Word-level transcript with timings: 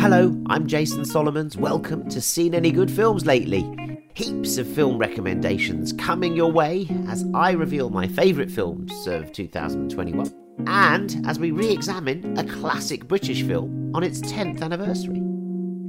Hello, 0.00 0.40
I'm 0.46 0.68
Jason 0.68 1.04
Solomons. 1.04 1.56
Welcome 1.56 2.08
to 2.10 2.20
Seen 2.20 2.54
Any 2.54 2.70
Good 2.70 2.88
Films 2.88 3.26
Lately. 3.26 3.68
Heaps 4.14 4.56
of 4.56 4.68
film 4.68 4.96
recommendations 4.96 5.92
coming 5.92 6.36
your 6.36 6.52
way 6.52 6.86
as 7.08 7.26
I 7.34 7.50
reveal 7.50 7.90
my 7.90 8.06
favourite 8.06 8.48
films 8.50 9.08
of 9.08 9.32
2021 9.32 10.32
and 10.68 11.26
as 11.26 11.40
we 11.40 11.50
re 11.50 11.70
examine 11.70 12.38
a 12.38 12.44
classic 12.44 13.08
British 13.08 13.42
film 13.42 13.90
on 13.92 14.04
its 14.04 14.20
10th 14.20 14.62
anniversary. 14.62 15.20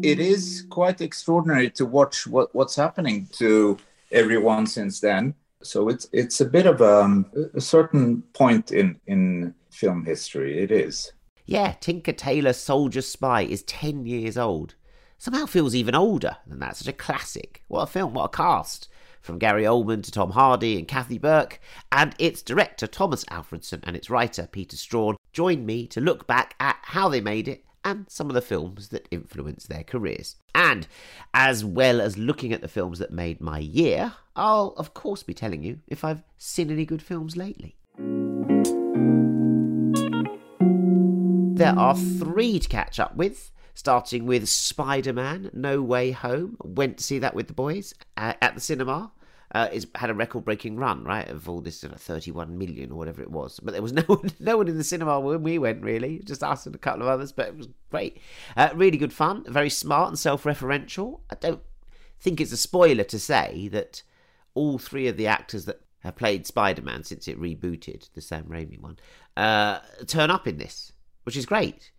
It 0.02 0.20
is 0.20 0.66
quite 0.71 1.02
extraordinary 1.02 1.70
to 1.71 1.86
watch 1.86 2.26
what, 2.26 2.54
what's 2.55 2.76
happening 2.76 3.28
to 3.34 3.78
everyone 4.12 4.66
since 4.66 5.00
then. 5.00 5.36
So 5.62 5.88
it's 5.88 6.07
it's 6.12 6.41
a 6.41 6.46
bit 6.46 6.66
of 6.66 6.82
a, 6.82 7.04
um, 7.04 7.26
a 7.54 7.62
certain 7.62 8.23
point 8.34 8.71
in 8.71 9.00
in 9.05 9.54
film 9.70 10.04
history. 10.04 10.64
It 10.64 10.71
is. 10.71 11.14
Yeah, 11.50 11.72
Tinker 11.80 12.12
Tailor 12.12 12.54
Soldier 12.54 13.02
Spy 13.02 13.42
is 13.42 13.64
10 13.64 14.06
years 14.06 14.38
old. 14.38 14.76
Somehow 15.18 15.48
feels 15.48 15.74
even 15.74 15.96
older 15.96 16.38
than 16.46 16.60
that. 16.60 16.76
Such 16.76 16.88
a 16.88 16.94
classic. 16.94 17.64
What 17.68 17.82
a 17.82 17.88
film, 17.88 18.14
what 18.14 18.26
a 18.26 18.30
cast. 18.30 18.88
From 19.20 19.40
Gary 19.40 19.64
Oldman 19.64 20.04
to 20.04 20.12
Tom 20.12 20.30
Hardy 20.30 20.78
and 20.78 20.88
Kathy 20.88 21.18
Burke, 21.18 21.60
and 21.92 22.14
its 22.20 22.43
director 22.43 22.86
Tomas 22.86 23.26
Alfredson 23.26 23.80
and 23.82 23.96
its 23.96 24.12
writer 24.12 24.48
Peter 24.52 24.78
Straughan 24.78 25.16
join 25.34 25.66
me 25.66 25.88
to 25.88 26.00
look 26.00 26.28
back 26.28 26.54
at 26.60 26.78
how 26.84 27.10
they 27.10 27.20
made 27.20 27.48
it 27.48 27.66
and 27.84 28.06
some 28.07 28.29
of 28.29 28.36
the 28.36 28.42
films 28.42 28.90
that 28.90 29.07
influenced 29.10 29.70
their 29.70 29.84
careers. 29.84 30.36
And 30.54 30.88
as 31.34 31.66
well 31.66 32.00
as 32.00 32.16
looking 32.16 32.54
at 32.54 32.62
the 32.62 32.68
films 32.68 33.00
that 33.00 33.09
made 33.09 33.42
my 33.42 33.58
year, 33.58 34.14
I'll 34.36 34.76
of 34.78 34.94
course 34.94 35.23
be 35.23 35.34
telling 35.34 35.64
you 35.64 35.80
if 35.88 36.04
I've 36.04 36.22
seen 36.38 36.70
any 36.70 36.86
good 36.86 37.02
films 37.02 37.36
lately. 37.36 37.78
There 41.59 41.78
are 41.78 41.94
three 41.94 42.58
to 42.58 42.70
catch 42.70 43.02
up 43.02 43.18
with, 43.18 43.52
starting 43.73 44.26
with 44.26 44.48
Spider 44.48 45.12
Man 45.12 45.50
No 45.52 45.82
Way 45.82 46.12
Home. 46.12 46.56
Went 46.64 47.00
to 47.00 47.04
see 47.04 47.20
that 47.20 47.36
with 47.36 47.48
the 47.48 47.54
boys 47.54 47.94
uh, 48.16 48.32
at 48.42 48.56
the 48.56 48.62
cinema. 48.62 49.12
Uh, 49.54 49.68
it's 49.74 49.86
had 49.96 50.10
a 50.10 50.14
record-breaking 50.14 50.78
run, 50.78 51.04
right, 51.04 51.28
of 51.28 51.50
all 51.50 51.60
this 51.60 51.84
31 51.84 52.58
million 52.58 52.94
or 52.94 52.96
whatever 52.96 53.22
it 53.22 53.30
was. 53.30 53.60
But 53.60 53.74
there 53.74 53.82
was 53.82 53.92
no 53.94 54.04
one, 54.04 54.32
no 54.40 54.56
one 54.56 54.70
in 54.70 54.78
the 54.78 54.86
cinema 54.86 55.20
when 55.20 55.44
we 55.44 55.58
went, 55.58 55.84
really, 55.84 56.20
just 56.24 56.44
us 56.44 56.66
and 56.66 56.74
a 56.74 56.78
couple 56.78 57.02
of 57.02 57.10
others. 57.10 57.34
But 57.34 57.50
it 57.50 57.58
was 57.58 57.68
great, 57.90 58.22
uh, 58.56 58.70
really 58.73 58.98
good 58.98 59.12
fun, 59.12 59.44
very 59.46 59.70
smart 59.70 60.08
and 60.08 60.18
self-referential. 60.18 61.20
I 61.30 61.36
don't 61.36 61.62
think 62.22 62.40
it's 62.40 62.54
a 62.54 62.58
spoiler 62.58 63.04
to 63.04 63.20
say 63.20 63.68
that 63.73 64.02
all 64.54 64.78
three 64.78 65.10
of 65.10 65.18
the 65.18 65.28
actors 65.28 65.66
that 65.66 65.82
have 66.04 66.16
played 66.16 66.48
Spider-Man 66.48 67.04
since 67.04 67.28
it 67.28 67.38
rebooted, 67.38 68.10
the 68.14 68.22
Sam 68.22 68.46
Raimi 68.46 68.80
one, 68.80 68.98
uh, 69.36 69.80
turn 70.08 70.32
up 70.32 70.48
in 70.48 70.58
this 70.58 70.94
which 71.30 71.38
is 71.38 71.46
great. 71.46 71.92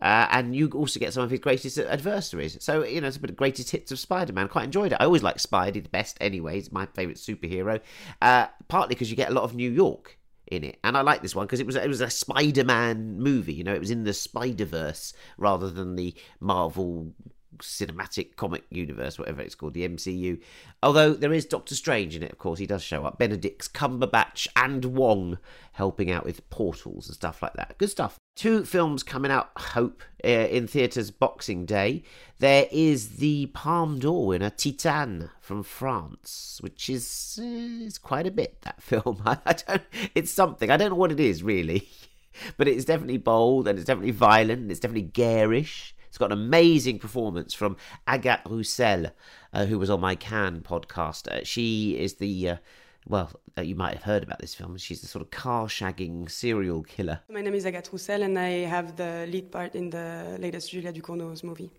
Uh, 0.00 0.28
and 0.30 0.54
you 0.54 0.68
also 0.68 1.00
get 1.00 1.12
some 1.12 1.24
of 1.24 1.30
his 1.30 1.40
greatest 1.40 1.76
adversaries. 1.76 2.56
So, 2.60 2.84
you 2.84 3.00
know, 3.00 3.08
it's 3.08 3.16
a 3.16 3.20
bit 3.20 3.30
of 3.30 3.36
greatest 3.36 3.68
hits 3.72 3.90
of 3.90 3.98
Spider 3.98 4.32
Man. 4.32 4.46
Quite 4.46 4.66
enjoyed 4.66 4.92
it. 4.92 4.98
I 5.00 5.06
always 5.06 5.24
like 5.24 5.38
Spidey 5.38 5.82
the 5.82 5.88
best 5.88 6.16
anyway. 6.20 6.54
He's 6.54 6.70
my 6.70 6.86
favourite 6.86 7.16
superhero. 7.16 7.80
Uh, 8.22 8.46
partly 8.68 8.94
because 8.94 9.10
you 9.10 9.16
get 9.16 9.28
a 9.28 9.34
lot 9.34 9.42
of 9.42 9.56
New 9.56 9.68
York 9.68 10.20
in 10.46 10.62
it. 10.62 10.78
And 10.84 10.96
I 10.96 11.00
like 11.00 11.20
this 11.20 11.34
one 11.34 11.46
because 11.46 11.58
it 11.58 11.66
was 11.66 11.74
it 11.74 11.88
was 11.88 12.00
a 12.00 12.10
Spider 12.10 12.62
Man 12.62 13.18
movie, 13.18 13.54
you 13.54 13.64
know, 13.64 13.74
it 13.74 13.80
was 13.80 13.90
in 13.90 14.04
the 14.04 14.14
Spider 14.14 14.66
Verse 14.66 15.12
rather 15.36 15.68
than 15.68 15.96
the 15.96 16.14
Marvel 16.38 17.12
cinematic 17.58 18.36
comic 18.36 18.62
universe, 18.70 19.18
whatever 19.18 19.42
it's 19.42 19.56
called, 19.56 19.74
the 19.74 19.88
MCU. 19.88 20.40
Although 20.80 21.14
there 21.14 21.32
is 21.32 21.44
Doctor 21.44 21.74
Strange 21.74 22.14
in 22.14 22.22
it, 22.22 22.30
of 22.30 22.38
course, 22.38 22.60
he 22.60 22.66
does 22.66 22.84
show 22.84 23.04
up. 23.04 23.18
Benedict 23.18 23.72
Cumberbatch 23.72 24.46
and 24.54 24.84
Wong 24.84 25.38
helping 25.72 26.08
out 26.08 26.24
with 26.24 26.48
portals 26.50 27.08
and 27.08 27.16
stuff 27.16 27.42
like 27.42 27.54
that. 27.54 27.76
Good 27.78 27.90
stuff. 27.90 28.16
Two 28.36 28.64
films 28.64 29.02
coming 29.02 29.30
out, 29.30 29.50
hope, 29.56 30.02
uh, 30.24 30.28
in 30.28 30.66
theatres 30.66 31.10
Boxing 31.10 31.66
Day. 31.66 32.02
There 32.38 32.66
is 32.70 33.16
the 33.16 33.46
Palme 33.46 33.98
d'Or 33.98 34.28
winner, 34.28 34.50
Titane 34.50 35.30
from 35.40 35.62
France, 35.62 36.58
which 36.62 36.88
is 36.88 37.38
uh, 37.42 37.44
is 37.44 37.98
quite 37.98 38.26
a 38.26 38.30
bit. 38.30 38.62
That 38.62 38.82
film, 38.82 39.20
I, 39.26 39.38
I 39.44 39.52
don't. 39.52 39.82
It's 40.14 40.30
something. 40.30 40.70
I 40.70 40.76
don't 40.76 40.90
know 40.90 40.96
what 40.96 41.12
it 41.12 41.20
is 41.20 41.42
really, 41.42 41.88
but 42.56 42.68
it's 42.68 42.84
definitely 42.84 43.18
bold 43.18 43.68
and 43.68 43.78
it's 43.78 43.86
definitely 43.86 44.12
violent. 44.12 44.62
And 44.62 44.70
it's 44.70 44.80
definitely 44.80 45.10
garish. 45.10 45.94
It's 46.08 46.18
got 46.18 46.32
an 46.32 46.38
amazing 46.38 46.98
performance 46.98 47.52
from 47.52 47.76
Agathe 48.06 48.48
Rousselle, 48.48 49.12
uh, 49.52 49.66
who 49.66 49.78
was 49.78 49.90
on 49.90 50.00
my 50.00 50.14
Cannes 50.14 50.62
podcast. 50.62 51.28
Uh, 51.28 51.44
she 51.44 51.98
is 51.98 52.14
the. 52.14 52.48
Uh, 52.48 52.56
well, 53.10 53.30
you 53.60 53.74
might 53.74 53.94
have 53.94 54.04
heard 54.04 54.22
about 54.22 54.38
this 54.38 54.54
film. 54.54 54.78
She's 54.78 55.02
a 55.02 55.06
sort 55.06 55.22
of 55.22 55.30
car 55.30 55.66
shagging 55.66 56.30
serial 56.30 56.82
killer. 56.84 57.20
My 57.28 57.42
name 57.42 57.54
is 57.54 57.66
Agathe 57.66 57.92
Rousselle, 57.92 58.22
and 58.22 58.38
I 58.38 58.50
have 58.76 58.96
the 58.96 59.26
lead 59.28 59.50
part 59.50 59.74
in 59.74 59.90
the 59.90 60.36
latest 60.38 60.70
Julia 60.70 60.92
Ducournau's 60.92 61.42
movie. 61.42 61.70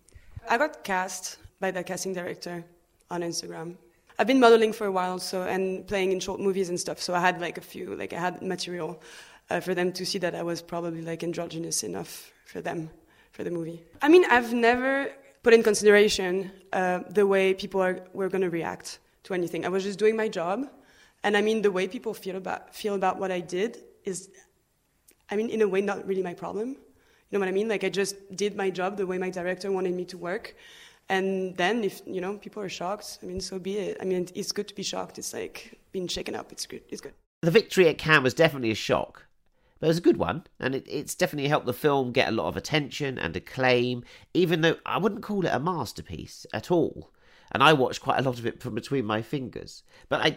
I 0.50 0.58
got 0.58 0.84
cast 0.84 1.38
by 1.62 1.72
the 1.72 1.84
casting 1.84 2.14
director 2.14 2.64
on 3.10 3.22
Instagram. 3.22 3.76
I've 4.20 4.28
been 4.28 4.42
modeling 4.42 4.74
for 4.74 4.88
a 4.88 4.92
while, 4.92 5.20
so 5.20 5.44
and 5.44 5.88
playing 5.88 6.12
in 6.12 6.20
short 6.20 6.42
movies 6.42 6.68
and 6.70 6.80
stuff. 6.80 7.02
So 7.02 7.14
I 7.14 7.22
had 7.22 7.40
like 7.40 7.58
a 7.58 7.62
few, 7.62 7.96
like 7.96 8.12
I 8.12 8.20
had 8.20 8.42
material 8.42 9.02
uh, 9.50 9.62
for 9.62 9.74
them 9.74 9.94
to 9.94 10.06
see 10.06 10.20
that 10.20 10.36
I 10.36 10.44
was 10.44 10.62
probably 10.62 11.02
like 11.02 11.24
androgynous 11.24 11.84
enough 11.84 12.32
for 12.46 12.60
them 12.62 12.90
for 13.32 13.44
the 13.46 13.52
movie. 13.52 13.82
I 14.02 14.10
mean, 14.10 14.26
I've 14.30 14.54
never 14.54 15.10
put 15.44 15.54
in 15.54 15.64
consideration 15.64 16.52
uh, 16.74 17.00
the 17.10 17.26
way 17.26 17.54
people 17.54 17.82
are, 17.82 18.02
were 18.14 18.28
going 18.28 18.42
to 18.42 18.50
react 18.50 19.00
to 19.24 19.34
anything. 19.34 19.66
I 19.66 19.70
was 19.70 19.84
just 19.84 19.98
doing 19.98 20.16
my 20.16 20.28
job, 20.28 20.70
and 21.24 21.38
I 21.38 21.42
mean, 21.42 21.62
the 21.62 21.72
way 21.72 21.88
people 21.88 22.14
feel 22.14 22.36
about 22.36 22.74
feel 22.76 22.96
about 22.96 23.20
what 23.20 23.32
I 23.32 23.40
did 23.40 23.84
is, 24.04 24.30
I 25.30 25.36
mean, 25.36 25.50
in 25.50 25.62
a 25.62 25.68
way, 25.68 25.82
not 25.82 26.06
really 26.08 26.24
my 26.24 26.34
problem. 26.34 26.70
You 26.70 27.38
know 27.38 27.40
what 27.40 27.50
I 27.50 27.52
mean? 27.52 27.70
Like 27.70 27.84
I 27.84 27.90
just 27.90 28.16
did 28.36 28.56
my 28.56 28.70
job 28.70 28.98
the 28.98 29.08
way 29.08 29.18
my 29.18 29.30
director 29.30 29.72
wanted 29.72 29.94
me 29.94 30.06
to 30.06 30.18
work. 30.18 30.56
And 31.10 31.56
then, 31.58 31.84
if 31.84 32.02
you 32.06 32.22
know, 32.22 32.38
people 32.38 32.62
are 32.64 32.70
shocked, 32.70 33.20
I 33.22 33.26
mean, 33.26 33.42
so 33.42 33.60
be 33.60 33.78
it. 33.78 33.98
I 34.02 34.06
mean, 34.06 34.28
it's 34.36 34.52
good 34.52 34.68
to 34.68 34.76
be 34.76 34.84
shocked. 34.84 35.18
It's 35.18 35.34
like 35.34 35.80
being 35.92 36.08
shaken 36.08 36.36
up. 36.36 36.52
It's 36.52 36.66
good. 36.66 36.84
It's 36.90 37.02
good. 37.02 37.14
The 37.42 37.52
victory 37.52 37.88
at 37.88 37.98
Cannes 37.98 38.24
was 38.24 38.34
definitely 38.34 38.72
a 38.72 38.76
shock 38.76 39.26
but 39.82 39.88
it 39.88 39.90
was 39.90 39.98
a 39.98 40.02
good 40.02 40.18
one, 40.18 40.44
and 40.60 40.76
it, 40.76 40.86
it's 40.88 41.16
definitely 41.16 41.50
helped 41.50 41.66
the 41.66 41.74
film 41.74 42.12
get 42.12 42.30
a 42.30 42.32
lot 42.32 42.48
of 42.48 42.56
attention 42.56 43.18
and 43.18 43.36
acclaim, 43.36 44.04
even 44.32 44.62
though 44.62 44.76
I 44.86 45.00
wouldn't 45.00 45.24
call 45.24 45.44
it 45.44 45.52
a 45.52 45.60
masterpiece 45.60 46.46
at 46.54 46.70
all. 46.70 47.10
And 47.52 47.64
I 47.64 47.74
watched 47.74 48.02
quite 48.02 48.20
a 48.20 48.22
lot 48.22 48.38
of 48.38 48.46
it 48.46 48.62
from 48.62 48.76
between 48.76 49.06
my 49.06 49.24
fingers. 49.24 49.82
But 50.08 50.22
I, 50.22 50.36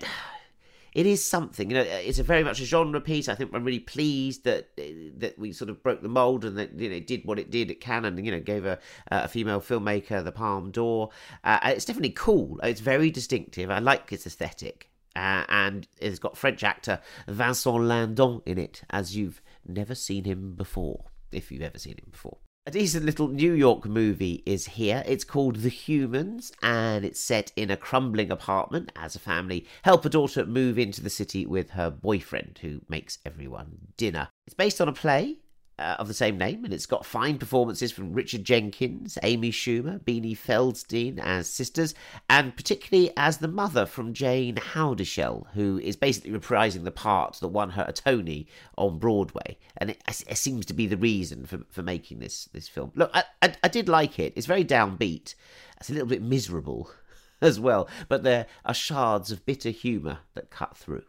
it 0.94 1.06
is 1.06 1.24
something, 1.24 1.70
you 1.70 1.76
know. 1.76 1.82
It's 1.82 2.20
a 2.20 2.22
very 2.22 2.44
much 2.44 2.60
a 2.60 2.64
genre 2.64 3.00
piece. 3.00 3.28
I 3.28 3.34
think 3.34 3.50
I'm 3.52 3.64
really 3.64 3.80
pleased 3.80 4.44
that 4.44 4.76
that 5.18 5.38
we 5.38 5.52
sort 5.52 5.68
of 5.68 5.82
broke 5.82 6.02
the 6.02 6.08
mold 6.08 6.44
and 6.44 6.56
that 6.56 6.78
you 6.78 6.88
know 6.88 6.96
it 6.96 7.06
did 7.06 7.24
what 7.24 7.38
it 7.38 7.50
did 7.50 7.70
at 7.70 7.80
Cannes 7.80 8.04
and 8.04 8.24
you 8.24 8.30
know 8.30 8.40
gave 8.40 8.64
a 8.64 8.78
a 9.08 9.26
female 9.26 9.60
filmmaker 9.60 10.22
the 10.24 10.32
Palme 10.32 10.70
d'Or. 10.70 11.10
Uh, 11.42 11.58
it's 11.64 11.84
definitely 11.84 12.10
cool. 12.10 12.60
It's 12.62 12.80
very 12.80 13.10
distinctive. 13.10 13.70
I 13.70 13.80
like 13.80 14.12
its 14.12 14.26
aesthetic. 14.26 14.90
Uh, 15.16 15.44
and 15.48 15.86
it's 16.00 16.18
got 16.18 16.36
French 16.36 16.64
actor 16.64 17.00
Vincent 17.28 17.84
Lindon 17.84 18.42
in 18.46 18.58
it, 18.58 18.82
as 18.90 19.16
you've 19.16 19.40
never 19.64 19.94
seen 19.94 20.24
him 20.24 20.56
before, 20.56 21.04
if 21.30 21.52
you've 21.52 21.62
ever 21.62 21.78
seen 21.78 21.92
him 21.94 22.08
before. 22.10 22.38
A 22.66 22.70
decent 22.70 23.04
little 23.04 23.28
New 23.28 23.52
York 23.52 23.84
movie 23.84 24.42
is 24.46 24.64
here. 24.64 25.02
It's 25.06 25.22
called 25.22 25.56
The 25.56 25.68
Humans, 25.68 26.50
and 26.62 27.04
it's 27.04 27.20
set 27.20 27.52
in 27.56 27.70
a 27.70 27.76
crumbling 27.76 28.30
apartment 28.30 28.90
as 28.96 29.14
a 29.14 29.18
family 29.18 29.66
help 29.82 30.06
a 30.06 30.08
daughter 30.08 30.46
move 30.46 30.78
into 30.78 31.02
the 31.02 31.10
city 31.10 31.44
with 31.44 31.70
her 31.72 31.90
boyfriend, 31.90 32.60
who 32.62 32.80
makes 32.88 33.18
everyone 33.26 33.88
dinner. 33.98 34.30
It's 34.46 34.54
based 34.54 34.80
on 34.80 34.88
a 34.88 34.94
play 34.94 35.40
uh, 35.78 35.96
of 35.98 36.08
the 36.08 36.14
same 36.14 36.38
name, 36.38 36.64
and 36.64 36.72
it's 36.72 36.86
got 36.86 37.04
fine 37.04 37.38
performances 37.38 37.90
from 37.90 38.12
Richard 38.12 38.44
Jenkins, 38.44 39.18
Amy 39.22 39.50
Schumer, 39.50 40.00
Beanie 40.00 40.36
Feldstein 40.36 41.18
as 41.18 41.48
sisters, 41.48 41.94
and 42.30 42.56
particularly 42.56 43.12
as 43.16 43.38
the 43.38 43.48
mother 43.48 43.86
from 43.86 44.12
Jayne 44.12 44.56
Houdyshell, 44.56 45.48
who 45.54 45.78
is 45.82 45.96
basically 45.96 46.30
reprising 46.30 46.84
the 46.84 46.90
part 46.90 47.34
that 47.40 47.48
won 47.48 47.70
her 47.70 47.84
a 47.88 47.92
Tony 47.92 48.46
on 48.78 48.98
Broadway, 48.98 49.58
and 49.76 49.90
it, 49.90 50.02
it 50.28 50.36
seems 50.36 50.66
to 50.66 50.74
be 50.74 50.86
the 50.86 50.96
reason 50.96 51.46
for, 51.46 51.60
for 51.70 51.82
making 51.82 52.20
this 52.20 52.48
this 52.52 52.68
film. 52.68 52.92
Look, 52.94 53.10
I, 53.12 53.24
I, 53.42 53.54
I 53.64 53.68
did 53.68 53.88
like 53.88 54.18
it. 54.18 54.32
It's 54.36 54.46
very 54.46 54.64
downbeat. 54.64 55.34
It's 55.78 55.90
a 55.90 55.92
little 55.92 56.08
bit 56.08 56.22
miserable 56.22 56.90
as 57.40 57.58
well, 57.58 57.88
but 58.08 58.22
there 58.22 58.46
are 58.64 58.74
shards 58.74 59.32
of 59.32 59.44
bitter 59.44 59.70
humour 59.70 60.18
that 60.34 60.50
cut 60.50 60.76
through. 60.76 61.04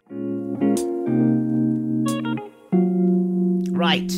Right. 3.76 4.12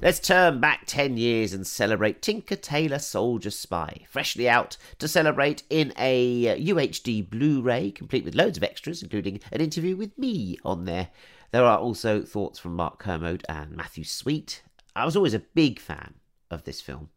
Let's 0.00 0.20
turn 0.20 0.60
back 0.60 0.84
10 0.86 1.16
years 1.16 1.52
and 1.52 1.66
celebrate 1.66 2.22
Tinker 2.22 2.54
Tailor 2.54 3.00
Soldier 3.00 3.50
Spy, 3.50 4.06
freshly 4.08 4.48
out 4.48 4.76
to 5.00 5.08
celebrate 5.08 5.64
in 5.70 5.92
a 5.98 6.56
UHD 6.56 7.28
Blu 7.28 7.60
ray, 7.60 7.90
complete 7.90 8.24
with 8.24 8.36
loads 8.36 8.56
of 8.56 8.62
extras, 8.62 9.02
including 9.02 9.40
an 9.50 9.60
interview 9.60 9.96
with 9.96 10.16
me 10.16 10.56
on 10.64 10.84
there. 10.84 11.08
There 11.50 11.64
are 11.64 11.78
also 11.78 12.22
thoughts 12.22 12.60
from 12.60 12.76
Mark 12.76 13.00
Kermode 13.00 13.44
and 13.48 13.76
Matthew 13.76 14.04
Sweet. 14.04 14.62
I 14.94 15.04
was 15.04 15.16
always 15.16 15.34
a 15.34 15.40
big 15.40 15.80
fan 15.80 16.14
of 16.48 16.62
this 16.62 16.80
film. 16.80 17.08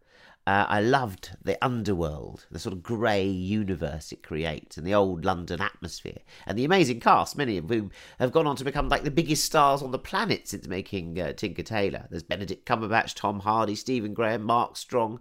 Uh, 0.48 0.66
I 0.68 0.82
loved 0.82 1.38
the 1.44 1.64
underworld, 1.64 2.48
the 2.50 2.58
sort 2.58 2.74
of 2.74 2.82
grey 2.82 3.26
universe 3.26 4.12
it 4.12 4.24
creates, 4.24 4.76
and 4.76 4.88
the 4.88 4.96
old 4.96 5.24
London 5.24 5.62
atmosphere, 5.62 6.18
and 6.48 6.58
the 6.58 6.66
amazing 6.66 7.00
cast, 7.00 7.38
many 7.38 7.58
of 7.58 7.70
whom 7.70 7.92
have 8.18 8.32
gone 8.32 8.48
on 8.48 8.56
to 8.56 8.64
become 8.64 8.90
like 8.90 9.04
the 9.04 9.12
biggest 9.12 9.46
stars 9.46 9.84
on 9.84 9.92
the 9.92 10.00
planet 10.00 10.48
since 10.48 10.68
making 10.68 11.20
uh, 11.22 11.34
Tinker 11.34 11.62
Tailor. 11.62 12.08
There's 12.10 12.24
Benedict 12.24 12.66
Cumberbatch, 12.66 13.14
Tom 13.14 13.42
Hardy, 13.42 13.76
Stephen 13.76 14.16
Graham, 14.16 14.42
Mark 14.42 14.78
Strong, 14.78 15.20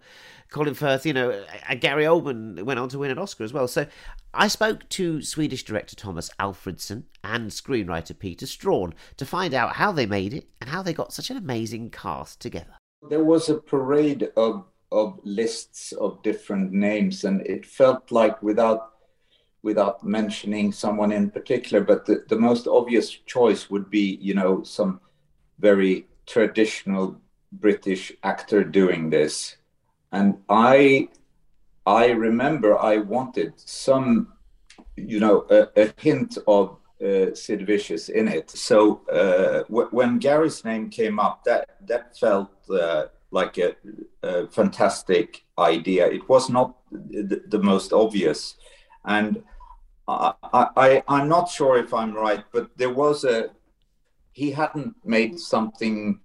Colin 0.50 0.72
Firth, 0.72 1.05
you 1.05 1.12
know, 1.12 1.44
and 1.69 1.82
Gary 1.82 2.05
Oldman 2.05 2.62
went 2.62 2.81
on 2.81 2.88
to 2.88 2.99
win 2.99 3.11
an 3.11 3.19
Oscar 3.19 3.44
as 3.44 3.52
well. 3.52 3.69
So 3.69 3.87
I 4.32 4.49
spoke 4.49 4.88
to 4.90 5.20
Swedish 5.20 5.64
director 5.64 5.96
Tomas 5.96 6.31
Alfredson 6.40 7.05
and 7.23 7.50
screenwriter 7.50 8.19
Peter 8.19 8.46
Straughan 8.46 8.94
to 9.19 9.26
find 9.26 9.52
out 9.52 9.76
how 9.76 9.93
they 9.93 10.06
made 10.06 10.32
it 10.32 10.49
and 10.62 10.70
how 10.70 10.82
they 10.82 10.94
got 10.94 11.12
such 11.12 11.28
an 11.28 11.37
amazing 11.37 11.90
cast 11.90 12.40
together. 12.40 12.78
There 13.08 13.25
was 13.25 13.49
a 13.49 13.55
parade 13.55 14.31
of 14.37 14.64
of 14.92 15.20
lists 15.25 15.92
of 15.92 16.22
different 16.22 16.72
names, 16.72 17.25
and 17.25 17.46
it 17.46 17.64
felt 17.66 18.10
like 18.10 18.42
without 18.42 18.90
without 19.62 20.02
mentioning 20.02 20.72
someone 20.72 21.12
in 21.12 21.31
particular, 21.31 21.84
but 21.84 22.06
the, 22.06 22.25
the 22.28 22.37
most 22.37 22.66
obvious 22.66 23.10
choice 23.10 23.69
would 23.69 23.90
be, 23.90 24.19
you 24.20 24.32
know, 24.32 24.62
some 24.62 25.00
very 25.58 26.06
traditional 26.26 27.20
British 27.52 28.10
actor 28.22 28.64
doing 28.64 29.10
this. 29.10 29.56
And 30.12 30.38
I 30.48 31.08
I 31.87 32.10
remember 32.10 32.78
I 32.78 32.98
wanted 32.98 33.52
some, 33.56 34.32
you 34.96 35.20
know, 35.20 35.46
a, 35.50 35.69
a 35.76 35.92
hint 35.98 36.38
of 36.46 36.78
uh, 37.04 37.34
Sid 37.34 37.66
Vicious 37.66 38.08
in 38.08 38.28
it. 38.28 38.50
So 38.50 39.02
uh, 39.10 39.62
w- 39.69 39.88
when 39.90 40.19
Gary's 40.19 40.64
name 40.64 40.90
came 40.90 41.19
up, 41.19 41.44
that 41.44 41.69
that 41.87 42.19
felt 42.19 42.50
uh, 42.70 43.06
like 43.30 43.58
a, 43.58 43.76
a, 44.22 44.48
fantastic 44.48 45.44
idea. 45.58 46.06
It 46.06 46.28
was 46.28 46.50
not 46.50 46.76
the, 46.90 47.42
the 47.46 47.58
most 47.58 47.92
obvious, 47.92 48.56
and 49.04 49.42
I, 50.08 50.34
I, 50.52 51.02
I'm 51.06 51.28
not 51.28 51.48
sure 51.48 51.78
if 51.78 51.94
I'm 51.94 52.14
right, 52.14 52.44
but 52.52 52.70
there 52.76 52.92
was 52.92 53.24
a 53.24 53.50
he 54.32 54.50
hadn't 54.50 54.94
made 55.04 55.38
something 55.38 56.20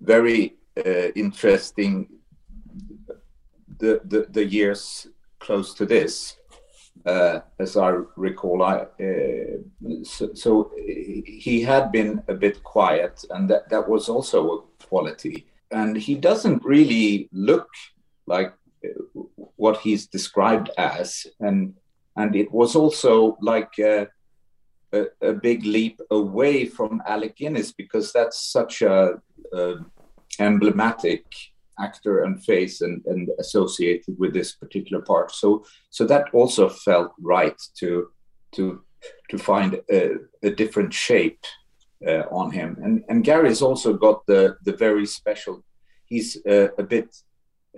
very 0.00 0.56
uh, 0.76 1.08
interesting 1.14 2.08
the, 3.78 4.00
the, 4.04 4.26
the 4.30 4.44
years 4.44 5.06
close 5.38 5.74
to 5.74 5.86
this. 5.86 6.36
Uh, 7.06 7.40
as 7.58 7.76
I 7.76 7.90
recall, 8.16 8.62
I, 8.62 8.86
uh, 8.98 10.04
so, 10.04 10.32
so, 10.32 10.72
he 10.76 11.60
had 11.60 11.92
been 11.92 12.22
a 12.28 12.34
bit 12.34 12.62
quiet, 12.62 13.24
and 13.30 13.48
that, 13.50 13.68
that 13.68 13.86
was 13.86 14.08
also 14.08 14.50
a 14.50 14.86
quality 14.86 15.46
and 15.70 15.96
he 15.96 16.14
doesn't 16.14 16.64
really 16.64 17.28
look 17.32 17.68
like 18.26 18.52
uh, 18.84 19.20
what 19.56 19.78
he's 19.78 20.06
described 20.06 20.70
as. 20.78 21.26
And 21.40 21.74
and 22.16 22.36
it 22.36 22.52
was 22.52 22.76
also 22.76 23.36
like 23.40 23.72
a, 23.80 24.06
a, 24.92 25.06
a 25.20 25.32
big 25.32 25.64
leap 25.64 26.00
away 26.10 26.64
from 26.64 27.02
Alec 27.06 27.36
Guinness 27.36 27.72
because 27.72 28.12
that's 28.12 28.52
such 28.52 28.82
a, 28.82 29.14
a 29.52 29.74
emblematic 30.38 31.24
actor 31.80 32.22
and 32.22 32.44
face 32.44 32.82
and, 32.82 33.04
and 33.06 33.30
associated 33.40 34.16
with 34.18 34.32
this 34.32 34.54
particular 34.54 35.02
part. 35.02 35.32
So 35.32 35.64
so 35.90 36.04
that 36.06 36.26
also 36.32 36.68
felt 36.68 37.12
right 37.20 37.60
to 37.80 38.08
to 38.52 38.82
to 39.30 39.38
find 39.38 39.80
a, 39.90 40.12
a 40.42 40.50
different 40.50 40.94
shape 40.94 41.44
uh, 42.06 42.24
on 42.30 42.50
him. 42.50 42.76
And 42.82 43.04
and 43.08 43.24
Gary's 43.24 43.62
also 43.62 43.94
got 43.94 44.26
the 44.26 44.56
the 44.64 44.76
very 44.76 45.06
special. 45.06 45.64
He's 46.06 46.36
uh, 46.46 46.68
a 46.78 46.82
bit 46.82 47.16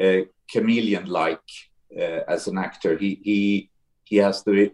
uh, 0.01 0.23
chameleon-like 0.53 1.49
uh, 1.97 2.21
as 2.29 2.49
an 2.49 2.59
actor. 2.59 2.97
He 2.99 3.21
he 3.23 3.71
he 4.05 4.17
has 4.17 4.43
the 4.43 4.73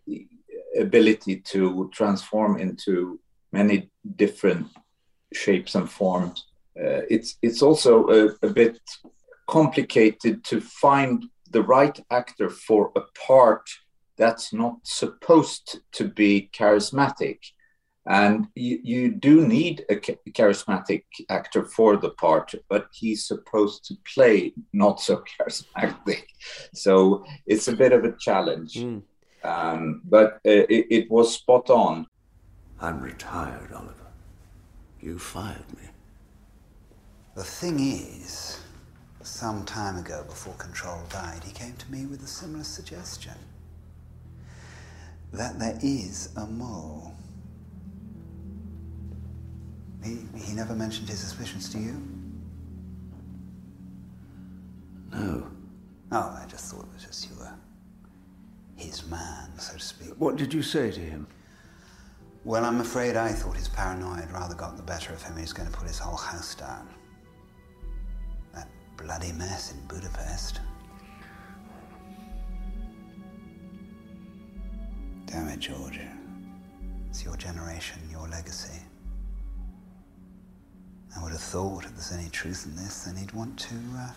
ability 0.78 1.36
to 1.52 1.90
transform 1.92 2.58
into 2.58 3.20
many 3.52 3.90
different 4.16 4.66
shapes 5.32 5.74
and 5.74 5.90
forms. 5.90 6.46
Uh, 6.78 7.02
it's 7.10 7.36
it's 7.42 7.62
also 7.62 8.08
a, 8.08 8.46
a 8.46 8.50
bit 8.50 8.78
complicated 9.46 10.44
to 10.44 10.60
find 10.60 11.24
the 11.50 11.62
right 11.62 12.00
actor 12.10 12.48
for 12.48 12.90
a 12.96 13.02
part 13.26 13.68
that's 14.16 14.52
not 14.52 14.76
supposed 14.84 15.80
to 15.92 16.08
be 16.08 16.50
charismatic 16.52 17.38
and 18.06 18.48
you, 18.56 18.80
you 18.82 19.12
do 19.12 19.46
need 19.46 19.84
a 19.88 19.96
charismatic 19.96 21.04
actor 21.28 21.64
for 21.64 21.96
the 21.96 22.10
part, 22.10 22.52
but 22.68 22.86
he's 22.92 23.26
supposed 23.26 23.84
to 23.84 23.96
play 24.12 24.52
not 24.72 25.00
so 25.00 25.22
charismatic. 25.40 26.24
So 26.74 27.24
it's 27.46 27.68
a 27.68 27.76
bit 27.76 27.92
of 27.92 28.04
a 28.04 28.16
challenge. 28.18 28.74
Mm. 28.74 29.02
Um, 29.44 30.02
but 30.04 30.34
uh, 30.46 30.66
it, 30.68 30.86
it 30.90 31.10
was 31.10 31.34
spot 31.34 31.70
on. 31.70 32.06
I'm 32.80 33.00
retired, 33.00 33.72
Oliver. 33.72 33.94
You 35.00 35.18
fired 35.18 35.72
me. 35.76 35.88
The 37.36 37.44
thing 37.44 37.78
is, 37.80 38.60
some 39.22 39.64
time 39.64 39.96
ago, 39.96 40.24
before 40.28 40.54
Control 40.54 41.00
died, 41.08 41.42
he 41.44 41.52
came 41.52 41.74
to 41.76 41.90
me 41.90 42.06
with 42.06 42.22
a 42.22 42.26
similar 42.26 42.64
suggestion 42.64 43.34
that 45.32 45.58
there 45.58 45.78
is 45.82 46.28
a 46.36 46.46
mole 46.46 47.14
he, 50.04 50.26
he 50.36 50.52
never 50.54 50.74
mentioned 50.74 51.08
his 51.08 51.20
suspicions 51.20 51.68
to 51.70 51.78
you? 51.78 52.02
No. 55.12 55.46
Oh, 56.10 56.38
I 56.40 56.46
just 56.48 56.72
thought 56.72 56.84
it 56.84 56.94
was 56.94 57.04
just 57.04 57.30
you 57.30 57.36
were 57.38 57.52
his 58.76 59.06
man, 59.06 59.50
so 59.58 59.74
to 59.74 59.80
speak. 59.80 60.10
What 60.18 60.36
did 60.36 60.52
you 60.52 60.62
say 60.62 60.90
to 60.90 61.00
him? 61.00 61.26
Well, 62.44 62.64
I'm 62.64 62.80
afraid 62.80 63.16
I 63.16 63.28
thought 63.28 63.56
his 63.56 63.68
paranoia 63.68 64.16
had 64.16 64.32
rather 64.32 64.54
got 64.54 64.76
the 64.76 64.82
better 64.82 65.12
of 65.12 65.22
him. 65.22 65.36
He's 65.36 65.52
going 65.52 65.70
to 65.70 65.76
put 65.76 65.86
his 65.86 65.98
whole 65.98 66.16
house 66.16 66.54
down. 66.56 66.88
That 68.52 68.68
bloody 68.96 69.32
mess 69.32 69.72
in 69.72 69.78
Budapest. 69.86 70.60
Damn 75.26 75.48
it, 75.48 75.60
George. 75.60 76.00
It's 77.08 77.24
your 77.24 77.36
generation, 77.36 78.00
your 78.10 78.26
legacy. 78.28 78.80
Thought 81.50 81.84
if 81.84 81.90
there's 81.92 82.12
any 82.12 82.30
truth 82.30 82.64
in 82.66 82.76
this, 82.76 83.04
then 83.04 83.16
he'd 83.16 83.32
want 83.32 83.58
to. 83.58 83.74
Uh... 83.94 84.10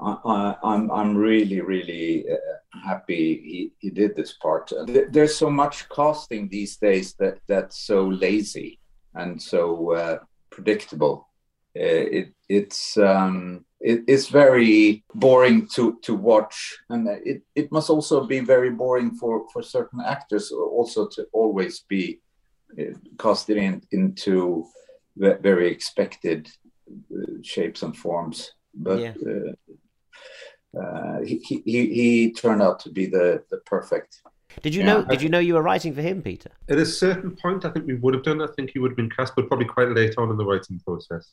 I, 0.00 0.56
I'm 0.64 0.90
I'm 0.90 1.16
really 1.16 1.60
really 1.60 2.24
uh, 2.28 2.36
happy 2.84 3.40
he, 3.44 3.72
he 3.78 3.90
did 3.90 4.16
this 4.16 4.32
part. 4.32 4.72
There's 4.86 5.36
so 5.36 5.50
much 5.50 5.88
casting 5.88 6.48
these 6.48 6.76
days 6.76 7.14
that 7.20 7.38
that's 7.46 7.78
so 7.86 8.08
lazy 8.08 8.80
and 9.14 9.40
so 9.40 9.92
uh, 9.92 10.18
predictable. 10.50 11.28
Uh, 11.76 12.04
it 12.18 12.34
it's 12.48 12.96
um, 12.96 13.64
it, 13.80 14.02
it's 14.08 14.28
very 14.28 15.04
boring 15.14 15.68
to 15.74 15.98
to 16.02 16.14
watch, 16.14 16.76
and 16.90 17.06
it, 17.24 17.42
it 17.54 17.70
must 17.70 17.90
also 17.90 18.26
be 18.26 18.40
very 18.40 18.70
boring 18.70 19.14
for 19.14 19.46
for 19.52 19.62
certain 19.62 20.00
actors 20.00 20.50
also 20.50 21.06
to 21.06 21.26
always 21.32 21.84
be 21.88 22.20
cast 23.18 23.50
it 23.50 23.56
in, 23.56 23.82
into 23.90 24.66
very 25.16 25.70
expected 25.70 26.48
uh, 26.90 27.42
shapes 27.42 27.82
and 27.82 27.96
forms. 27.96 28.52
But 28.74 29.00
yeah. 29.00 29.14
uh, 29.26 30.80
uh, 30.80 31.20
he, 31.24 31.40
he, 31.44 31.60
he 31.64 32.32
turned 32.32 32.62
out 32.62 32.80
to 32.80 32.90
be 32.90 33.06
the, 33.06 33.42
the 33.50 33.58
perfect. 33.66 34.20
Did 34.62 34.74
you 34.74 34.80
yeah. 34.80 34.86
know? 34.86 35.04
Did 35.04 35.22
you 35.22 35.28
know 35.28 35.38
you 35.38 35.54
were 35.54 35.62
writing 35.62 35.94
for 35.94 36.02
him, 36.02 36.22
Peter? 36.22 36.50
At 36.68 36.78
a 36.78 36.86
certain 36.86 37.36
point, 37.36 37.64
I 37.64 37.70
think 37.70 37.86
we 37.86 37.94
would 37.94 38.14
have 38.14 38.24
done. 38.24 38.42
I 38.42 38.48
think 38.56 38.70
he 38.70 38.78
would 38.78 38.90
have 38.92 38.96
been 38.96 39.10
cast, 39.10 39.34
but 39.36 39.48
probably 39.48 39.66
quite 39.66 39.90
late 39.90 40.14
on 40.18 40.30
in 40.30 40.36
the 40.36 40.44
writing 40.44 40.80
process. 40.84 41.32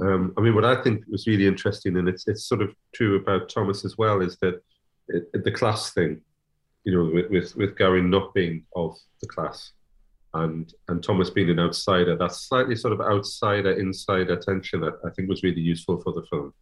Um, 0.00 0.32
I 0.36 0.40
mean, 0.40 0.54
what 0.54 0.64
I 0.64 0.82
think 0.82 1.04
was 1.08 1.26
really 1.26 1.46
interesting, 1.46 1.96
and 1.96 2.08
it's 2.08 2.28
it's 2.28 2.44
sort 2.44 2.62
of 2.62 2.74
true 2.94 3.16
about 3.16 3.48
Thomas 3.48 3.84
as 3.84 3.96
well, 3.96 4.20
is 4.20 4.36
that 4.38 4.60
it, 5.08 5.44
the 5.44 5.50
class 5.50 5.92
thing, 5.92 6.20
you 6.84 6.96
know, 6.96 7.10
with, 7.12 7.30
with 7.30 7.56
with 7.56 7.76
Gary 7.76 8.02
not 8.02 8.34
being 8.34 8.64
of 8.76 8.96
the 9.20 9.28
class, 9.28 9.72
and 10.34 10.72
and 10.88 11.02
Thomas 11.02 11.30
being 11.30 11.50
an 11.50 11.60
outsider, 11.60 12.16
that 12.16 12.32
slightly 12.32 12.76
sort 12.76 12.92
of 12.92 13.00
outsider 13.00 13.72
insider 13.72 14.36
tension 14.36 14.80
that 14.80 14.94
I 15.04 15.10
think 15.10 15.28
was 15.28 15.42
really 15.42 15.60
useful 15.60 16.00
for 16.00 16.12
the 16.12 16.22
film. 16.30 16.52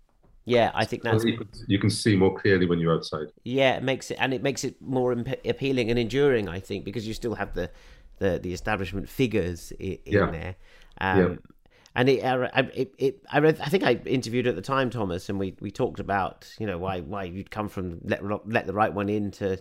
Yeah, 0.45 0.73
I 0.75 0.85
think 0.85 1.03
that's 1.03 1.25
you, 1.69 1.79
can 1.79 1.91
see 1.91 2.17
more 2.17 2.37
clearly 2.37 2.67
when 2.67 2.81
you're 2.81 2.95
outside. 2.95 3.29
Yeah, 3.45 3.77
it 3.77 3.85
makes 3.85 4.11
it 4.11 4.17
and 4.21 4.35
it 4.35 4.43
makes 4.43 4.65
it 4.65 4.81
more 4.83 5.13
imp- 5.13 5.45
appealing 5.45 5.91
and 5.91 5.99
enduring. 5.99 6.49
I 6.49 6.59
think 6.59 6.85
because 6.85 7.07
you 7.07 7.15
still 7.15 7.35
have 7.35 7.55
the 7.55 7.71
the, 8.19 8.39
the 8.41 8.53
establishment 8.53 9.09
figures 9.09 9.73
in, 9.79 9.99
in 10.05 10.13
yeah. 10.13 10.31
there. 10.31 10.55
Um, 10.99 11.19
yeah. 11.19 11.37
And 11.95 12.09
it, 12.09 12.25
uh, 12.25 12.49
it, 12.75 12.95
it, 12.97 13.23
I 13.31 13.39
read. 13.41 13.61
I 13.61 13.69
think 13.69 13.85
I 13.85 14.01
interviewed 14.07 14.47
at 14.47 14.57
the 14.57 14.63
time, 14.63 14.89
Thomas, 14.89 15.29
and 15.29 15.39
we, 15.39 15.55
we 15.61 15.71
talked 15.71 16.01
about 16.01 16.49
you 16.59 16.67
know 16.67 16.79
why 16.79 17.01
why 17.01 17.25
you'd 17.25 17.51
come 17.51 17.69
from 17.69 18.01
let 18.03 18.23
let 18.49 18.67
the 18.67 18.73
right 18.73 18.93
one 18.93 19.11
in 19.11 19.31
to 19.33 19.59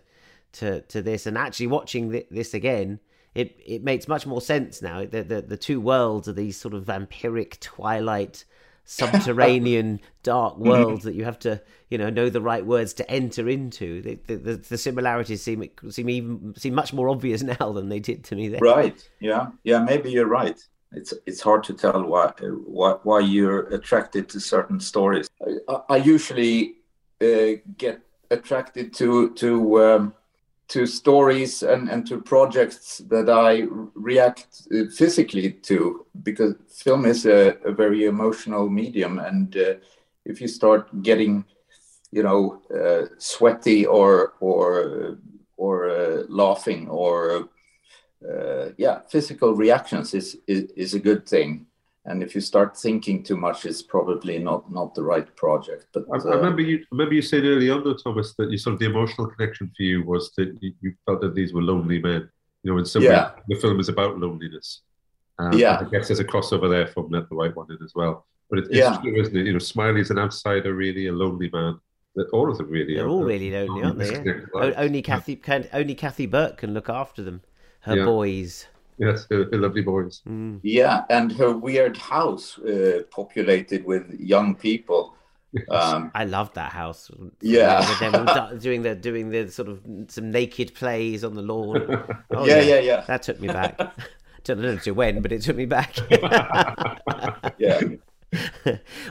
to 0.53 0.81
to 0.81 1.01
this, 1.01 1.25
and 1.25 1.37
actually 1.37 1.67
watching 1.67 2.23
this 2.31 2.53
again, 2.53 2.99
it 3.35 3.59
it 3.65 3.83
makes 3.83 4.07
much 4.07 4.25
more 4.25 4.41
sense 4.41 4.81
now. 4.81 5.05
The 5.05 5.23
the, 5.23 5.41
the 5.41 5.57
two 5.57 5.79
worlds 5.79 6.27
are 6.27 6.33
these 6.33 6.59
sort 6.59 6.73
of 6.73 6.85
vampiric 6.85 7.59
twilight 7.59 8.45
subterranean 8.83 10.01
dark 10.23 10.57
worlds 10.57 11.03
that 11.03 11.13
you 11.13 11.23
have 11.23 11.39
to 11.39 11.61
you 11.89 11.97
know 11.97 12.09
know 12.09 12.29
the 12.29 12.41
right 12.41 12.65
words 12.65 12.93
to 12.93 13.09
enter 13.09 13.47
into. 13.47 14.01
The, 14.01 14.19
the, 14.27 14.35
the, 14.35 14.55
the 14.57 14.77
similarities 14.77 15.41
seem 15.41 15.67
seem 15.89 16.09
even 16.09 16.53
seem 16.57 16.73
much 16.73 16.93
more 16.93 17.09
obvious 17.09 17.41
now 17.59 17.71
than 17.71 17.89
they 17.89 17.99
did 17.99 18.23
to 18.25 18.35
me 18.35 18.49
then. 18.49 18.61
Right. 18.61 19.07
Yeah. 19.19 19.47
Yeah. 19.63 19.79
Maybe 19.79 20.11
you're 20.11 20.27
right. 20.27 20.59
It's 20.91 21.13
it's 21.25 21.41
hard 21.41 21.63
to 21.65 21.73
tell 21.73 22.03
why 22.03 22.33
why, 22.65 22.97
why 23.03 23.19
you're 23.19 23.67
attracted 23.67 24.27
to 24.29 24.39
certain 24.41 24.79
stories. 24.79 25.29
I, 25.69 25.79
I 25.89 25.95
usually 25.97 26.75
uh, 27.21 27.61
get 27.77 28.01
attracted 28.29 28.93
to 28.95 29.33
to 29.35 29.83
um, 29.83 30.13
to 30.71 30.85
stories 30.85 31.63
and, 31.63 31.89
and 31.89 32.07
to 32.07 32.21
projects 32.21 32.99
that 33.09 33.29
I 33.29 33.67
react 33.93 34.67
uh, 34.73 34.85
physically 34.89 35.51
to 35.63 36.05
because 36.23 36.55
film 36.69 37.05
is 37.05 37.25
a, 37.25 37.57
a 37.65 37.73
very 37.73 38.05
emotional 38.05 38.69
medium 38.69 39.19
and 39.19 39.55
uh, 39.57 39.73
if 40.23 40.39
you 40.39 40.47
start 40.47 41.03
getting 41.03 41.43
you 42.11 42.23
know 42.23 42.61
uh, 42.73 43.07
sweaty 43.17 43.85
or 43.85 44.33
or 44.39 45.17
or 45.57 45.89
uh, 45.89 46.23
laughing 46.29 46.87
or 46.87 47.49
uh, 48.23 48.69
yeah 48.77 48.99
physical 49.09 49.53
reactions 49.53 50.13
is, 50.13 50.37
is 50.47 50.71
is 50.77 50.93
a 50.93 50.99
good 50.99 51.27
thing 51.27 51.65
and 52.05 52.23
if 52.23 52.33
you 52.33 52.41
start 52.41 52.75
thinking 52.75 53.23
too 53.23 53.37
much, 53.37 53.65
it's 53.65 53.83
probably 53.83 54.39
not 54.39 54.71
not 54.71 54.95
the 54.95 55.03
right 55.03 55.35
project. 55.35 55.85
But 55.93 56.05
I, 56.11 56.17
uh, 56.17 56.31
I 56.31 56.35
remember 56.35 56.61
you 56.61 56.77
I 56.79 56.87
remember 56.91 57.13
you 57.13 57.21
saying 57.21 57.45
early 57.45 57.69
on, 57.69 57.83
though, 57.83 57.93
Thomas, 57.93 58.33
that 58.35 58.49
you 58.49 58.57
sort 58.57 58.73
of 58.73 58.79
the 58.79 58.87
emotional 58.87 59.27
connection 59.27 59.71
for 59.75 59.83
you 59.83 60.03
was 60.03 60.31
that 60.37 60.57
you, 60.61 60.73
you 60.81 60.93
felt 61.05 61.21
that 61.21 61.35
these 61.35 61.53
were 61.53 61.61
lonely 61.61 61.99
men. 61.99 62.29
You 62.63 62.71
know, 62.71 62.77
in 62.77 62.85
some 62.85 63.03
yeah. 63.03 63.33
way, 63.33 63.41
the 63.49 63.55
film 63.55 63.79
is 63.79 63.89
about 63.89 64.19
loneliness. 64.19 64.81
Um, 65.37 65.53
yeah, 65.53 65.79
I 65.79 65.89
guess 65.89 66.07
there's 66.07 66.19
a 66.19 66.25
crossover 66.25 66.69
there 66.69 66.87
from 66.87 67.09
Let 67.09 67.29
the 67.29 67.35
Right 67.35 67.55
One 67.55 67.71
in 67.71 67.77
as 67.83 67.93
well. 67.95 68.25
But 68.49 68.59
it, 68.59 68.65
it's 68.65 68.75
yeah. 68.75 68.97
true, 69.01 69.15
isn't 69.21 69.35
it? 69.35 69.45
You 69.45 69.53
know, 69.53 69.59
Smiley's 69.59 70.11
an 70.11 70.19
outsider, 70.19 70.73
really, 70.73 71.07
a 71.07 71.11
lonely 71.11 71.49
man. 71.51 71.79
That 72.15 72.29
all 72.31 72.51
of 72.51 72.57
them 72.57 72.69
really. 72.69 72.95
They're 72.95 73.05
are, 73.05 73.09
all 73.09 73.23
really 73.23 73.51
lonely, 73.51 73.83
aren't 73.83 73.99
they? 73.99 74.23
Yeah? 74.23 74.73
Only 74.75 75.01
Kathy 75.01 75.37
can, 75.37 75.67
only 75.71 75.95
Kathy 75.95 76.25
Burke 76.25 76.57
can 76.57 76.73
look 76.73 76.89
after 76.89 77.23
them. 77.23 77.41
Her 77.81 78.03
boys. 78.03 78.67
Yes, 78.97 79.25
the, 79.27 79.47
lovely 79.51 79.81
boys. 79.81 80.21
Mm. 80.27 80.59
Yeah, 80.63 81.05
and 81.09 81.31
her 81.33 81.55
weird 81.55 81.97
house 81.97 82.59
uh, 82.59 83.03
populated 83.09 83.85
with 83.85 84.11
young 84.19 84.55
people. 84.55 85.15
Um, 85.69 86.11
I 86.15 86.25
loved 86.25 86.55
that 86.55 86.71
house. 86.71 87.11
Yeah, 87.41 87.81
them 87.99 88.59
doing 88.59 88.83
the 88.83 88.95
doing 88.95 89.31
the 89.31 89.49
sort 89.51 89.67
of 89.67 89.81
some 90.07 90.31
naked 90.31 90.73
plays 90.73 91.23
on 91.23 91.33
the 91.33 91.41
lawn. 91.41 92.05
Oh, 92.33 92.45
yeah, 92.45 92.61
yeah, 92.61 92.75
yeah, 92.75 92.79
yeah, 92.79 93.01
That 93.07 93.23
took 93.23 93.41
me 93.41 93.49
back. 93.49 93.77
don't 94.43 94.61
know 94.61 94.77
to 94.77 94.91
when, 94.91 95.21
but 95.21 95.31
it 95.31 95.41
took 95.41 95.57
me 95.57 95.65
back. 95.65 95.97
yeah. 97.57 97.81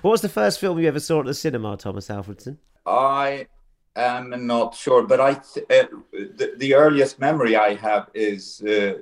what 0.01 0.11
was 0.11 0.23
the 0.23 0.29
first 0.29 0.59
film 0.59 0.79
you 0.79 0.89
ever 0.89 1.01
saw 1.01 1.21
at 1.21 1.27
the 1.27 1.35
cinema, 1.35 1.77
Tomas 1.77 2.09
Alfredson? 2.09 2.57
I 2.87 3.47
am 3.95 4.47
not 4.47 4.75
sure, 4.75 5.07
but 5.07 5.21
I 5.21 5.35
th- 5.35 5.67
uh, 5.71 5.87
the, 6.13 6.55
the 6.57 6.75
earliest 6.75 7.19
memory 7.19 7.57
I 7.57 7.75
have 7.75 8.09
is. 8.15 8.63
Uh, 8.63 8.95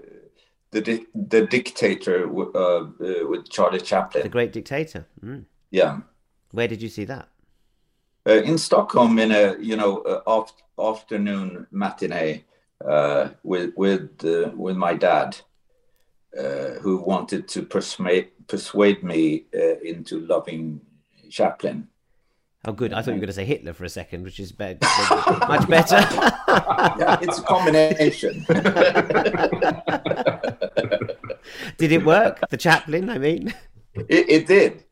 the 0.71 1.07
the 1.15 1.47
dictator 1.47 2.29
uh, 2.29 2.59
uh, 2.59 2.85
with 3.29 3.49
Charlie 3.49 3.81
Chaplin. 3.81 4.23
The 4.23 4.29
Great 4.29 4.53
Dictator. 4.53 5.07
Mm. 5.25 5.45
Yeah. 5.71 6.01
Where 6.51 6.69
did 6.69 6.83
you 6.83 6.89
see 6.89 7.05
that? 7.05 7.29
Uh, 8.27 8.43
in 8.43 8.59
Stockholm, 8.59 9.19
in 9.19 9.33
a 9.33 9.57
you 9.59 9.77
know 9.77 9.99
uh, 10.03 10.45
afternoon 10.79 11.67
matinee 11.71 12.45
uh, 12.85 13.31
with 13.43 13.73
with 13.77 14.11
uh, 14.25 14.51
with 14.55 14.77
my 14.77 14.95
dad, 14.95 15.37
who 16.83 16.99
wanted 16.99 17.49
to 17.49 17.63
persuade 17.63 18.31
persuade 18.47 19.03
me 19.03 19.47
into 19.83 20.21
loving 20.21 20.81
Chaplin. 21.31 21.89
Oh, 22.65 22.73
good. 22.73 22.93
I 22.93 23.01
thought 23.03 23.13
you 23.13 23.15
were 23.15 23.21
going 23.21 23.29
to 23.29 23.33
say 23.33 23.45
Hitler 23.45 23.73
for 23.73 23.85
a 23.85 23.89
second, 23.89 24.25
which 24.25 24.41
is 24.41 24.51
be- 24.51 24.77
much 25.49 25.69
better. 25.69 25.97
yeah, 26.99 27.19
it's 27.23 27.39
a 27.39 27.43
combination. 27.43 28.45
did 31.77 31.93
it 31.93 32.05
work? 32.05 32.41
The 32.51 32.57
Chaplin, 32.57 33.11
I 33.11 33.19
mean, 33.19 33.55
it, 33.95 34.29
it 34.29 34.47
did. 34.47 34.85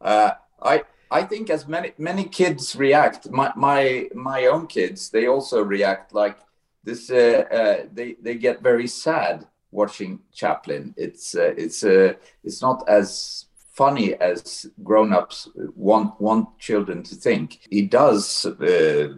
Uh, 0.00 0.32
I 0.62 0.82
I 1.10 1.22
think 1.22 1.50
as 1.50 1.68
many 1.68 1.92
many 1.98 2.24
kids 2.24 2.76
react, 2.76 3.30
my 3.30 3.52
my 3.56 4.08
my 4.14 4.46
own 4.46 4.66
kids, 4.66 5.10
they 5.10 5.26
also 5.26 5.62
react 5.62 6.14
like 6.14 6.38
this. 6.82 7.10
Uh, 7.10 7.44
uh, 7.50 7.86
they 7.92 8.16
they 8.22 8.34
get 8.34 8.62
very 8.62 8.86
sad 8.86 9.46
watching 9.70 10.20
Chaplin. 10.32 10.94
It's 10.96 11.34
uh, 11.34 11.54
it's 11.56 11.84
uh, 11.84 12.14
it's 12.42 12.62
not 12.62 12.88
as 12.88 13.46
funny 13.74 14.14
as 14.14 14.66
grown-ups 14.82 15.48
want 15.74 16.20
want 16.20 16.58
children 16.58 17.02
to 17.02 17.14
think. 17.14 17.58
He 17.70 17.82
does 17.82 18.46
uh, 18.46 19.08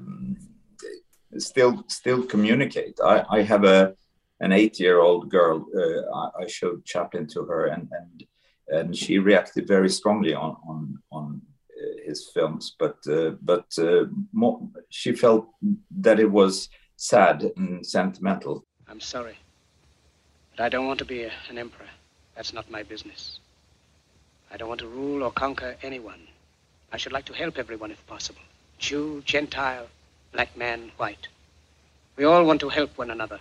still 1.38 1.85
still 1.88 2.23
communicate. 2.23 2.99
I, 3.05 3.25
I 3.31 3.43
have 3.43 3.64
a 3.64 3.95
an 4.40 4.52
eight-year-old 4.52 5.31
girl. 5.31 5.66
Uh, 5.75 6.43
I 6.43 6.47
showed 6.47 6.85
Chaplin 6.85 7.26
to 7.28 7.45
her, 7.45 7.66
and 7.66 7.88
and 7.90 8.25
and 8.69 8.97
she 8.97 9.19
reacted 9.19 9.66
very 9.66 9.88
strongly 9.88 10.35
on 10.35 10.57
on 10.69 10.99
on 11.11 11.43
uh, 11.71 12.02
his 12.05 12.31
films. 12.35 12.75
But 12.78 12.99
uh, 13.09 13.31
but 13.43 13.66
uh, 13.78 14.07
more, 14.33 14.61
she 14.90 15.12
felt 15.12 15.49
that 16.02 16.21
it 16.21 16.31
was 16.31 16.69
sad 16.97 17.50
and 17.57 17.87
sentimental. 17.87 18.64
I'm 18.88 19.00
sorry, 19.00 19.37
but 20.57 20.64
I 20.64 20.69
don't 20.69 20.87
want 20.87 20.99
to 20.99 21.05
be 21.05 21.25
a, 21.25 21.33
an 21.49 21.59
emperor. 21.59 21.90
That's 22.35 22.52
not 22.52 22.71
my 22.71 22.83
business. 22.83 23.40
I 24.50 24.57
don't 24.57 24.69
want 24.69 24.81
to 24.81 24.88
rule 24.88 25.23
or 25.23 25.33
conquer 25.33 25.76
anyone. 25.83 26.21
I 26.93 26.99
should 26.99 27.12
like 27.12 27.25
to 27.26 27.33
help 27.33 27.59
everyone 27.59 27.90
if 27.90 28.07
possible. 28.07 28.43
Jew, 28.78 29.23
Gentile, 29.25 29.88
black 30.33 30.57
man, 30.57 30.93
white. 30.99 31.28
We 32.16 32.25
all 32.25 32.45
want 32.45 32.61
to 32.61 32.69
help 32.69 32.97
one 32.97 33.11
another. 33.11 33.40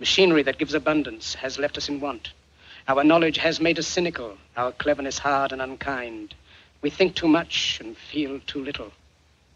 Machinery 0.00 0.42
that 0.42 0.58
gives 0.58 0.74
abundance 0.74 1.34
has 1.34 1.58
left 1.58 1.76
us 1.76 1.88
in 1.88 2.00
want. 2.00 2.32
Our 2.88 3.04
knowledge 3.04 3.38
has 3.38 3.60
made 3.60 3.78
us 3.78 3.86
cynical, 3.86 4.36
our 4.56 4.72
cleverness 4.72 5.18
hard 5.18 5.52
and 5.52 5.62
unkind. 5.62 6.34
We 6.82 6.90
think 6.90 7.14
too 7.14 7.28
much 7.28 7.80
and 7.80 7.96
feel 7.96 8.40
too 8.40 8.62
little. 8.62 8.92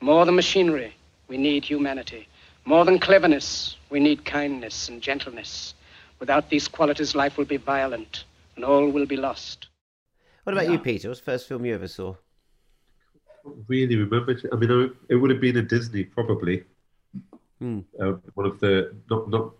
More 0.01 0.25
than 0.25 0.37
machinery, 0.37 0.95
we 1.29 1.37
need 1.37 1.65
humanity. 1.65 2.29
More 2.65 2.85
than 2.85 2.99
cleverness, 2.99 3.77
we 3.91 4.01
need 4.01 4.25
kindness 4.25 4.89
and 4.89 5.03
gentleness. 5.03 5.75
Without 6.21 6.51
these 6.51 6.69
qualities, 6.69 7.15
life 7.15 7.37
will 7.37 7.45
be 7.45 7.57
violent 7.57 8.25
and 8.57 8.65
all 8.65 8.89
will 8.89 9.07
be 9.07 9.17
lost. 9.17 9.69
What 10.45 10.55
about 10.55 10.67
yeah. 10.67 10.73
you, 10.73 10.79
Peter? 10.79 11.09
What's 11.09 11.21
the 11.21 11.25
first 11.25 11.49
film 11.49 11.65
you 11.65 11.75
ever 11.75 11.89
saw? 11.89 12.15
really 13.67 13.97
remember. 13.97 14.37
I 14.53 14.57
mean, 14.57 14.95
it 15.09 15.17
would 15.17 15.31
have 15.31 15.41
been 15.41 15.57
a 15.57 15.63
Disney 15.63 16.05
probably. 16.05 16.65
Hmm. 17.59 17.81
Uh, 18.01 18.13
one 18.35 18.47
of 18.47 18.61
the 18.61 18.95
not 19.11 19.29
not. 19.29 19.53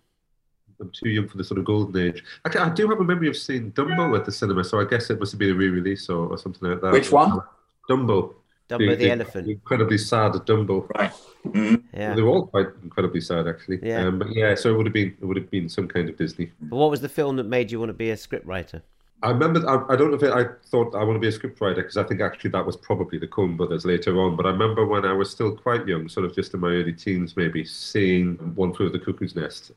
I'm 0.81 0.91
too 0.91 1.09
young 1.09 1.29
for 1.29 1.37
the 1.39 1.45
sort 1.45 1.59
of 1.59 1.65
golden 1.65 2.01
age. 2.01 2.25
Actually, 2.45 2.61
I 2.61 2.69
do 2.71 2.89
have 2.89 3.01
a 3.01 3.05
memory 3.05 3.29
of 3.29 3.37
seeing 3.37 3.73
Dumbo 3.73 4.17
at 4.17 4.25
the 4.25 4.33
cinema, 4.33 4.63
so 4.65 4.81
I 4.81 4.85
guess 4.85 5.11
it 5.11 5.19
must 5.19 5.33
have 5.33 5.39
been 5.39 5.51
a 5.51 5.55
re-release 5.55 6.09
or, 6.09 6.29
or 6.29 6.39
something 6.39 6.69
like 6.69 6.81
that. 6.81 6.93
Which 6.93 7.11
one? 7.11 7.41
Dumbo. 7.89 8.35
Dumbo 8.69 8.91
the, 8.91 8.97
the, 8.97 9.11
elephant. 9.11 9.49
Incredibly 9.49 9.99
sad 9.99 10.33
Dumbo. 10.33 10.89
Right. 10.91 11.13
Mm-hmm. 11.47 11.97
Yeah. 11.97 12.15
They 12.15 12.23
were 12.23 12.29
all 12.29 12.47
quite 12.47 12.67
incredibly 12.83 13.21
sad, 13.21 13.49
actually. 13.49 13.81
Yeah. 13.83 14.07
Um, 14.07 14.19
but 14.19 14.29
yeah, 14.35 14.55
so 14.55 14.73
it 14.73 14.77
would 14.77 14.87
have 14.87 14.93
been 14.93 15.17
it 15.21 15.25
would 15.25 15.37
have 15.37 15.51
been 15.51 15.69
some 15.69 15.89
kind 15.89 16.09
of 16.09 16.17
Disney. 16.17 16.53
But 16.61 16.77
what 16.77 16.91
was 16.91 17.01
the 17.01 17.09
film 17.09 17.37
that 17.37 17.45
made 17.45 17.73
you 17.73 17.79
want 17.79 17.91
to 17.91 17.95
be 17.95 18.11
a 18.11 18.17
scriptwriter? 18.17 18.83
I 19.21 19.31
remember, 19.31 19.69
I, 19.69 19.95
I, 19.95 19.97
don't 19.97 20.11
know 20.11 20.17
if 20.17 20.23
it, 20.23 20.33
I 20.33 20.45
thought 20.67 20.95
I 20.95 21.03
want 21.03 21.17
to 21.17 21.19
be 21.19 21.27
a 21.27 21.37
scriptwriter 21.37 21.77
because 21.77 21.97
I 21.97 22.05
think 22.05 22.21
actually 22.21 22.51
that 22.51 22.65
was 22.65 22.77
probably 22.77 23.19
the 23.19 23.27
Coen 23.27 23.57
brothers 23.57 23.85
later 23.85 24.21
on. 24.21 24.37
But 24.37 24.47
I 24.47 24.51
remember 24.51 24.87
when 24.87 25.05
I 25.05 25.13
was 25.13 25.29
still 25.29 25.57
quite 25.57 25.89
young, 25.89 26.09
sort 26.09 26.25
of 26.25 26.37
just 26.37 26.55
in 26.55 26.61
my 26.61 26.69
early 26.69 26.93
teens, 26.93 27.37
maybe 27.37 27.65
seeing 27.65 28.37
One 28.55 28.73
Flew 28.73 28.87
of 28.87 28.93
the 28.93 29.01
Cuckoo's 29.01 29.35
Nest. 29.35 29.73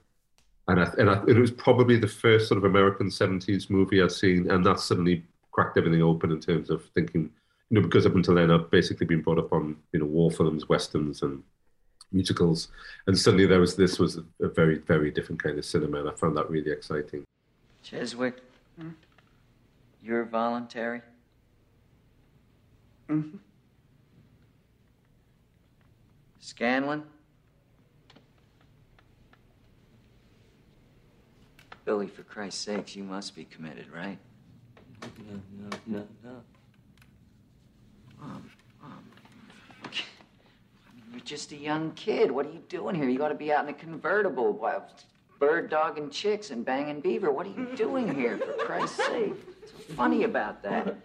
And, 0.68 0.80
I, 0.80 0.92
and 0.98 1.10
I, 1.10 1.22
it 1.28 1.38
was 1.38 1.52
probably 1.52 1.98
the 1.98 2.08
first 2.08 2.48
sort 2.48 2.58
of 2.58 2.66
American 2.66 3.08
70s 3.08 3.70
movie 3.70 4.02
I'd 4.02 4.12
seen. 4.12 4.50
And 4.50 4.66
that 4.66 4.80
suddenly 4.80 5.24
cracked 5.52 5.78
everything 5.78 6.02
open 6.02 6.32
in 6.32 6.40
terms 6.40 6.70
of 6.70 6.86
thinking, 6.94 7.30
you 7.70 7.80
know, 7.80 7.82
because 7.82 8.06
up 8.06 8.16
until 8.16 8.36
then 8.36 8.52
I'd 8.52 8.70
basically 8.70 9.06
been 9.06 9.22
brought 9.22 9.40
up 9.40 9.52
on, 9.54 9.76
you 9.92 10.00
know, 10.00 10.06
war 10.06 10.32
films, 10.32 10.70
westerns, 10.70 11.24
and 11.24 11.44
musicals. 12.12 12.70
And 13.08 13.18
suddenly 13.18 13.46
there 13.46 13.60
was 13.60 13.76
this 13.76 14.00
was 14.00 14.18
a 14.18 14.48
very, 14.48 14.78
very 14.78 15.12
different 15.12 15.42
kind 15.42 15.58
of 15.58 15.66
cinema. 15.66 16.00
And 16.00 16.10
I 16.10 16.14
found 16.14 16.38
that 16.38 16.50
really 16.50 16.72
exciting. 16.72 17.24
Cheswick. 17.84 18.36
Hmm? 18.80 18.90
You're 20.04 20.26
voluntary? 20.26 21.02
Mm-hmm. 23.10 23.38
Scanlon? 26.40 27.04
Billy, 31.92 32.08
for 32.08 32.24
Christ's 32.24 32.64
sakes, 32.64 32.96
you 32.96 33.04
must 33.04 33.36
be 33.36 33.44
committed, 33.44 33.88
right? 33.94 34.18
No, 35.02 35.42
no, 35.60 35.70
no, 35.88 36.08
no. 36.24 36.42
Um, 38.22 38.50
um, 38.82 39.04
I 39.84 39.88
mean, 40.96 41.04
you're 41.12 41.20
just 41.26 41.52
a 41.52 41.58
young 41.58 41.92
kid. 41.92 42.32
What 42.32 42.46
are 42.46 42.50
you 42.50 42.64
doing 42.70 42.96
here? 42.96 43.10
You 43.10 43.22
ought 43.26 43.28
to 43.28 43.36
be 43.36 43.52
out 43.52 43.66
in 43.66 43.70
a 43.72 43.74
convertible, 43.74 44.54
while 44.54 44.88
bird 45.38 45.70
dogging 45.70 46.10
chicks 46.10 46.50
and 46.50 46.64
banging 46.64 47.02
beaver. 47.02 47.30
What 47.30 47.46
are 47.46 47.50
you 47.50 47.68
doing 47.76 48.16
here, 48.16 48.38
for 48.38 48.54
Christ's 48.54 48.96
sake? 48.96 49.34
What's 49.60 49.72
so 49.74 49.94
funny 49.94 50.24
about 50.24 50.64
that? 50.64 50.96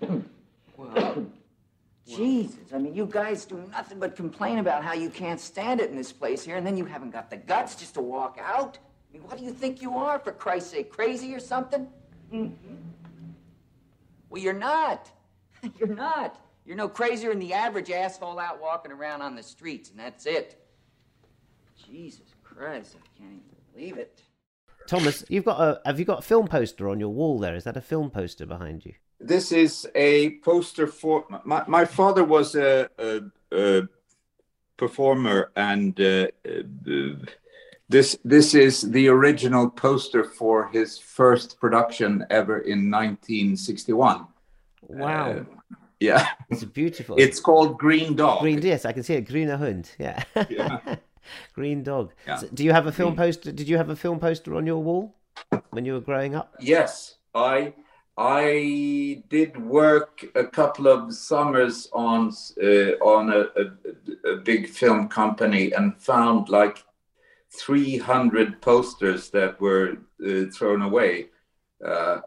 Well, 0.77 1.27
Jesus, 2.07 2.73
I 2.73 2.79
mean, 2.79 2.95
you 2.95 3.07
guys 3.07 3.45
do 3.45 3.57
nothing 3.73 3.99
but 3.99 4.15
complain 4.15 4.59
about 4.59 4.85
how 4.85 4.93
you 4.93 5.11
can't 5.11 5.41
stand 5.41 5.81
it 5.81 5.91
in 5.91 5.97
this 5.97 6.13
place 6.13 6.45
here, 6.45 6.55
and 6.55 6.65
then 6.65 6.77
you 6.77 6.85
haven't 6.85 7.11
got 7.11 7.29
the 7.29 7.39
guts 7.39 7.75
just 7.75 7.95
to 7.95 8.01
walk 8.01 8.39
out. 8.41 8.79
I 9.17 9.19
mean, 9.19 9.29
what 9.29 9.39
do 9.39 9.45
you 9.45 9.53
think 9.53 9.81
you 9.81 9.97
are, 9.97 10.19
for 10.19 10.33
Christ's 10.33 10.73
sake? 10.73 10.91
Crazy 10.91 11.35
or 11.35 11.41
something? 11.41 11.89
Well, 12.31 14.43
you're 14.43 14.53
not. 14.53 15.11
You're 15.79 15.89
not. 15.89 16.39
You're 16.67 16.77
no 16.77 16.89
crazier 16.89 17.31
than 17.31 17.39
the 17.39 17.53
average 17.53 17.91
asshole 17.91 18.39
out 18.39 18.61
walking 18.61 18.93
around 18.93 19.23
on 19.23 19.35
the 19.35 19.43
streets, 19.43 19.91
and 19.91 19.99
that's 19.99 20.27
it. 20.27 20.63
Jesus 21.89 22.35
Christ, 22.45 22.97
I 22.97 23.19
can't 23.19 23.33
even 23.33 23.43
believe 23.75 23.97
it. 23.97 24.21
Thomas, 24.87 25.25
you've 25.29 25.45
got 25.45 25.61
a 25.61 25.81
have 25.87 25.99
you 25.99 26.05
got 26.05 26.19
a 26.19 26.23
film 26.23 26.47
poster 26.47 26.89
on 26.89 27.01
your 27.01 27.09
wall 27.09 27.39
there? 27.39 27.57
Is 27.57 27.65
that 27.65 27.77
a 27.77 27.81
film 27.81 28.11
poster 28.11 28.47
behind 28.47 28.85
you? 28.85 28.93
This 29.19 29.51
is 29.51 29.89
a 29.95 30.39
poster 30.41 30.87
for 30.87 31.25
my, 31.45 31.65
my 31.67 31.85
father 31.85 32.23
was 32.23 32.55
a, 32.55 32.89
a, 32.99 33.23
a 33.53 33.89
performer, 34.77 35.51
and 35.57 35.99
uh, 36.01 36.29
uh, 36.47 37.15
this 37.89 38.19
this 38.25 38.55
is 38.55 38.83
the 38.83 39.09
original 39.09 39.71
poster 39.71 40.25
for 40.25 40.69
his 40.69 40.99
first 40.99 41.61
production 41.61 42.25
ever 42.31 42.59
in 42.59 42.91
1961. 42.91 44.27
Wow. 44.89 45.31
Uh, 45.31 45.45
yeah, 46.01 46.29
it's 46.51 46.65
beautiful. 46.65 47.17
It's 47.19 47.41
called 47.41 47.79
Green 47.79 48.17
Dog. 48.17 48.41
Green 48.41 48.61
yes, 48.61 48.85
I 48.85 48.93
can 48.93 49.03
see 49.03 49.15
it. 49.15 49.27
Grüner 49.27 49.59
Hund. 49.59 49.91
Yeah. 49.99 50.23
Yeah. 50.51 50.97
Green 51.55 51.83
dog. 51.83 52.13
Yeah. 52.27 52.37
So 52.37 52.49
do 52.55 52.65
you 52.65 52.73
have 52.73 52.87
a 52.87 52.93
film 52.93 53.17
poster? 53.17 53.51
Did 53.53 53.69
you 53.69 53.77
have 53.77 53.91
a 53.91 53.97
film 53.97 54.21
poster 54.21 54.55
on 54.55 54.67
your 54.67 54.83
wall 54.83 55.17
when 55.71 55.85
you 55.85 55.95
were 55.95 56.01
growing 56.01 56.35
up? 56.35 56.55
Yes, 56.61 57.17
I 57.35 57.75
I 58.17 59.23
did 59.29 59.57
work 59.63 60.25
a 60.35 60.45
couple 60.45 60.87
of 60.87 61.13
summers 61.15 61.89
on 61.93 62.33
uh, 62.63 62.93
on 63.03 63.33
a, 63.33 63.41
a, 63.61 64.33
a 64.33 64.37
big 64.37 64.69
film 64.69 65.09
company 65.09 65.73
and 65.73 65.97
found 65.97 66.49
like 66.49 66.85
300 67.51 68.61
posters 68.61 69.31
that 69.31 69.61
were 69.61 69.99
uh, 70.27 70.45
thrown 70.53 70.83
away 70.83 71.29
uh, 71.85 71.89
uh, 71.89 72.21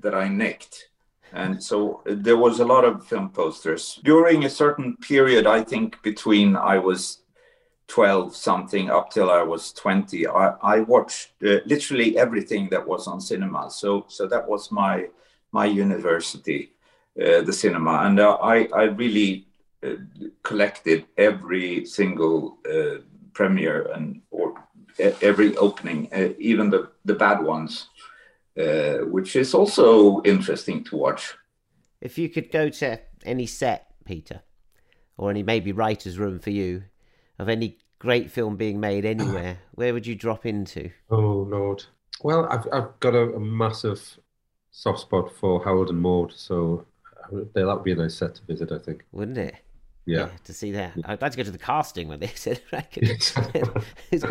that 0.00 0.14
I 0.14 0.28
nicked. 0.28 0.88
And 1.32 1.62
so 1.62 2.02
there 2.04 2.36
was 2.36 2.60
a 2.60 2.64
lot 2.64 2.84
of 2.84 3.06
film 3.06 3.30
posters. 3.30 3.98
During 4.04 4.44
a 4.44 4.50
certain 4.50 4.96
period, 4.98 5.46
I 5.46 5.64
think 5.64 6.00
between 6.02 6.56
I 6.56 6.78
was 6.78 7.22
12 7.88 8.36
something 8.36 8.90
up 8.90 9.10
till 9.10 9.30
I 9.30 9.42
was 9.42 9.72
20, 9.72 10.26
I, 10.28 10.54
I 10.62 10.80
watched 10.80 11.30
uh, 11.44 11.58
literally 11.66 12.16
everything 12.16 12.68
that 12.70 12.86
was 12.86 13.06
on 13.06 13.20
cinema. 13.20 13.70
So, 13.70 14.06
so 14.08 14.26
that 14.26 14.48
was 14.48 14.70
my 14.70 15.08
my 15.52 15.66
university, 15.66 16.72
uh, 17.20 17.42
the 17.42 17.52
cinema, 17.52 18.04
and 18.04 18.18
uh, 18.20 18.38
I 18.42 18.68
I 18.74 18.84
really 18.84 19.46
collected 20.42 21.04
every 21.18 21.84
single 21.84 22.56
premiere 23.32 23.90
and 23.94 24.20
or 24.30 24.54
e- 24.98 25.12
every 25.22 25.56
opening, 25.56 26.08
uh, 26.12 26.28
even 26.38 26.70
the 26.70 26.90
the 27.04 27.14
bad 27.14 27.42
ones, 27.42 27.88
uh, 28.58 28.98
which 29.06 29.36
is 29.36 29.54
also 29.54 30.22
interesting 30.22 30.84
to 30.84 30.96
watch. 30.96 31.34
If 32.00 32.18
you 32.18 32.28
could 32.28 32.50
go 32.50 32.68
to 32.68 33.00
any 33.24 33.46
set, 33.46 33.94
Peter, 34.04 34.42
or 35.16 35.30
any 35.30 35.42
maybe 35.42 35.72
writer's 35.72 36.18
room 36.18 36.38
for 36.38 36.50
you, 36.50 36.84
of 37.38 37.48
any 37.48 37.78
great 37.98 38.30
film 38.30 38.56
being 38.56 38.80
made 38.80 39.04
anywhere, 39.04 39.58
where 39.74 39.92
would 39.92 40.06
you 40.06 40.14
drop 40.14 40.44
into? 40.46 40.90
Oh 41.10 41.46
Lord. 41.48 41.84
Well, 42.22 42.46
I've 42.46 42.66
I've 42.72 43.00
got 43.00 43.14
a, 43.14 43.34
a 43.34 43.40
massive 43.40 44.18
soft 44.70 45.00
spot 45.00 45.32
for 45.32 45.62
Harold 45.64 45.90
and 45.90 46.00
Maude, 46.00 46.32
so 46.32 46.86
that 47.30 47.66
would 47.66 47.84
be 47.84 47.92
a 47.92 47.96
nice 47.96 48.14
set 48.14 48.34
to 48.36 48.44
visit. 48.44 48.72
I 48.72 48.78
think. 48.78 49.04
Wouldn't 49.12 49.38
it? 49.38 49.56
Yeah. 50.04 50.30
to 50.44 50.52
see 50.52 50.72
that. 50.72 50.92
I'd 51.04 51.22
like 51.22 51.30
to 51.32 51.36
go 51.36 51.44
to 51.44 51.50
the 51.50 51.58
casting 51.58 52.08
when 52.08 52.18
they 52.20 52.26
said, 52.34 52.60
reckon, 52.72 53.06
who's 53.06 53.30
going 53.30 53.52
to 53.52 53.64
who's 54.10 54.22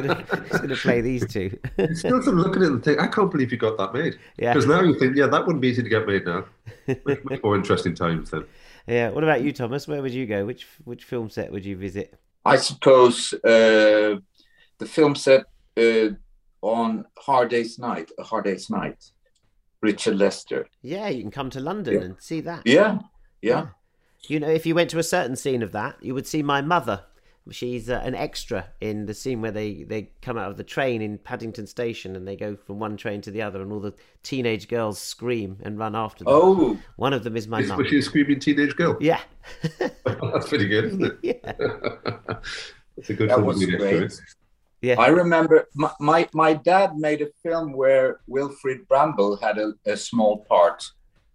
going 0.60 0.70
to 0.70 0.76
play 0.76 1.02
these 1.02 1.26
two? 1.32 1.58
Still 1.94 2.22
sort 2.22 2.36
looking 2.36 2.62
at 2.62 2.68
it 2.68 2.72
and 2.72 2.84
think, 2.84 3.00
I 3.00 3.08
can't 3.08 3.32
believe 3.32 3.52
you 3.52 3.58
got 3.58 3.78
that 3.78 3.94
made. 3.94 4.18
Yeah. 4.38 4.54
Because 4.54 4.68
now 4.68 4.82
you 4.82 4.98
think, 5.00 5.16
yeah, 5.16 5.28
that 5.28 5.46
wouldn't 5.46 5.62
be 5.62 5.70
easy 5.70 5.82
to 5.84 5.90
get 5.90 6.06
made 6.06 6.26
now. 6.26 6.46
Much, 7.06 7.24
much 7.24 7.44
more 7.44 7.56
interesting 7.56 7.96
times 7.96 8.32
then. 8.32 8.44
yeah. 8.88 9.10
What 9.10 9.24
about 9.24 9.44
you, 9.44 9.52
Thomas? 9.54 9.88
Where 9.88 10.02
would 10.02 10.14
you 10.14 10.26
go? 10.26 10.46
Which 10.46 10.68
which 10.84 11.04
film 11.06 11.30
set 11.30 11.52
would 11.52 11.64
you 11.66 11.78
visit? 11.78 12.20
I 12.44 12.58
suppose 12.58 13.34
uh, 13.34 14.18
the 14.80 14.86
film 14.86 15.16
set 15.16 15.46
uh, 15.78 16.10
on 16.62 17.06
Hard 17.20 17.50
Day's 17.52 17.78
Night, 17.80 18.10
A 18.20 18.24
Hard 18.24 18.46
Day's 18.46 18.70
Night, 18.70 19.02
Richard 19.82 20.18
Lester. 20.18 20.68
Yeah, 20.82 21.08
you 21.10 21.22
can 21.22 21.32
come 21.32 21.50
to 21.52 21.60
London 21.60 21.94
Yeah. 21.94 22.00
and 22.02 22.16
see 22.20 22.42
that. 22.42 22.64
Yeah, 22.66 23.00
yeah. 23.42 23.68
You 24.28 24.40
know, 24.40 24.50
if 24.50 24.66
you 24.66 24.76
went 24.76 24.90
to 24.92 25.00
a 25.00 25.04
certain 25.04 25.36
scene 25.36 25.64
of 25.64 25.72
that, 25.72 25.98
you 26.02 26.14
would 26.14 26.28
see 26.28 26.44
my 26.44 26.62
mother. 26.62 27.04
She's 27.50 27.90
uh, 27.90 28.00
an 28.04 28.14
extra 28.14 28.68
in 28.80 29.08
the 29.08 29.16
scene 29.16 29.42
where 29.42 29.52
they, 29.52 29.82
they 29.84 30.12
come 30.22 30.38
out 30.38 30.52
of 30.52 30.58
the 30.58 30.64
train 30.64 31.02
in 31.02 31.18
Paddington 31.18 31.66
Station 31.66 32.16
and 32.16 32.28
they 32.28 32.36
go 32.36 32.56
from 32.56 32.78
one 32.80 32.98
train 32.98 33.20
to 33.22 33.32
the 33.32 33.42
other, 33.42 33.64
and 33.64 33.72
all 33.72 33.80
the 33.80 33.96
teenage 34.22 34.68
girls 34.68 35.00
scream 35.00 35.58
and 35.64 35.80
run 35.80 35.96
after 35.96 36.24
them. 36.24 36.34
Oh. 36.36 36.78
one 36.98 37.14
of 37.14 37.24
them 37.24 37.36
is 37.36 37.48
my 37.48 37.62
Is- 37.62 37.70
mum. 37.70 37.80
Was 37.80 37.88
she 37.88 37.98
a 37.98 38.02
screaming 38.04 38.40
teenage 38.40 38.76
girl? 38.76 38.96
Yeah. 39.02 39.22
That's 40.06 40.48
pretty 40.50 40.68
good, 40.68 40.86
isn't 40.86 41.04
it? 41.04 41.18
yeah. 41.24 41.52
That's 42.96 43.10
a 43.10 43.14
good 43.16 43.30
That 43.30 43.42
was 43.42 43.60
to 43.60 43.66
be 43.66 43.72
next 43.72 43.84
to 43.84 44.22
great. 44.22 44.22
Yeah. 44.82 45.00
I 45.00 45.08
remember 45.08 45.68
my, 45.74 45.92
my, 46.00 46.30
my 46.34 46.54
dad 46.54 46.96
made 46.96 47.22
a 47.22 47.30
film 47.44 47.74
where 47.74 48.20
Wilfrid 48.28 48.88
Brambell 48.88 49.42
had 49.42 49.58
a, 49.58 49.74
a 49.86 49.98
small 49.98 50.46
part. 50.46 50.84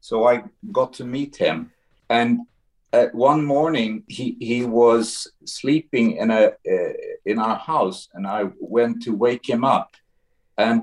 So 0.00 0.28
I 0.28 0.44
got 0.72 0.92
to 0.94 1.04
meet 1.04 1.36
him. 1.36 1.72
And 2.10 2.40
uh, 2.96 3.08
one 3.12 3.44
morning 3.44 4.04
he, 4.08 4.36
he 4.40 4.64
was 4.64 5.28
sleeping 5.44 6.16
in 6.22 6.30
a 6.30 6.44
uh, 6.74 6.92
in 7.30 7.38
our 7.38 7.58
house 7.72 8.08
and 8.14 8.26
I 8.26 8.42
went 8.58 9.02
to 9.02 9.10
wake 9.26 9.46
him 9.48 9.64
up. 9.64 9.90
And 10.56 10.80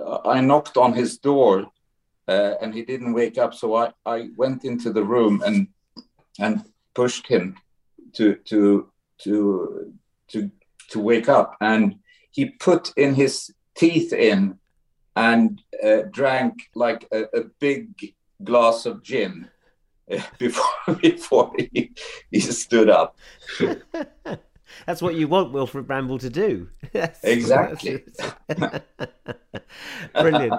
uh, 0.00 0.18
I 0.24 0.40
knocked 0.40 0.76
on 0.76 0.92
his 0.92 1.18
door 1.18 1.66
uh, 2.28 2.52
and 2.60 2.74
he 2.74 2.82
didn't 2.84 3.14
wake 3.14 3.38
up. 3.38 3.52
So 3.54 3.74
I, 3.74 3.86
I 4.04 4.28
went 4.36 4.64
into 4.64 4.92
the 4.92 5.04
room 5.04 5.42
and 5.46 5.68
and 6.38 6.64
pushed 6.94 7.26
him 7.26 7.56
to 8.16 8.36
to 8.50 8.90
to 9.22 9.92
to 10.30 10.50
to 10.90 11.00
wake 11.00 11.28
up 11.28 11.56
and 11.60 11.96
he 12.30 12.44
put 12.68 12.92
in 12.96 13.14
his 13.14 13.50
teeth 13.74 14.12
in 14.12 14.58
and 15.16 15.62
uh, 15.82 16.02
drank 16.10 16.54
like 16.74 17.08
a, 17.12 17.22
a 17.40 17.44
big 17.58 17.88
glass 18.44 18.86
of 18.86 19.02
gin 19.02 19.48
before 20.38 20.94
before 21.00 21.52
he, 21.72 21.90
he 22.30 22.40
stood 22.40 22.88
up 22.90 23.16
That's 24.84 25.00
what 25.00 25.14
you 25.14 25.26
want 25.28 25.52
Wilfrid 25.52 25.86
Brambell 25.86 26.20
to 26.20 26.28
do. 26.28 26.68
That's- 26.92 27.20
Exactly. 27.22 28.04
Brilliant. 30.12 30.54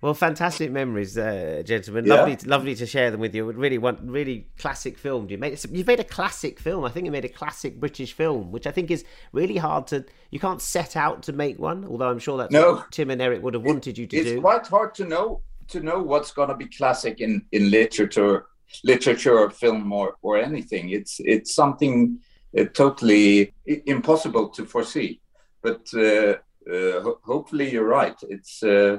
Well, 0.00 0.14
fantastic 0.14 0.70
memories, 0.72 1.16
uh, 1.16 1.62
gentlemen. 1.64 2.06
Yeah. 2.06 2.14
Lovely, 2.14 2.36
lovely 2.44 2.74
to 2.74 2.86
share 2.86 3.10
them 3.12 3.20
with 3.20 3.34
you. 3.34 3.50
Really, 3.50 3.78
want 3.78 4.00
really 4.02 4.48
classic 4.58 4.98
film. 4.98 5.28
You 5.30 5.38
made 5.38 5.58
you've 5.70 5.86
made 5.86 6.00
a 6.00 6.04
classic 6.04 6.58
film. 6.58 6.84
I 6.84 6.90
think 6.90 7.06
you 7.06 7.12
made 7.12 7.24
a 7.24 7.28
classic 7.28 7.78
British 7.78 8.12
film, 8.12 8.50
which 8.50 8.66
I 8.66 8.72
think 8.72 8.90
is 8.90 9.04
really 9.32 9.56
hard 9.56 9.86
to. 9.88 10.04
You 10.30 10.40
can't 10.40 10.60
set 10.60 10.96
out 10.96 11.22
to 11.24 11.32
make 11.32 11.58
one, 11.58 11.84
although 11.84 12.10
I'm 12.10 12.18
sure 12.18 12.36
that's 12.36 12.52
No. 12.52 12.84
Tim 12.90 13.10
and 13.10 13.22
Eric 13.22 13.42
would 13.42 13.54
have 13.54 13.62
wanted 13.62 13.96
you 13.96 14.06
to 14.08 14.16
it's 14.16 14.30
do. 14.30 14.40
quite 14.40 14.66
hard 14.66 14.94
to 14.96 15.04
know 15.04 15.40
to 15.68 15.80
know 15.80 16.02
what's 16.02 16.32
going 16.32 16.48
to 16.48 16.56
be 16.56 16.66
classic 16.66 17.20
in 17.20 17.44
in 17.52 17.70
literature 17.70 18.46
literature 18.84 19.38
or 19.38 19.50
film 19.50 19.92
or 19.92 20.16
or 20.22 20.38
anything. 20.38 20.90
It's 20.90 21.20
it's 21.20 21.54
something 21.54 22.18
uh, 22.58 22.64
totally 22.74 23.54
impossible 23.66 24.48
to 24.50 24.66
foresee. 24.66 25.20
But 25.62 25.86
uh, 25.94 26.36
uh, 26.70 27.00
ho- 27.02 27.20
hopefully 27.24 27.70
you're 27.70 27.88
right. 27.88 28.16
It's 28.28 28.62
uh, 28.62 28.98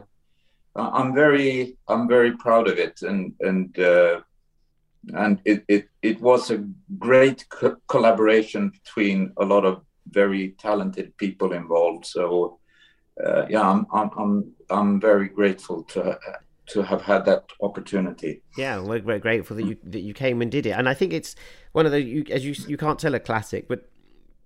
i'm 0.76 1.14
very 1.14 1.78
i'm 1.88 2.08
very 2.08 2.32
proud 2.38 2.68
of 2.68 2.78
it. 2.80 3.02
And 3.02 3.34
and 3.40 3.78
uh, 3.80 4.22
and 5.14 5.40
it, 5.46 5.64
it 5.68 5.88
it 6.02 6.22
was 6.22 6.52
a 6.52 6.66
great 6.98 7.46
co- 7.50 7.78
collaboration 7.88 8.70
between 8.70 9.34
a 9.38 9.46
lot 9.46 9.66
of 9.66 9.82
very 10.10 10.56
talented 10.60 11.16
people 11.18 11.54
involved. 11.54 12.06
So 12.06 12.60
uh, 13.24 13.46
yeah, 13.50 13.62
I'm, 13.62 13.86
I'm, 13.94 14.10
I'm, 14.18 14.52
I'm 14.70 15.00
very 15.00 15.30
grateful 15.30 15.84
to 15.84 16.18
to 16.74 16.84
have 16.84 17.02
had 17.02 17.26
that 17.26 17.46
opportunity. 17.62 18.42
Yeah, 18.58 18.80
we're 18.80 19.00
very 19.00 19.20
grateful 19.20 19.56
that 19.58 19.66
you 19.66 19.78
that 19.84 20.02
you 20.02 20.14
came 20.14 20.42
and 20.42 20.52
did 20.52 20.66
it. 20.66 20.72
And 20.72 20.88
I 20.90 20.94
think 20.94 21.14
it's 21.14 21.36
one 21.72 21.86
of 21.86 21.92
the 21.92 22.02
you, 22.02 22.26
as 22.30 22.46
you 22.46 22.54
you 22.68 22.78
can't 22.78 23.00
tell 23.00 23.16
a 23.16 23.20
classic, 23.20 23.68
but 23.68 23.90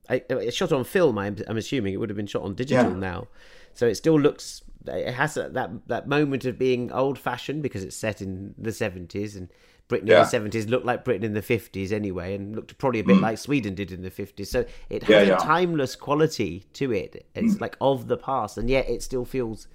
I, 0.10 0.24
it's 0.30 0.56
shot 0.56 0.72
on 0.72 0.84
film. 0.84 1.18
I'm, 1.18 1.36
I'm 1.48 1.58
assuming 1.58 1.94
it 1.94 1.98
would 1.98 2.10
have 2.10 2.18
been 2.18 2.28
shot 2.28 2.44
on 2.44 2.56
digital 2.56 2.92
Yeah. 2.92 2.98
now, 2.98 3.28
so 3.74 3.88
it 3.88 3.96
still 3.96 4.20
looks. 4.20 4.62
It 4.86 5.14
has 5.14 5.34
that 5.34 5.54
that, 5.88 6.08
moment 6.08 6.46
of 6.46 6.58
being 6.58 6.92
old 6.94 7.20
fashioned 7.20 7.62
because 7.62 7.84
it's 7.84 7.96
set 7.96 8.22
in 8.22 8.54
the 8.58 8.72
seventies 8.72 9.36
and 9.36 9.50
Britain 9.90 10.08
in 10.10 10.16
the 10.16 10.26
seventies 10.26 10.68
looked 10.68 10.86
like 10.86 11.04
Britain 11.06 11.24
in 11.26 11.34
the 11.34 11.42
fifties 11.42 11.92
anyway, 11.92 12.36
and 12.36 12.56
looked 12.56 12.78
probably 12.78 13.02
a 13.02 13.04
bit 13.04 13.18
like 13.18 13.38
Sweden 13.38 13.76
did 13.76 13.92
in 13.92 14.02
the 14.02 14.10
fifties. 14.10 14.50
So 14.50 14.66
it 14.90 15.04
has 15.04 15.10
Mm. 15.10 15.12
Yeah, 15.12 15.20
a 15.20 15.26
yeah. 15.28 15.38
timeless 15.38 15.96
quality 15.96 16.66
to 16.74 16.92
it. 16.94 17.26
It's 17.36 17.56
Mm. 17.56 17.62
like 17.62 17.76
of 17.82 18.08
the 18.08 18.18
past, 18.18 18.58
and 18.58 18.70
yet 18.70 18.90
it 18.90 19.02
still 19.04 19.26
feels 19.26 19.68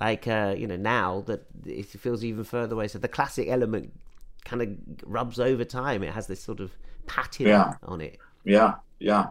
like 0.00 0.26
uh, 0.28 0.54
you 0.56 0.66
know 0.66 0.76
now 0.76 1.22
that 1.26 1.46
it 1.66 1.86
feels 1.86 2.24
even 2.24 2.44
further 2.44 2.74
away. 2.74 2.88
So 2.88 2.98
the 2.98 3.08
classic 3.08 3.48
element 3.48 3.92
kind 4.44 4.62
of 4.62 4.68
rubs 5.04 5.38
over 5.40 5.64
time. 5.64 6.02
It 6.02 6.12
has 6.12 6.26
this 6.26 6.42
sort 6.42 6.60
of 6.60 6.72
patina 7.06 7.50
Yeah. 7.50 7.74
on 7.82 8.00
it. 8.00 8.18
yeah 8.44 8.74
yeah 9.00 9.26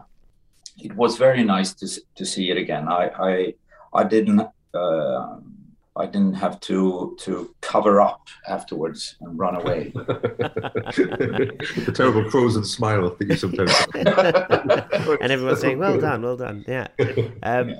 it 0.82 0.94
was 0.94 1.16
very 1.18 1.44
nice 1.44 1.74
to 1.74 1.86
to 2.14 2.24
see 2.24 2.50
it 2.50 2.56
again 2.56 2.88
i 2.88 3.04
i 3.30 3.54
i 4.00 4.04
didn't 4.04 4.40
uh, 4.74 5.36
i 5.98 6.06
didn't 6.06 6.34
have 6.34 6.58
to 6.60 7.16
to 7.18 7.54
cover 7.60 8.00
up 8.00 8.28
afterwards 8.48 9.16
and 9.20 9.38
run 9.38 9.56
away 9.56 9.92
the 9.94 11.92
terrible 11.94 12.28
frozen 12.30 12.64
smile 12.64 13.14
that 13.18 13.28
you 13.28 13.36
sometimes 13.36 13.72
have. 13.72 13.88
and 15.20 15.32
everyone's 15.32 15.60
saying, 15.60 15.78
"Well 15.78 16.00
done, 16.00 16.22
well 16.22 16.36
done." 16.36 16.64
Yeah, 16.66 16.88
um, 17.42 17.74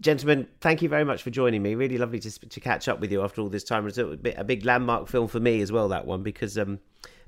gentlemen, 0.00 0.48
thank 0.60 0.82
you 0.82 0.88
very 0.88 1.04
much 1.04 1.22
for 1.22 1.30
joining 1.30 1.62
me. 1.62 1.74
Really 1.74 1.98
lovely 1.98 2.18
to 2.20 2.30
to 2.48 2.60
catch 2.60 2.88
up 2.88 3.00
with 3.00 3.12
you 3.12 3.22
after 3.22 3.40
all 3.40 3.48
this 3.48 3.64
time. 3.64 3.86
It's 3.86 3.98
a, 3.98 4.04
bit, 4.04 4.34
a 4.38 4.44
big 4.44 4.64
landmark 4.64 5.08
film 5.08 5.28
for 5.28 5.40
me 5.40 5.60
as 5.60 5.72
well. 5.72 5.88
That 5.88 6.06
one 6.06 6.22
because 6.22 6.58
um, 6.58 6.78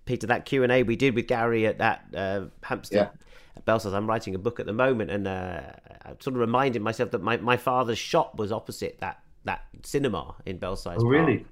Peter, 0.04 0.26
that 0.26 0.44
Q 0.44 0.62
and 0.62 0.72
A 0.72 0.82
we 0.82 0.96
did 0.96 1.14
with 1.14 1.26
Gary 1.26 1.66
at 1.66 1.78
that 1.78 2.04
uh, 2.14 2.44
Hampstead. 2.62 3.10
At 3.56 3.64
Belsize, 3.66 3.92
I'm 3.92 4.08
writing 4.08 4.34
a 4.34 4.38
book 4.38 4.58
at 4.58 4.66
the 4.66 4.72
moment, 4.72 5.12
and 5.12 5.28
uh, 5.28 5.60
I 6.04 6.08
sort 6.18 6.34
of 6.34 6.38
reminded 6.38 6.82
myself 6.82 7.12
that 7.12 7.22
my, 7.22 7.36
my 7.36 7.56
father's 7.56 7.98
shop 7.98 8.36
was 8.36 8.50
opposite 8.50 8.98
that 8.98 9.20
that 9.44 9.66
cinema 9.82 10.34
in 10.46 10.58
Belsize. 10.58 10.98
Oh, 11.00 11.06
really? 11.06 11.38
Park. 11.38 11.48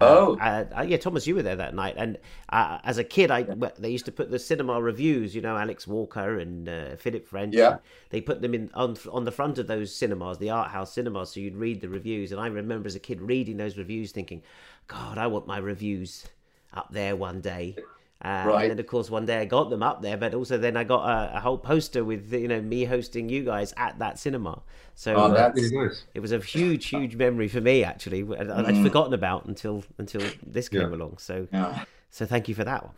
Oh. 0.00 0.36
Uh, 0.38 0.64
uh, 0.76 0.82
yeah, 0.82 0.96
Thomas, 0.96 1.26
you 1.26 1.36
were 1.36 1.42
there 1.42 1.56
that 1.56 1.74
night, 1.74 1.94
and 1.96 2.18
uh, 2.48 2.78
as 2.82 2.98
a 2.98 3.04
kid, 3.04 3.30
I 3.30 3.42
well, 3.42 3.72
they 3.78 3.90
used 3.90 4.06
to 4.06 4.12
put 4.12 4.30
the 4.30 4.38
cinema 4.38 4.80
reviews. 4.80 5.34
You 5.34 5.40
know, 5.40 5.56
Alex 5.56 5.86
Walker 5.86 6.38
and 6.38 6.68
uh, 6.68 6.96
Philip 6.96 7.26
French. 7.26 7.54
Yeah. 7.54 7.78
They 8.10 8.20
put 8.20 8.42
them 8.42 8.54
in 8.54 8.70
on 8.74 8.96
on 9.12 9.24
the 9.24 9.30
front 9.30 9.58
of 9.58 9.66
those 9.68 9.94
cinemas, 9.94 10.38
the 10.38 10.50
art 10.50 10.70
house 10.70 10.92
cinemas, 10.92 11.30
so 11.30 11.40
you'd 11.40 11.56
read 11.56 11.80
the 11.80 11.88
reviews. 11.88 12.32
And 12.32 12.40
I 12.40 12.48
remember 12.48 12.88
as 12.88 12.96
a 12.96 13.00
kid 13.00 13.20
reading 13.20 13.56
those 13.56 13.78
reviews, 13.78 14.10
thinking, 14.10 14.42
"God, 14.88 15.16
I 15.16 15.28
want 15.28 15.46
my 15.46 15.58
reviews 15.58 16.26
up 16.72 16.88
there 16.90 17.14
one 17.14 17.40
day." 17.40 17.76
Uh, 18.24 18.44
Right. 18.46 18.62
And 18.62 18.70
then, 18.70 18.78
of 18.78 18.86
course, 18.86 19.10
one 19.10 19.26
day 19.26 19.38
I 19.38 19.44
got 19.44 19.68
them 19.70 19.82
up 19.82 20.00
there, 20.00 20.16
but 20.16 20.32
also 20.34 20.56
then 20.56 20.76
I 20.78 20.84
got 20.84 21.04
a, 21.06 21.36
a 21.36 21.40
whole 21.40 21.58
poster 21.58 22.02
with 22.04 22.32
you 22.32 22.48
know 22.48 22.60
me 22.60 22.84
hosting 22.84 23.28
you 23.28 23.44
guys 23.44 23.74
at 23.76 23.98
that 23.98 24.18
cinema. 24.18 24.62
So 24.94 25.14
Oh, 25.14 25.24
uh, 25.24 25.28
that's- 25.34 25.54
Really 25.70 25.86
nice. 25.88 26.04
it 26.14 26.20
was 26.20 26.32
a 26.32 26.38
huge, 26.38 26.86
huge 26.86 27.16
memory 27.16 27.48
for 27.48 27.60
me. 27.60 27.84
Actually, 27.84 28.22
I- 28.36 28.66
I'd 28.68 28.82
forgotten 28.82 29.12
about 29.12 29.44
until 29.46 29.84
until 29.98 30.22
this 30.46 30.68
came 30.70 30.80
Yeah. 30.80 30.96
along. 30.96 31.18
So, 31.18 31.46
Yeah. 31.52 31.84
so 32.10 32.24
thank 32.26 32.48
you 32.48 32.54
for 32.54 32.64
that 32.64 32.84
one. 32.84 32.94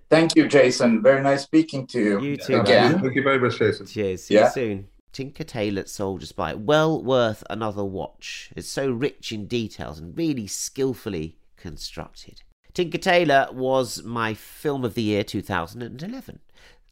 thank 0.08 0.34
you 0.34 0.48
jason 0.48 1.02
very 1.02 1.22
nice 1.22 1.42
speaking 1.42 1.86
to 1.86 2.00
you, 2.00 2.20
You 2.20 2.36
too, 2.38 2.60
again 2.60 2.98
Thank 3.00 3.14
you 3.14 3.22
very 3.22 3.38
much, 3.38 3.58
Jason. 3.58 3.84
Cheers. 3.86 4.24
See 4.24 4.34
Yeah. 4.34 4.46
you 4.46 4.50
soon. 4.52 4.88
Tinker 5.12 5.44
Tailor 5.44 5.84
Soldier 5.86 6.24
Spy. 6.26 6.54
Well 6.54 7.02
worth 7.02 7.44
another 7.50 7.84
watch. 7.84 8.50
It's 8.56 8.68
so 8.68 8.90
rich 8.90 9.30
in 9.30 9.46
details 9.46 9.98
and 9.98 10.16
really 10.16 10.46
skillfully 10.46 11.36
constructed. 11.58 12.42
Tinker 12.74 12.98
Tailor 12.98 13.48
was 13.52 14.02
my 14.02 14.32
film 14.32 14.84
of 14.84 14.94
the 14.94 15.02
year 15.02 15.22
2011, 15.22 16.40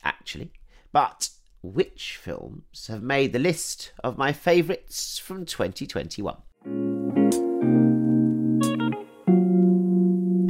actually. 0.05 0.53
But 0.93 1.31
which 1.63 2.19
films 2.21 2.87
have 2.89 3.03
made 3.03 3.33
the 3.33 3.39
list 3.39 3.93
of 4.05 4.19
my 4.19 4.33
favourites 4.33 5.19
from 5.19 5.47
2021? 5.47 6.37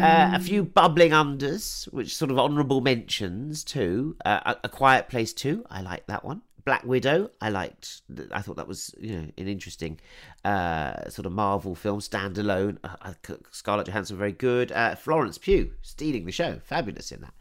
Uh, 0.00 0.30
a 0.34 0.40
few 0.40 0.64
bubbling 0.64 1.12
unders, 1.12 1.84
which 1.92 2.16
sort 2.16 2.30
of 2.30 2.38
honourable 2.38 2.80
mentions 2.80 3.62
too. 3.62 4.16
Uh, 4.24 4.54
a, 4.64 4.68
Quiet 4.68 5.08
Place 5.08 5.32
Two, 5.32 5.64
I 5.70 5.82
like 5.82 6.06
that 6.06 6.24
one. 6.24 6.42
Black 6.64 6.84
Widow, 6.84 7.30
I 7.40 7.50
liked. 7.50 8.02
I 8.32 8.42
thought 8.42 8.56
that 8.56 8.68
was 8.68 8.94
you 8.98 9.16
know 9.16 9.28
an 9.38 9.48
interesting 9.48 10.00
uh, 10.44 11.08
sort 11.08 11.26
of 11.26 11.32
Marvel 11.32 11.74
film, 11.74 12.00
standalone. 12.00 12.78
Uh, 12.84 12.96
uh, 13.02 13.34
Scarlett 13.50 13.86
Johansson 13.86 14.16
very 14.16 14.32
good. 14.32 14.72
Uh, 14.72 14.94
Florence 14.94 15.38
Pugh 15.38 15.72
stealing 15.82 16.26
the 16.26 16.32
show, 16.32 16.60
fabulous 16.64 17.12
in 17.12 17.20
that. 17.22 17.34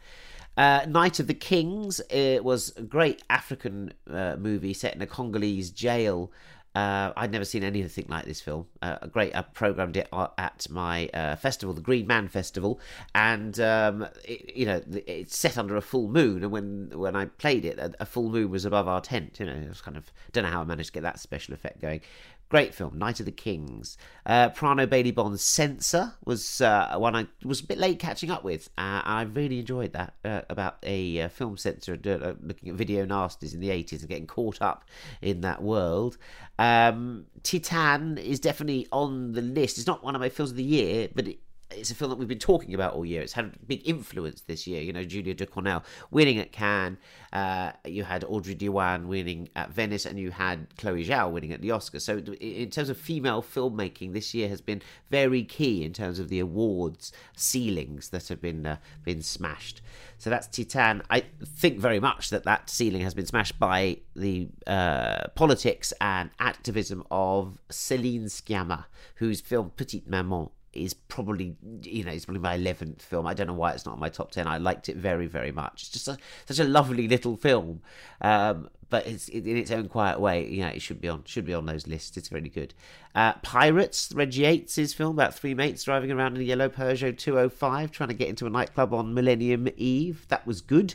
Uh, 0.56 0.84
Night 0.86 1.20
of 1.20 1.26
the 1.26 1.34
Kings 1.34 2.00
it 2.10 2.44
was 2.44 2.76
a 2.76 2.82
great 2.82 3.22
African 3.30 3.92
uh, 4.10 4.36
movie 4.36 4.74
set 4.74 4.94
in 4.94 5.02
a 5.02 5.06
Congolese 5.06 5.70
jail. 5.70 6.32
Uh, 6.74 7.12
I'd 7.16 7.32
never 7.32 7.44
seen 7.44 7.64
anything 7.64 8.06
like 8.08 8.26
this 8.26 8.40
film. 8.40 8.66
Uh, 8.80 9.06
great. 9.06 9.34
I 9.34 9.42
programmed 9.42 9.96
it 9.96 10.08
at 10.12 10.66
my 10.70 11.08
uh, 11.08 11.36
festival, 11.36 11.74
the 11.74 11.80
Green 11.80 12.06
Man 12.06 12.28
Festival, 12.28 12.78
and 13.14 13.58
um, 13.58 14.06
it, 14.24 14.56
you 14.56 14.66
know 14.66 14.80
it's 15.06 15.36
set 15.36 15.58
under 15.58 15.76
a 15.76 15.82
full 15.82 16.08
moon. 16.08 16.44
And 16.44 16.52
when 16.52 16.92
when 16.94 17.16
I 17.16 17.24
played 17.26 17.64
it, 17.64 17.78
a 17.98 18.06
full 18.06 18.30
moon 18.30 18.50
was 18.50 18.64
above 18.64 18.86
our 18.86 19.00
tent. 19.00 19.40
You 19.40 19.46
know, 19.46 19.54
it 19.54 19.68
was 19.68 19.80
kind 19.80 19.96
of 19.96 20.12
don't 20.32 20.44
know 20.44 20.50
how 20.50 20.60
I 20.60 20.64
managed 20.64 20.90
to 20.90 20.92
get 20.92 21.02
that 21.02 21.18
special 21.18 21.54
effect 21.54 21.80
going. 21.80 22.02
Great 22.50 22.74
film, 22.74 22.98
Night 22.98 23.20
of 23.20 23.26
the 23.26 23.32
Kings. 23.32 23.96
Uh, 24.26 24.50
Prano 24.50 24.90
Bailey 24.90 25.12
Bond's 25.12 25.40
Censor 25.40 26.14
was 26.24 26.60
uh, 26.60 26.96
one 26.96 27.14
I 27.14 27.28
was 27.44 27.60
a 27.60 27.64
bit 27.64 27.78
late 27.78 28.00
catching 28.00 28.28
up 28.28 28.42
with. 28.42 28.68
Uh, 28.76 29.02
I 29.04 29.22
really 29.22 29.60
enjoyed 29.60 29.92
that 29.92 30.14
uh, 30.24 30.40
about 30.50 30.78
a 30.82 31.22
uh, 31.22 31.28
film 31.28 31.56
censor 31.56 31.92
uh, 31.94 32.32
looking 32.42 32.70
at 32.70 32.74
video 32.74 33.06
nasties 33.06 33.54
in 33.54 33.60
the 33.60 33.68
80s 33.68 34.00
and 34.00 34.08
getting 34.08 34.26
caught 34.26 34.60
up 34.60 34.84
in 35.22 35.42
that 35.42 35.62
world. 35.62 36.18
Um, 36.58 37.26
Titane 37.42 38.18
is 38.18 38.40
definitely 38.40 38.88
on 38.90 39.30
the 39.30 39.42
list. 39.42 39.78
It's 39.78 39.86
not 39.86 40.02
one 40.02 40.16
of 40.16 40.20
my 40.20 40.28
films 40.28 40.50
of 40.50 40.56
the 40.56 40.64
year, 40.64 41.08
but 41.14 41.28
it, 41.28 41.38
it's 41.70 41.90
a 41.90 41.94
film 41.94 42.10
that 42.10 42.16
we've 42.16 42.28
been 42.28 42.38
talking 42.38 42.74
about 42.74 42.94
all 42.94 43.04
year. 43.04 43.22
It's 43.22 43.32
had 43.32 43.44
a 43.44 43.52
big 43.66 43.88
influence 43.88 44.42
this 44.42 44.66
year. 44.66 44.82
You 44.82 44.92
know, 44.92 45.04
Julia 45.04 45.34
Ducournau 45.34 45.82
winning 46.10 46.38
at 46.38 46.52
Cannes. 46.52 46.98
Uh, 47.32 47.72
you 47.84 48.04
had 48.04 48.24
Audrey 48.24 48.54
Diwan 48.54 49.06
winning 49.06 49.48
at 49.54 49.70
Venice, 49.70 50.06
and 50.06 50.18
you 50.18 50.30
had 50.30 50.66
Chloe 50.76 51.04
Zhao 51.04 51.30
winning 51.30 51.52
at 51.52 51.60
the 51.60 51.68
Oscars. 51.68 52.02
So, 52.02 52.18
in 52.18 52.70
terms 52.70 52.88
of 52.88 52.96
female 52.96 53.42
filmmaking, 53.42 54.12
this 54.12 54.34
year 54.34 54.48
has 54.48 54.60
been 54.60 54.82
very 55.10 55.44
key 55.44 55.84
in 55.84 55.92
terms 55.92 56.18
of 56.18 56.28
the 56.28 56.40
awards 56.40 57.12
ceilings 57.36 58.08
that 58.10 58.28
have 58.28 58.40
been 58.40 58.66
uh, 58.66 58.76
been 59.04 59.22
smashed. 59.22 59.80
So 60.18 60.28
that's 60.28 60.48
Titane. 60.48 61.02
I 61.08 61.24
think 61.44 61.78
very 61.78 62.00
much 62.00 62.30
that 62.30 62.44
that 62.44 62.68
ceiling 62.68 63.00
has 63.02 63.14
been 63.14 63.26
smashed 63.26 63.58
by 63.58 63.98
the 64.14 64.48
uh, 64.66 65.28
politics 65.34 65.94
and 66.00 66.30
activism 66.38 67.04
of 67.10 67.58
Celine 67.70 68.26
Sciamma, 68.26 68.84
whose 69.14 69.40
film 69.40 69.72
Petite 69.76 70.08
Maman 70.08 70.50
is 70.72 70.94
probably 70.94 71.56
you 71.82 72.04
know 72.04 72.12
it's 72.12 72.24
probably 72.24 72.40
my 72.40 72.56
11th 72.56 73.02
film. 73.02 73.26
I 73.26 73.34
don't 73.34 73.46
know 73.46 73.54
why 73.54 73.72
it's 73.72 73.86
not 73.86 73.98
my 73.98 74.08
top 74.08 74.30
10 74.30 74.46
i 74.46 74.58
liked 74.58 74.88
it 74.88 74.96
very 74.96 75.26
very 75.26 75.52
much. 75.52 75.82
It's 75.82 75.90
just 75.90 76.08
a, 76.08 76.18
such 76.46 76.58
a 76.58 76.64
lovely 76.64 77.08
little 77.08 77.36
film. 77.36 77.82
Um, 78.20 78.68
but 78.88 79.06
it's 79.06 79.28
in 79.28 79.56
its 79.56 79.70
own 79.70 79.88
quiet 79.88 80.18
way 80.18 80.48
you 80.48 80.62
know 80.62 80.68
it 80.68 80.82
should 80.82 81.00
be 81.00 81.08
on 81.08 81.22
should 81.24 81.44
be 81.44 81.54
on 81.54 81.66
those 81.66 81.86
lists. 81.86 82.16
It's 82.16 82.30
really 82.30 82.48
good. 82.48 82.74
Uh, 83.14 83.34
pirates 83.34 84.12
reggie 84.14 84.42
yates' 84.42 84.94
film 84.94 85.12
about 85.16 85.34
three 85.34 85.54
mates 85.54 85.84
driving 85.84 86.10
around 86.10 86.36
in 86.36 86.42
a 86.42 86.44
yellow 86.44 86.68
peugeot 86.68 87.18
205 87.18 87.90
trying 87.90 88.08
to 88.08 88.14
get 88.14 88.28
into 88.28 88.46
a 88.46 88.50
nightclub 88.50 88.94
on 88.94 89.14
millennium 89.14 89.68
eve. 89.76 90.26
That 90.28 90.46
was 90.46 90.60
good. 90.60 90.94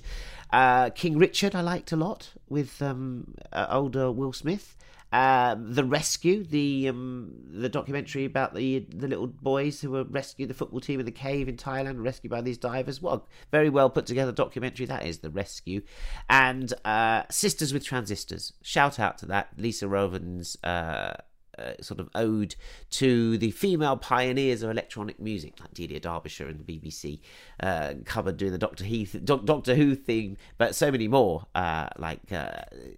Uh, 0.51 0.89
king 0.91 1.17
richard 1.17 1.53
i 1.53 1.61
liked 1.61 1.91
a 1.91 1.97
lot 1.97 2.29
with 2.47 2.81
um, 2.81 3.33
uh, 3.51 3.67
older 3.69 4.11
will 4.11 4.31
smith 4.31 4.77
um, 5.15 5.73
the 5.73 5.86
rescue, 5.86 6.43
the 6.43 6.89
um, 6.89 7.32
the 7.49 7.69
documentary 7.69 8.25
about 8.25 8.54
the 8.54 8.80
the 8.89 9.08
little 9.08 9.28
boys 9.28 9.80
who 9.80 9.91
were 9.91 10.04
rescued, 10.04 10.49
the 10.49 10.54
football 10.54 10.82
team 10.82 10.99
in 10.99 11.06
the 11.06 11.12
cave 11.12 11.47
in 11.47 11.56
Thailand, 11.56 12.04
rescued 12.04 12.32
by 12.32 12.41
these 12.41 12.58
divers. 12.58 13.01
What 13.01 13.19
a 13.19 13.21
very 13.49 13.69
well 13.69 13.89
put 13.89 14.06
together 14.08 14.34
documentary 14.34 14.86
that 14.88 15.06
is. 15.06 15.19
The 15.19 15.30
rescue, 15.30 15.84
and 16.30 16.73
uh, 16.84 17.23
Sisters 17.30 17.73
with 17.73 17.86
Transistors. 17.86 18.51
Shout 18.62 18.99
out 18.99 19.17
to 19.19 19.25
that, 19.28 19.51
Lisa 19.58 19.86
Rovner's. 19.86 20.58
Uh, 20.62 21.13
uh, 21.58 21.82
sort 21.82 22.00
of 22.00 22.10
ode 22.15 22.56
to 22.91 23.38
the 23.38 23.52
female 23.52 23.98
pioneers 23.98 24.63
of 24.63 24.70
electronic 24.70 25.20
music, 25.20 25.60
like 25.60 25.74
Delia 25.74 26.00
Derbyshire 26.00 26.48
and 26.48 26.60
the 26.60 26.63
BBC, 26.63 27.20
uh, 27.62 27.94
covered 28.06 28.38
doing 28.38 28.52
the 28.52 28.58
Doctor 28.58 28.84
Heath, 28.84 29.15
Doc, 29.24 29.46
Doctor 29.46 29.76
Who 29.76 29.96
theme, 29.96 30.38
but 30.58 30.76
so 30.76 30.91
many 30.91 31.08
more, 31.08 31.46
uh, 31.56 31.88
like 31.98 32.32
uh, 32.32 32.52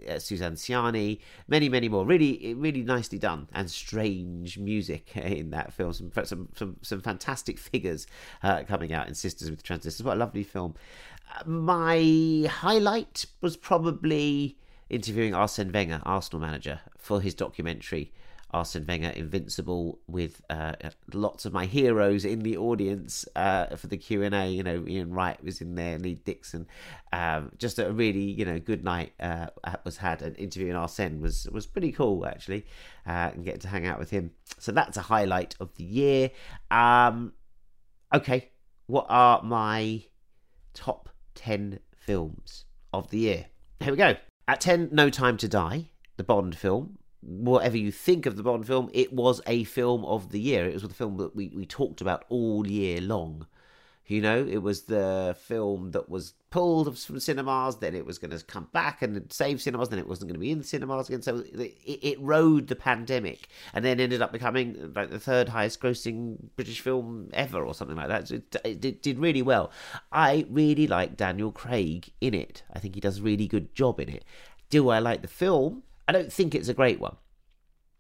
uh, 0.10 0.20
Suzanne 0.20 0.56
Ciani, 0.56 1.20
many, 1.48 1.70
many 1.70 1.90
more. 1.90 2.06
Really, 2.06 2.54
really 2.56 2.84
nicely 2.84 3.20
done 3.20 3.48
and 3.54 3.70
strange 3.70 4.58
music 4.58 5.12
in 5.16 5.52
that 5.52 5.74
film. 5.74 5.94
Some 5.94 6.12
some 6.24 6.50
some, 6.56 6.78
some 6.82 7.02
fantastic 7.02 7.58
figures 7.58 8.08
uh, 8.44 8.64
coming 8.64 8.94
out 8.94 9.08
in 9.08 9.16
Sisters 9.16 9.50
with 9.50 9.64
Transistors. 9.64 10.06
What 10.06 10.18
a 10.18 10.20
lovely 10.20 10.44
film. 10.44 10.76
My 11.46 12.48
highlight 12.50 13.26
was 13.42 13.58
probably 13.58 14.58
interviewing 14.90 15.34
Arsene 15.34 15.72
Wenger, 15.72 16.02
Arsenal 16.04 16.40
manager, 16.40 16.80
for 16.98 17.22
his 17.22 17.34
documentary 17.34 18.14
Arsene 18.52 18.86
Wenger 18.88 19.10
Invincible 19.10 20.00
with 20.08 20.42
uh, 20.50 20.74
lots 21.14 21.46
of 21.46 21.54
my 21.54 21.66
heroes 21.66 22.26
in 22.26 22.40
the 22.40 22.58
audience 22.58 23.26
uh, 23.36 23.76
for 23.76 23.88
the 23.88 23.98
Q 23.98 24.24
and 24.24 24.36
A. 24.36 24.48
You 24.48 24.64
know, 24.64 24.86
Ian 24.88 25.14
Wright 25.14 25.42
was 25.44 25.62
in 25.62 25.76
there, 25.76 25.98
Lee 25.98 26.16
Dixon. 26.16 26.68
Um, 27.12 27.52
just 27.58 27.80
a 27.80 27.92
really 27.92 28.24
you 28.24 28.46
know 28.46 28.60
good 28.60 28.84
night 28.84 29.14
uh, 29.20 29.48
was 29.84 29.98
had. 29.98 30.22
An 30.22 30.36
interview 30.36 30.58
interviewing 30.58 30.76
Arsene 30.76 31.22
was 31.22 31.48
was 31.52 31.66
pretty 31.66 31.92
cool 31.92 32.26
actually, 32.26 32.66
uh, 33.06 33.32
and 33.34 33.46
getting 33.46 33.62
to 33.62 33.68
hang 33.68 33.86
out 33.86 34.00
with 34.00 34.10
him. 34.10 34.32
So 34.60 34.72
that's 34.72 34.98
a 34.98 35.02
highlight 35.02 35.56
of 35.60 35.74
the 35.76 35.84
year. 35.84 36.32
Um, 36.72 37.34
okay, 38.14 38.50
what 38.88 39.06
are 39.10 39.42
my 39.44 40.04
top 40.74 41.10
ten 41.36 41.80
films 41.96 42.66
of 42.94 43.10
the 43.10 43.20
year? 43.20 43.46
Here 43.80 43.92
we 43.92 43.98
go. 43.98 44.16
At 44.48 44.62
ten, 44.62 44.90
No 44.92 45.10
Time 45.10 45.38
to 45.38 45.48
Die, 45.48 45.90
the 46.16 46.24
Bond 46.24 46.58
film 46.58 46.98
whatever 47.28 47.78
you 47.78 47.92
think 47.92 48.26
of 48.26 48.38
the 48.38 48.44
Bond 48.44 48.66
film, 48.66 48.90
it 48.94 49.12
was 49.12 49.42
a 49.46 49.66
film 49.66 50.06
of 50.06 50.32
the 50.32 50.40
year. 50.40 50.66
It 50.66 50.74
was 50.74 50.84
the 50.84 50.94
film 50.94 51.18
that 51.18 51.36
we, 51.36 51.50
we 51.50 51.66
talked 51.66 52.00
about 52.00 52.24
all 52.30 52.66
year 52.66 53.02
long. 53.02 53.46
You 54.06 54.22
know, 54.22 54.48
it 54.50 54.60
was 54.60 54.84
the 54.84 55.36
film 55.38 55.92
that 55.92 56.08
was 56.08 56.34
pulled 56.50 56.98
from 56.98 57.20
cinemas, 57.20 57.76
then 57.80 57.94
it 57.94 58.06
was 58.06 58.18
going 58.18 58.32
to 58.32 58.42
come 58.46 58.70
back 58.72 59.02
and 59.02 59.30
save 59.34 59.62
cinemas, 59.62 59.90
then 59.90 60.00
it 60.00 60.08
wasn't 60.08 60.30
going 60.30 60.36
to 60.36 60.40
be 60.40 60.52
in 60.52 60.64
cinemas 60.64 61.10
again. 61.10 61.22
So 61.22 61.40
it, 61.40 61.76
it 61.86 62.18
rode 62.22 62.68
the 62.68 62.78
pandemic 62.78 63.50
and 63.74 63.84
then 63.84 64.00
ended 64.00 64.22
up 64.22 64.32
becoming 64.32 64.94
like 64.96 65.10
the 65.10 65.20
third 65.20 65.50
highest 65.50 65.82
grossing 65.82 66.38
British 66.56 66.80
film 66.80 67.30
ever 67.34 67.66
or 67.66 67.74
something 67.74 67.98
like 67.98 68.08
that. 68.08 68.30
So 68.30 68.36
it, 68.36 68.56
it, 68.64 68.86
it 68.86 69.02
did 69.02 69.20
really 69.20 69.42
well. 69.42 69.72
I 70.14 70.46
really 70.50 70.88
like 70.88 71.18
Daniel 71.18 71.52
Craig 71.52 72.10
in 72.22 72.34
it. 72.34 72.64
I 72.74 72.80
think 72.80 72.96
he 72.96 73.02
does 73.02 73.18
a 73.18 73.24
really 73.24 73.48
good 73.48 73.76
job 73.76 74.00
in 74.00 74.08
it. 74.08 74.24
Do 74.70 74.88
I 74.88 75.00
like 75.00 75.22
the 75.22 75.28
film? 75.28 75.84
I 76.08 76.12
don't 76.12 76.32
think 76.32 76.56
it's 76.56 76.70
a 76.70 76.74
great 76.74 77.00
one. 77.00 77.18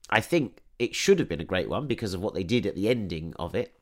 I 0.09 0.21
think 0.21 0.61
it 0.79 0.95
should 0.95 1.19
have 1.19 1.29
been 1.29 1.41
a 1.41 1.45
great 1.45 1.69
one 1.69 1.87
because 1.87 2.13
of 2.13 2.21
what 2.21 2.33
they 2.33 2.43
did 2.43 2.65
at 2.65 2.75
the 2.75 2.87
ending 2.89 3.33
of 3.37 3.55
it, 3.55 3.75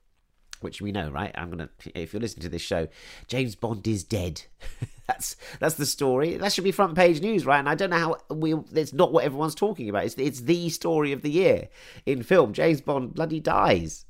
which 0.62 0.82
we 0.82 0.92
know, 0.92 1.10
right? 1.10 1.32
I'm 1.36 1.50
gonna. 1.50 1.70
If 1.94 2.14
you're 2.14 2.22
listening 2.22 2.44
to 2.44 2.50
this 2.50 2.62
show, 2.62 2.88
James 3.28 3.56
Bond 3.56 3.88
is 3.88 4.04
dead. 4.04 4.44
that's 5.08 5.36
that's 5.60 5.76
the 5.76 5.86
story. 5.86 6.38
That 6.38 6.52
should 6.52 6.64
be 6.64 6.72
front 6.72 6.96
page 6.96 7.22
news, 7.22 7.46
right? 7.46 7.60
And 7.60 7.70
I 7.70 7.76
don't 7.76 7.92
know 7.92 8.00
how 8.30 8.36
we. 8.36 8.56
It's 8.74 8.94
not 8.94 9.12
what 9.12 9.24
everyone's 9.24 9.56
talking 9.56 9.90
about. 9.90 10.06
It's 10.06 10.16
it's 10.16 10.42
the 10.42 10.70
story 10.70 11.12
of 11.12 11.22
the 11.22 11.32
year 11.32 11.70
in 12.06 12.24
film. 12.24 12.54
James 12.54 12.82
Bond 12.82 13.14
bloody 13.14 13.40
dies. 13.40 14.06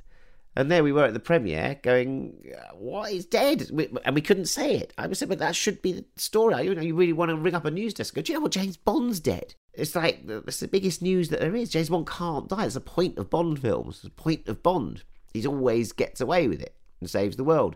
And 0.57 0.71
there 0.71 0.83
we 0.85 0.93
were 0.93 1.03
at 1.03 1.13
the 1.13 1.19
premiere 1.19 1.77
going, 1.83 2.53
what 2.75 3.11
is 3.11 3.25
dead? 3.25 3.69
And 4.05 4.15
we 4.15 4.21
couldn't 4.21 4.45
say 4.45 4.75
it. 4.77 4.93
I 4.97 5.05
was 5.05 5.19
saying, 5.19 5.27
but 5.27 5.39
that 5.39 5.53
should 5.53 5.81
be 5.81 5.91
the 5.91 6.05
story. 6.15 6.63
You 6.63 6.73
know, 6.73 6.81
you 6.81 6.95
really 6.95 7.11
want 7.11 7.29
to 7.29 7.35
ring 7.35 7.55
up 7.55 7.65
a 7.65 7.71
news 7.71 7.93
desk 7.93 8.15
And 8.15 8.23
go, 8.23 8.25
do 8.25 8.31
you 8.31 8.39
know 8.39 8.43
what? 8.43 8.53
James 8.53 8.77
Bond's 8.77 9.19
dead. 9.19 9.55
It's 9.77 9.95
like, 9.95 10.21
it's 10.27 10.59
the 10.59 10.67
biggest 10.67 11.01
news 11.01 11.29
that 11.29 11.39
there 11.39 11.55
is. 11.55 11.69
James 11.69 11.89
Bond 11.89 12.07
can't 12.07 12.47
die. 12.47 12.65
It's 12.65 12.75
the 12.75 12.81
point 12.81 13.17
of 13.17 13.29
Bond 13.29 13.59
films. 13.59 13.95
It's 13.95 14.03
the 14.03 14.09
point 14.09 14.47
of 14.47 14.63
Bond. 14.63 15.03
He 15.33 15.45
always 15.45 15.91
gets 15.91 16.21
away 16.21 16.47
with 16.47 16.61
it 16.61 16.75
and 17.01 17.09
saves 17.09 17.35
the 17.35 17.43
world. 17.43 17.75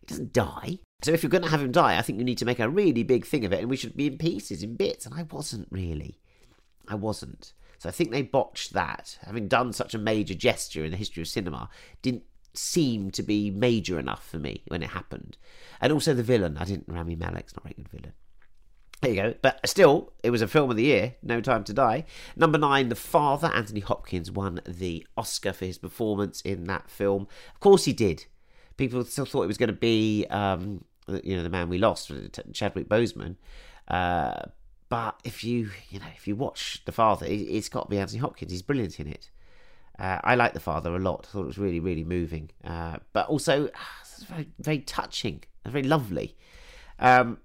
He 0.00 0.06
doesn't 0.06 0.32
die. 0.32 0.78
So 1.02 1.12
if 1.12 1.22
you're 1.22 1.30
going 1.30 1.44
to 1.44 1.50
have 1.50 1.62
him 1.62 1.72
die, 1.72 1.98
I 1.98 2.02
think 2.02 2.18
you 2.18 2.24
need 2.24 2.38
to 2.38 2.44
make 2.44 2.60
a 2.60 2.68
really 2.68 3.02
big 3.02 3.26
thing 3.26 3.44
of 3.44 3.52
it 3.52 3.60
and 3.60 3.70
we 3.70 3.76
should 3.76 3.96
be 3.96 4.06
in 4.06 4.18
pieces, 4.18 4.62
in 4.62 4.76
bits. 4.76 5.06
And 5.06 5.14
I 5.14 5.24
wasn't 5.24 5.68
really. 5.70 6.20
I 6.86 6.94
wasn't. 6.94 7.52
So 7.78 7.88
I 7.88 7.92
think 7.92 8.10
they 8.10 8.22
botched 8.22 8.74
that. 8.74 9.18
Having 9.24 9.48
done 9.48 9.72
such 9.72 9.94
a 9.94 9.98
major 9.98 10.34
gesture 10.34 10.84
in 10.84 10.90
the 10.90 10.96
history 10.96 11.22
of 11.22 11.28
cinema, 11.28 11.70
didn't 12.02 12.24
seem 12.52 13.10
to 13.12 13.22
be 13.22 13.50
major 13.50 13.98
enough 13.98 14.28
for 14.28 14.38
me 14.38 14.62
when 14.68 14.82
it 14.82 14.90
happened. 14.90 15.38
And 15.80 15.92
also 15.92 16.12
the 16.12 16.22
villain. 16.22 16.58
I 16.58 16.64
didn't. 16.64 16.84
Rami 16.88 17.16
Malek's 17.16 17.54
not 17.54 17.64
a 17.64 17.68
very 17.68 17.74
good 17.74 17.88
villain. 17.88 18.12
There 19.00 19.10
you 19.10 19.16
go. 19.16 19.34
But 19.40 19.66
still, 19.66 20.12
it 20.22 20.30
was 20.30 20.42
a 20.42 20.48
film 20.48 20.70
of 20.70 20.76
the 20.76 20.84
year. 20.84 21.14
No 21.22 21.40
Time 21.40 21.64
to 21.64 21.72
Die. 21.72 22.04
Number 22.36 22.58
nine, 22.58 22.90
The 22.90 22.94
Father. 22.94 23.50
Anthony 23.54 23.80
Hopkins 23.80 24.30
won 24.30 24.60
the 24.66 25.06
Oscar 25.16 25.52
for 25.52 25.64
his 25.64 25.78
performance 25.78 26.40
in 26.42 26.64
that 26.64 26.90
film. 26.90 27.26
Of 27.54 27.60
course, 27.60 27.86
he 27.86 27.92
did. 27.92 28.26
People 28.76 29.04
still 29.04 29.24
thought 29.24 29.42
it 29.42 29.48
was 29.48 29.58
going 29.58 29.68
to 29.68 29.72
be, 29.72 30.26
um, 30.28 30.84
you 31.24 31.36
know, 31.36 31.42
the 31.42 31.48
man 31.48 31.68
we 31.68 31.78
lost, 31.78 32.12
Chadwick 32.52 32.88
Boseman. 32.88 33.36
Uh, 33.88 34.42
but 34.90 35.18
if 35.24 35.44
you, 35.44 35.70
you 35.88 35.98
know, 35.98 36.06
if 36.16 36.28
you 36.28 36.36
watch 36.36 36.82
The 36.84 36.92
Father, 36.92 37.26
it's 37.28 37.68
got 37.68 37.84
to 37.84 37.88
be 37.88 37.98
Anthony 37.98 38.20
Hopkins. 38.20 38.52
He's 38.52 38.62
brilliant 38.62 39.00
in 39.00 39.08
it. 39.08 39.30
Uh, 39.98 40.18
I 40.24 40.34
like 40.34 40.52
The 40.52 40.60
Father 40.60 40.94
a 40.94 40.98
lot. 40.98 41.26
I 41.28 41.32
thought 41.32 41.42
it 41.42 41.46
was 41.46 41.58
really, 41.58 41.80
really 41.80 42.04
moving, 42.04 42.50
uh, 42.64 42.98
but 43.12 43.28
also 43.28 43.70
very, 44.28 44.48
very 44.58 44.78
touching 44.80 45.44
and 45.64 45.72
very 45.72 45.84
lovely. 45.84 46.36
Um, 46.98 47.38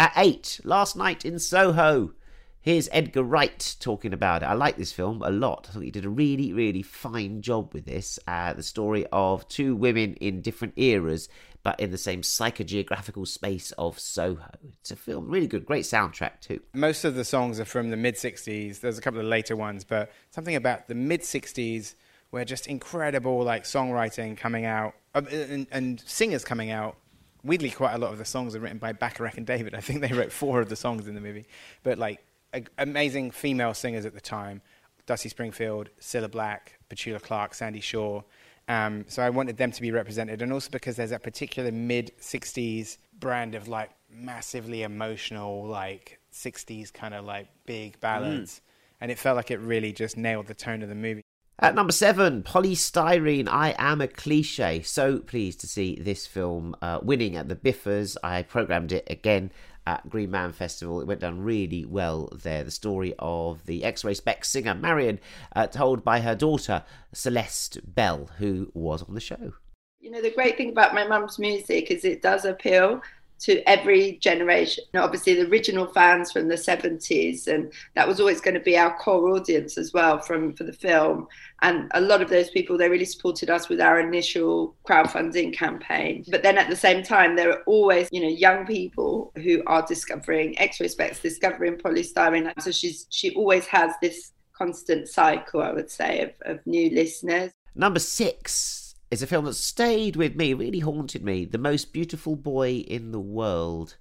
at 0.00 0.14
eight, 0.16 0.58
last 0.64 0.96
night 0.96 1.26
in 1.26 1.38
Soho. 1.38 2.14
Here's 2.62 2.88
Edgar 2.90 3.22
Wright 3.22 3.76
talking 3.80 4.14
about 4.14 4.42
it. 4.42 4.46
I 4.46 4.54
like 4.54 4.78
this 4.78 4.92
film 4.92 5.20
a 5.22 5.28
lot. 5.28 5.66
I 5.68 5.72
thought 5.72 5.82
he 5.82 5.90
did 5.90 6.06
a 6.06 6.08
really, 6.08 6.54
really 6.54 6.80
fine 6.80 7.42
job 7.42 7.74
with 7.74 7.84
this. 7.84 8.18
Uh, 8.26 8.54
the 8.54 8.62
story 8.62 9.04
of 9.12 9.46
two 9.48 9.76
women 9.76 10.14
in 10.14 10.40
different 10.40 10.72
eras 10.78 11.28
but 11.62 11.78
in 11.78 11.90
the 11.90 11.98
same 11.98 12.22
psychogeographical 12.22 13.28
space 13.28 13.72
of 13.72 13.98
Soho. 13.98 14.50
It's 14.80 14.90
a 14.90 14.96
film, 14.96 15.28
really 15.28 15.46
good, 15.46 15.66
great 15.66 15.84
soundtrack 15.84 16.40
too. 16.40 16.62
Most 16.72 17.04
of 17.04 17.14
the 17.14 17.24
songs 17.24 17.60
are 17.60 17.66
from 17.66 17.90
the 17.90 17.98
mid 17.98 18.14
60s. 18.14 18.80
There's 18.80 18.96
a 18.96 19.02
couple 19.02 19.20
of 19.20 19.26
later 19.26 19.54
ones, 19.54 19.84
but 19.84 20.10
something 20.30 20.56
about 20.56 20.88
the 20.88 20.94
mid 20.94 21.20
60s 21.20 21.94
where 22.30 22.46
just 22.46 22.66
incredible 22.66 23.42
like 23.42 23.64
songwriting 23.64 24.38
coming 24.38 24.64
out 24.64 24.94
uh, 25.14 25.20
and, 25.30 25.66
and, 25.70 26.00
singers 26.06 26.44
coming 26.44 26.70
out. 26.70 26.96
Weirdly, 27.42 27.70
quite 27.70 27.94
a 27.94 27.98
lot 27.98 28.12
of 28.12 28.18
the 28.18 28.24
songs 28.24 28.54
are 28.54 28.60
written 28.60 28.78
by 28.78 28.92
Bacharach 28.92 29.36
and 29.36 29.46
David. 29.46 29.74
I 29.74 29.80
think 29.80 30.00
they 30.00 30.12
wrote 30.12 30.32
four 30.32 30.60
of 30.60 30.68
the 30.68 30.76
songs 30.76 31.08
in 31.08 31.14
the 31.14 31.20
movie. 31.20 31.46
But 31.82 31.98
like 31.98 32.24
a, 32.52 32.62
amazing 32.78 33.30
female 33.30 33.74
singers 33.74 34.04
at 34.04 34.14
the 34.14 34.20
time 34.20 34.62
Dusty 35.06 35.28
Springfield, 35.28 35.90
Cilla 36.00 36.30
Black, 36.30 36.78
Petula 36.88 37.20
Clark, 37.20 37.54
Sandie 37.54 37.80
Shaw. 37.80 38.22
Um, 38.68 39.04
so 39.08 39.22
I 39.22 39.30
wanted 39.30 39.56
them 39.56 39.72
to 39.72 39.82
be 39.82 39.90
represented, 39.90 40.42
and 40.42 40.52
also 40.52 40.70
because 40.70 40.96
there's 40.96 41.10
that 41.10 41.24
particular 41.24 41.72
mid 41.72 42.12
'60s 42.20 42.98
brand 43.18 43.56
of 43.56 43.66
like 43.66 43.90
massively 44.08 44.82
emotional, 44.82 45.66
like 45.66 46.20
'60s 46.32 46.92
kind 46.92 47.14
of 47.14 47.24
like 47.24 47.48
big 47.66 47.98
ballads, 47.98 48.56
mm. 48.56 48.60
and 49.00 49.10
it 49.10 49.18
felt 49.18 49.36
like 49.36 49.50
it 49.50 49.58
really 49.58 49.92
just 49.92 50.16
nailed 50.16 50.46
the 50.46 50.54
tone 50.54 50.82
of 50.82 50.88
the 50.88 50.94
movie. 50.94 51.22
At 51.62 51.74
number 51.74 51.92
seven, 51.92 52.42
Polystyrene, 52.42 53.46
I 53.46 53.74
Am 53.76 54.00
a 54.00 54.08
Cliche. 54.08 54.80
So 54.80 55.18
pleased 55.18 55.60
to 55.60 55.66
see 55.66 55.94
this 56.00 56.26
film 56.26 56.74
uh, 56.80 57.00
winning 57.02 57.36
at 57.36 57.50
the 57.50 57.54
Biffers. 57.54 58.16
I 58.24 58.40
programmed 58.44 58.92
it 58.92 59.06
again 59.10 59.52
at 59.86 60.08
Green 60.08 60.30
Man 60.30 60.52
Festival. 60.52 61.02
It 61.02 61.06
went 61.06 61.20
down 61.20 61.42
really 61.42 61.84
well 61.84 62.30
there. 62.32 62.64
The 62.64 62.70
story 62.70 63.12
of 63.18 63.66
the 63.66 63.84
X-Ray 63.84 64.14
Spex 64.14 64.46
singer 64.46 64.74
Marion, 64.74 65.20
uh, 65.54 65.66
told 65.66 66.02
by 66.02 66.20
her 66.20 66.34
daughter 66.34 66.82
Celeste 67.12 67.94
Bell, 67.94 68.30
who 68.38 68.70
was 68.72 69.02
on 69.02 69.12
the 69.12 69.20
show. 69.20 69.52
You 69.98 70.10
know, 70.10 70.22
the 70.22 70.30
great 70.30 70.56
thing 70.56 70.70
about 70.70 70.94
my 70.94 71.06
mum's 71.06 71.38
music 71.38 71.90
is 71.90 72.06
it 72.06 72.22
does 72.22 72.46
appeal 72.46 73.02
to 73.40 73.68
every 73.68 74.18
generation. 74.18 74.84
Obviously, 74.94 75.34
the 75.34 75.48
original 75.48 75.86
fans 75.86 76.30
from 76.30 76.48
the 76.48 76.54
70s, 76.54 77.46
and 77.46 77.72
that 77.94 78.06
was 78.06 78.20
always 78.20 78.40
going 78.40 78.54
to 78.54 78.60
be 78.60 78.76
our 78.76 78.96
core 78.98 79.30
audience 79.30 79.78
as 79.78 79.92
well 79.92 80.20
from 80.20 80.52
for 80.52 80.64
the 80.64 80.72
film. 80.72 81.26
And 81.62 81.90
a 81.94 82.00
lot 82.00 82.22
of 82.22 82.28
those 82.28 82.50
people, 82.50 82.76
they 82.76 82.88
really 82.88 83.04
supported 83.04 83.50
us 83.50 83.68
with 83.68 83.80
our 83.80 83.98
initial 83.98 84.76
crowdfunding 84.88 85.54
campaign. 85.54 86.24
But 86.28 86.42
then 86.42 86.58
at 86.58 86.68
the 86.68 86.76
same 86.76 87.02
time, 87.02 87.36
there 87.36 87.50
are 87.50 87.62
always, 87.64 88.08
you 88.12 88.20
know, 88.20 88.28
young 88.28 88.66
people 88.66 89.32
who 89.36 89.62
are 89.66 89.84
discovering 89.86 90.58
X-Ray 90.58 90.88
Spex, 90.88 91.22
discovering 91.22 91.76
polystyrene. 91.76 92.52
So 92.60 92.70
she's 92.70 93.06
she 93.10 93.34
always 93.34 93.66
has 93.66 93.92
this 94.02 94.32
constant 94.52 95.08
cycle, 95.08 95.62
I 95.62 95.72
would 95.72 95.90
say, 95.90 96.20
of, 96.22 96.56
of 96.56 96.66
new 96.66 96.90
listeners. 96.90 97.52
Number 97.74 98.00
six 98.00 98.89
it's 99.10 99.22
a 99.22 99.26
film 99.26 99.44
that 99.46 99.54
stayed 99.54 100.14
with 100.14 100.36
me, 100.36 100.54
really 100.54 100.78
haunted 100.78 101.24
me. 101.24 101.44
The 101.44 101.58
Most 101.58 101.92
Beautiful 101.92 102.36
Boy 102.36 102.84
in 102.86 103.10
the 103.10 103.20
World, 103.20 103.96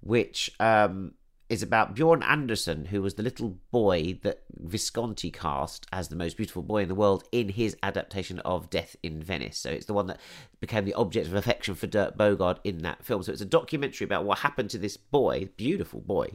which 0.00 0.50
um, 0.60 1.14
is 1.48 1.64
about 1.64 1.96
Björn 1.96 2.22
Andrésen, 2.22 2.86
who 2.86 3.02
was 3.02 3.14
the 3.14 3.24
little 3.24 3.58
boy 3.72 4.18
that 4.22 4.44
Visconti 4.54 5.32
cast 5.32 5.86
as 5.92 6.08
the 6.08 6.16
most 6.16 6.36
beautiful 6.36 6.62
boy 6.62 6.82
in 6.82 6.88
the 6.88 6.94
world 6.94 7.24
in 7.32 7.48
his 7.48 7.76
adaptation 7.82 8.38
of 8.40 8.70
Death 8.70 8.94
in 9.02 9.20
Venice. 9.20 9.58
So 9.58 9.70
it's 9.70 9.86
the 9.86 9.94
one 9.94 10.06
that 10.06 10.20
became 10.60 10.84
the 10.84 10.94
object 10.94 11.26
of 11.26 11.34
affection 11.34 11.74
for 11.74 11.88
Dirk 11.88 12.16
Bogarde 12.16 12.60
in 12.62 12.78
that 12.78 13.04
film. 13.04 13.24
So 13.24 13.32
it's 13.32 13.40
a 13.40 13.46
documentary 13.46 14.04
about 14.04 14.24
what 14.24 14.38
happened 14.38 14.70
to 14.70 14.78
this 14.78 14.96
boy, 14.96 15.48
beautiful 15.56 16.00
boy, 16.00 16.30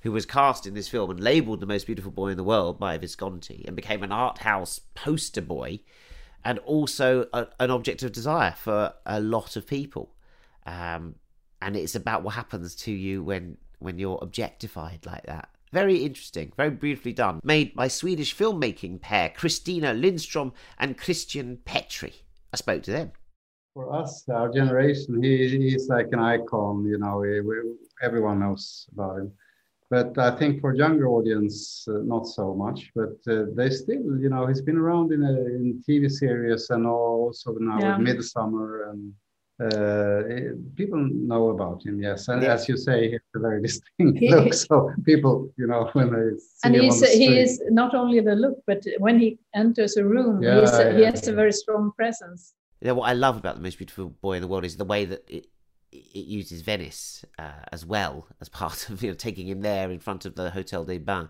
who 0.00 0.12
was 0.12 0.26
cast 0.26 0.66
in 0.66 0.74
this 0.74 0.88
film 0.88 1.10
and 1.10 1.20
labelled 1.20 1.60
the 1.60 1.66
most 1.66 1.86
beautiful 1.86 2.12
boy 2.12 2.28
in 2.28 2.36
the 2.36 2.44
world 2.44 2.78
by 2.78 2.98
Visconti 2.98 3.64
and 3.66 3.74
became 3.74 4.02
an 4.02 4.12
art 4.12 4.38
house 4.38 4.80
poster 4.94 5.42
boy 5.42 5.80
and 6.44 6.58
also 6.60 7.26
a, 7.32 7.46
an 7.60 7.70
object 7.70 8.02
of 8.02 8.12
desire 8.12 8.54
for 8.56 8.92
a 9.06 9.20
lot 9.20 9.56
of 9.56 9.66
people. 9.66 10.14
Um, 10.66 11.16
and 11.60 11.76
it's 11.76 11.94
about 11.94 12.22
what 12.22 12.34
happens 12.34 12.74
to 12.76 12.92
you 12.92 13.22
when 13.22 13.56
when 13.80 13.98
you're 13.98 14.18
objectified 14.20 15.06
like 15.06 15.24
that. 15.26 15.48
Very 15.72 15.98
interesting, 15.98 16.52
very 16.56 16.70
beautifully 16.70 17.12
done. 17.12 17.40
Made 17.44 17.74
by 17.74 17.88
Swedish 17.88 18.34
filmmaking 18.34 19.00
pair 19.00 19.30
Kristina 19.30 19.98
Lindström 19.98 20.52
and 20.78 20.98
Kristian 20.98 21.58
Petri. 21.64 22.14
I 22.52 22.56
spoke 22.56 22.82
to 22.84 22.92
them. 22.92 23.12
For 23.74 23.92
us, 23.94 24.28
our 24.28 24.50
generation, 24.50 25.22
he, 25.22 25.48
he's 25.48 25.88
like 25.88 26.08
an 26.12 26.20
icon. 26.20 26.84
You 26.86 26.98
know, 26.98 27.18
we, 27.18 27.40
we, 27.40 27.56
everyone 28.02 28.40
knows 28.40 28.88
about 28.92 29.18
him. 29.18 29.32
But 29.90 30.18
I 30.18 30.30
think 30.38 30.60
for 30.60 30.74
younger 30.74 31.08
audience, 31.08 31.86
uh, 31.88 32.00
not 32.04 32.26
so 32.26 32.54
much. 32.54 32.90
But 32.94 33.16
uh, 33.26 33.46
they 33.54 33.70
still, 33.70 34.18
you 34.24 34.28
know, 34.28 34.46
he's 34.46 34.60
been 34.62 34.76
around 34.76 35.12
in 35.12 35.22
a 35.22 35.32
in 35.56 35.82
TV 35.86 36.08
series 36.10 36.70
and 36.70 36.86
also 36.86 37.52
now 37.60 37.78
Yeah. 37.80 37.96
with 37.96 38.06
Midsummer, 38.06 38.90
and 38.90 39.12
uh, 39.60 40.18
it- 40.36 40.76
people 40.76 40.98
know 41.30 41.50
about 41.50 41.84
him. 41.86 42.00
Yes, 42.02 42.28
and 42.28 42.42
Yeah. 42.42 42.54
as 42.54 42.68
you 42.68 42.76
say, 42.76 42.96
he 43.06 43.12
has 43.12 43.30
a 43.34 43.40
very 43.40 43.60
distinct 43.66 44.18
He- 44.18 44.30
look. 44.30 44.52
So 44.54 44.90
people, 45.04 45.34
you 45.56 45.66
know, 45.66 45.82
when 45.96 46.08
they 46.12 46.36
see 46.38 46.64
and 46.64 46.74
him 46.76 46.82
he's 46.84 46.94
on 46.94 47.00
the 47.00 47.08
he 47.22 47.38
is 47.44 47.62
not 47.70 47.94
only 47.94 48.20
the 48.20 48.34
look, 48.34 48.56
but 48.66 48.80
when 48.98 49.18
he 49.18 49.38
enters 49.54 49.96
a 49.96 50.04
room, 50.04 50.42
Yeah, 50.42 50.60
he's 50.60 50.72
a, 50.78 50.84
he 50.94 51.00
yeah, 51.02 51.10
has 51.10 51.28
a 51.28 51.32
very 51.32 51.52
strong 51.52 51.92
presence. 51.96 52.54
Yeah, 52.80 52.92
what 52.92 53.08
I 53.08 53.14
love 53.14 53.36
about 53.38 53.56
the 53.56 53.62
most 53.62 53.78
beautiful 53.78 54.10
boy 54.10 54.34
in 54.36 54.42
the 54.42 54.48
world 54.48 54.64
is 54.64 54.76
the 54.76 54.84
way 54.84 55.04
that 55.06 55.22
it 55.28 55.46
it 55.92 56.26
uses 56.26 56.62
Venice 56.62 57.24
uh, 57.38 57.64
as 57.72 57.84
well 57.84 58.26
as 58.40 58.48
part 58.48 58.88
of 58.90 59.02
you 59.02 59.10
know 59.10 59.14
taking 59.14 59.48
him 59.48 59.62
there 59.62 59.90
in 59.90 60.00
front 60.00 60.24
of 60.24 60.34
the 60.34 60.50
Hotel 60.50 60.84
des 60.84 60.98
Bains, 60.98 61.28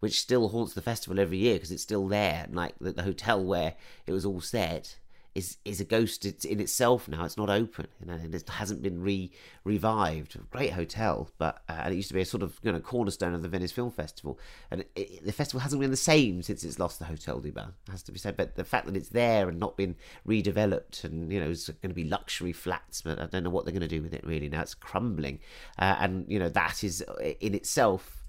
which 0.00 0.20
still 0.20 0.48
haunts 0.48 0.74
the 0.74 0.82
festival 0.82 1.20
every 1.20 1.38
year 1.38 1.54
because 1.54 1.70
it's 1.70 1.82
still 1.82 2.08
there. 2.08 2.46
Like 2.50 2.74
the, 2.80 2.92
the 2.92 3.02
hotel 3.02 3.44
where 3.44 3.74
it 4.06 4.12
was 4.12 4.24
all 4.24 4.40
set 4.40 4.96
is 5.34 5.58
is 5.64 5.80
a 5.80 5.84
ghost 5.84 6.24
in 6.44 6.60
itself 6.60 7.08
now. 7.08 7.24
It's 7.24 7.36
not 7.36 7.50
open, 7.50 7.86
you 8.00 8.06
know, 8.06 8.14
and 8.14 8.34
it 8.34 8.48
hasn't 8.48 8.82
been 8.82 9.00
re 9.00 9.30
revived. 9.64 10.36
Great 10.50 10.72
hotel, 10.72 11.30
but 11.38 11.62
uh, 11.68 11.82
and 11.84 11.92
it 11.92 11.96
used 11.96 12.08
to 12.08 12.14
be 12.14 12.20
a 12.20 12.24
sort 12.24 12.42
of 12.42 12.58
you 12.62 12.72
know 12.72 12.80
cornerstone 12.80 13.34
of 13.34 13.42
the 13.42 13.48
Venice 13.48 13.72
Film 13.72 13.90
Festival, 13.90 14.38
and 14.70 14.80
it, 14.80 14.90
it- 14.96 15.24
the 15.24 15.32
festival 15.32 15.60
hasn't 15.60 15.80
been 15.80 15.90
the 15.90 15.96
same 15.96 16.42
since 16.42 16.64
it's 16.64 16.78
lost 16.78 16.98
the 16.98 17.04
Hotel 17.04 17.38
des 17.40 17.50
Bains. 17.52 17.72
Has 17.90 18.02
to 18.04 18.12
be 18.12 18.18
said, 18.18 18.36
but 18.36 18.56
the 18.56 18.64
fact 18.64 18.86
that 18.86 18.96
it's 18.96 19.10
there 19.10 19.48
and 19.48 19.58
not 19.60 19.76
been 19.76 19.94
redeveloped, 20.26 21.04
and 21.04 21.32
you 21.32 21.40
know, 21.40 21.50
it's 21.50 21.68
going 21.68 21.90
to 21.90 21.94
be 21.94 22.04
luxury 22.04 22.52
flats, 22.52 23.02
but 23.02 23.18
I 23.20 23.26
don't 23.26 23.44
know 23.44 23.50
what 23.50 23.64
they're 23.64 23.72
going 23.72 23.82
to 23.82 23.88
do 23.88 24.02
with 24.02 24.14
it 24.14 24.26
really. 24.26 24.48
Now 24.48 24.62
it's 24.62 24.74
crumbling, 24.74 25.38
uh, 25.78 25.96
and 26.00 26.24
you 26.28 26.38
know 26.38 26.48
that 26.48 26.82
is 26.82 27.04
uh, 27.06 27.14
in 27.40 27.54
itself 27.54 28.19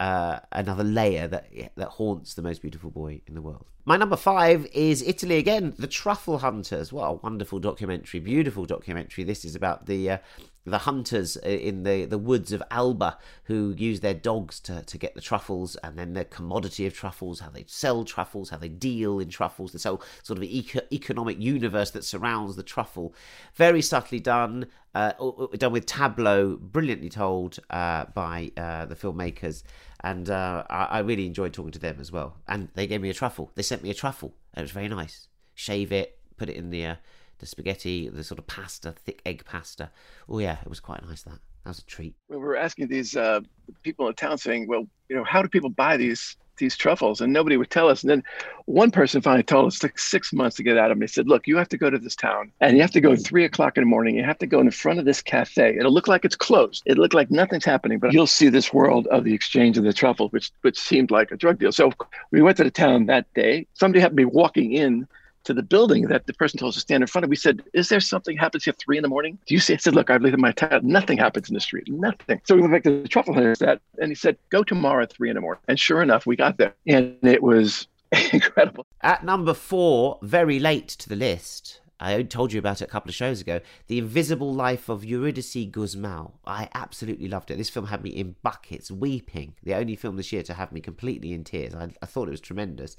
uh, 0.00 0.40
another 0.52 0.84
layer 0.84 1.28
that 1.28 1.50
that 1.76 1.88
haunts 1.88 2.34
the 2.34 2.42
most 2.42 2.62
beautiful 2.62 2.90
boy 2.90 3.20
in 3.26 3.34
the 3.34 3.42
world. 3.42 3.66
My 3.86 3.96
number 3.96 4.16
five 4.16 4.66
is 4.72 5.02
Italy 5.02 5.36
again, 5.36 5.74
The 5.78 5.86
Truffle 5.86 6.38
Hunters. 6.38 6.90
What 6.92 7.04
a 7.04 7.12
wonderful 7.12 7.58
documentary, 7.58 8.18
beautiful 8.18 8.64
documentary. 8.64 9.24
This 9.24 9.44
is 9.44 9.54
about 9.54 9.86
the 9.86 10.10
uh, 10.10 10.18
the 10.66 10.78
hunters 10.78 11.36
in 11.36 11.82
the, 11.82 12.06
the 12.06 12.18
woods 12.18 12.50
of 12.50 12.62
Alba 12.70 13.18
who 13.44 13.74
use 13.76 14.00
their 14.00 14.14
dogs 14.14 14.60
to, 14.60 14.82
to 14.82 14.96
get 14.96 15.14
the 15.14 15.20
truffles 15.20 15.76
and 15.76 15.98
then 15.98 16.14
the 16.14 16.24
commodity 16.24 16.86
of 16.86 16.94
truffles, 16.94 17.40
how 17.40 17.50
they 17.50 17.64
sell 17.66 18.04
truffles, 18.04 18.48
how 18.48 18.56
they 18.56 18.68
deal 18.68 19.18
in 19.18 19.28
truffles, 19.28 19.72
this 19.72 19.84
whole 19.84 20.02
sort 20.22 20.38
of 20.38 20.44
eco- 20.44 20.80
economic 20.90 21.38
universe 21.38 21.90
that 21.90 22.04
surrounds 22.04 22.56
the 22.56 22.62
truffle. 22.62 23.14
Very 23.54 23.82
subtly 23.82 24.20
done, 24.20 24.66
uh, 24.94 25.12
done 25.58 25.72
with 25.72 25.84
tableau, 25.84 26.56
brilliantly 26.56 27.10
told 27.10 27.58
uh, 27.68 28.06
by 28.14 28.50
uh, 28.56 28.86
the 28.86 28.96
filmmakers. 28.96 29.64
And 30.00 30.30
uh, 30.30 30.64
I, 30.70 30.84
I 30.84 30.98
really 31.00 31.26
enjoyed 31.26 31.52
talking 31.52 31.72
to 31.72 31.78
them 31.78 31.98
as 32.00 32.10
well. 32.10 32.36
And 32.48 32.68
they 32.74 32.86
gave 32.86 33.02
me 33.02 33.10
a 33.10 33.14
truffle. 33.14 33.50
They 33.54 33.62
sent 33.62 33.82
me 33.82 33.90
a 33.90 33.94
truffle. 33.94 34.34
It 34.56 34.62
was 34.62 34.70
very 34.70 34.88
nice. 34.88 35.28
Shave 35.54 35.92
it, 35.92 36.18
put 36.38 36.48
it 36.48 36.56
in 36.56 36.70
the 36.70 36.86
uh, 36.86 36.94
the 37.38 37.46
spaghetti, 37.46 38.08
the 38.08 38.24
sort 38.24 38.38
of 38.38 38.46
pasta, 38.46 38.92
thick 38.92 39.20
egg 39.24 39.44
pasta. 39.44 39.90
Oh 40.28 40.38
yeah, 40.38 40.58
it 40.62 40.68
was 40.68 40.80
quite 40.80 41.06
nice. 41.06 41.22
That 41.22 41.38
that 41.64 41.70
was 41.70 41.78
a 41.78 41.84
treat. 41.84 42.14
we 42.28 42.36
were 42.36 42.56
asking 42.56 42.88
these 42.88 43.16
uh, 43.16 43.40
people 43.82 44.06
in 44.08 44.14
town 44.14 44.36
saying, 44.36 44.68
well, 44.68 44.86
you 45.08 45.16
know, 45.16 45.24
how 45.24 45.40
do 45.40 45.48
people 45.48 45.70
buy 45.70 45.96
these 45.96 46.36
these 46.58 46.76
truffles? 46.76 47.20
And 47.22 47.32
nobody 47.32 47.56
would 47.56 47.70
tell 47.70 47.88
us. 47.88 48.02
And 48.02 48.10
then 48.10 48.22
one 48.66 48.90
person 48.90 49.22
finally 49.22 49.42
told 49.42 49.66
us, 49.66 49.76
it 49.76 49.80
took 49.80 49.98
six 49.98 50.32
months 50.32 50.56
to 50.56 50.62
get 50.62 50.76
out 50.76 50.90
of 50.90 50.98
me. 50.98 51.04
He 51.04 51.08
said, 51.08 51.26
look, 51.26 51.46
you 51.46 51.56
have 51.56 51.70
to 51.70 51.78
go 51.78 51.88
to 51.88 51.98
this 51.98 52.14
town 52.14 52.52
and 52.60 52.76
you 52.76 52.82
have 52.82 52.92
to 52.92 53.00
go 53.00 53.12
at 53.12 53.24
three 53.24 53.44
o'clock 53.44 53.76
in 53.78 53.82
the 53.82 53.88
morning. 53.88 54.14
You 54.14 54.24
have 54.24 54.38
to 54.38 54.46
go 54.46 54.60
in 54.60 54.70
front 54.70 54.98
of 54.98 55.06
this 55.06 55.22
cafe. 55.22 55.76
It'll 55.78 55.92
look 55.92 56.06
like 56.06 56.24
it's 56.24 56.36
closed. 56.36 56.82
It'll 56.84 57.02
look 57.02 57.14
like 57.14 57.30
nothing's 57.30 57.64
happening, 57.64 57.98
but 57.98 58.12
you'll 58.12 58.26
see 58.26 58.50
this 58.50 58.72
world 58.72 59.06
of 59.06 59.24
the 59.24 59.34
exchange 59.34 59.78
of 59.78 59.84
the 59.84 59.92
truffle, 59.94 60.28
which 60.28 60.52
which 60.60 60.78
seemed 60.78 61.10
like 61.10 61.32
a 61.32 61.36
drug 61.36 61.58
deal. 61.58 61.72
So 61.72 61.92
we 62.30 62.42
went 62.42 62.58
to 62.58 62.64
the 62.64 62.70
town 62.70 63.06
that 63.06 63.32
day. 63.32 63.66
Somebody 63.72 64.00
happened 64.00 64.18
to 64.18 64.26
be 64.26 64.30
walking 64.30 64.72
in 64.72 65.08
to 65.44 65.54
the 65.54 65.62
building 65.62 66.08
that 66.08 66.26
the 66.26 66.32
person 66.34 66.58
told 66.58 66.70
us 66.70 66.74
to 66.74 66.80
stand 66.80 67.02
in 67.02 67.06
front 67.06 67.24
of. 67.24 67.30
We 67.30 67.36
said, 67.36 67.62
"Is 67.72 67.88
there 67.88 68.00
something 68.00 68.36
happens 68.36 68.64
here 68.64 68.74
three 68.74 68.96
in 68.96 69.02
the 69.02 69.08
morning?" 69.08 69.38
Do 69.46 69.54
you 69.54 69.60
see? 69.60 69.74
I 69.74 69.76
said, 69.76 69.94
"Look, 69.94 70.10
I've 70.10 70.22
lived 70.22 70.34
in 70.34 70.40
my 70.40 70.52
town. 70.52 70.80
Nothing 70.82 71.18
happens 71.18 71.48
in 71.48 71.54
the 71.54 71.60
street. 71.60 71.88
Nothing." 71.88 72.40
So 72.44 72.54
we 72.54 72.60
went 72.60 72.72
back 72.72 72.82
to 72.84 73.02
the 73.02 73.08
truffle 73.08 73.34
hunters 73.34 73.58
that, 73.58 73.80
and 73.98 74.10
he 74.10 74.14
said, 74.14 74.36
"Go 74.50 74.62
tomorrow 74.62 75.02
at 75.02 75.12
three 75.12 75.30
in 75.30 75.34
the 75.34 75.40
morning." 75.40 75.62
And 75.68 75.78
sure 75.78 76.02
enough, 76.02 76.26
we 76.26 76.36
got 76.36 76.58
there, 76.58 76.74
and 76.86 77.16
it 77.22 77.42
was 77.42 77.86
incredible. 78.32 78.86
At 79.02 79.24
number 79.24 79.54
four, 79.54 80.18
very 80.22 80.58
late 80.58 80.88
to 80.88 81.08
the 81.08 81.16
list, 81.16 81.80
I 82.00 82.22
told 82.22 82.52
you 82.52 82.58
about 82.58 82.82
it 82.82 82.84
a 82.84 82.90
couple 82.90 83.08
of 83.08 83.14
shows 83.14 83.40
ago. 83.40 83.60
The 83.86 83.98
Invisible 83.98 84.52
Life 84.52 84.88
of 84.88 85.04
Eurydice 85.04 85.70
Gusmão. 85.70 86.32
I 86.44 86.68
absolutely 86.74 87.28
loved 87.28 87.50
it. 87.50 87.56
This 87.56 87.70
film 87.70 87.86
had 87.86 88.02
me 88.02 88.10
in 88.10 88.36
buckets, 88.42 88.90
weeping. 88.90 89.54
The 89.62 89.74
only 89.74 89.94
film 89.96 90.16
this 90.16 90.32
year 90.32 90.42
to 90.44 90.54
have 90.54 90.72
me 90.72 90.80
completely 90.80 91.32
in 91.32 91.44
tears. 91.44 91.74
I, 91.74 91.90
I 92.02 92.06
thought 92.06 92.28
it 92.28 92.32
was 92.32 92.40
tremendous. 92.40 92.96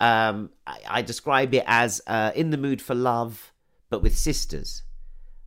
Um, 0.00 0.50
I, 0.66 0.78
I 0.88 1.02
describe 1.02 1.54
it 1.54 1.64
as 1.66 2.00
uh, 2.06 2.32
in 2.34 2.50
the 2.50 2.56
mood 2.56 2.80
for 2.80 2.94
love, 2.94 3.52
but 3.90 4.02
with 4.02 4.16
sisters. 4.16 4.82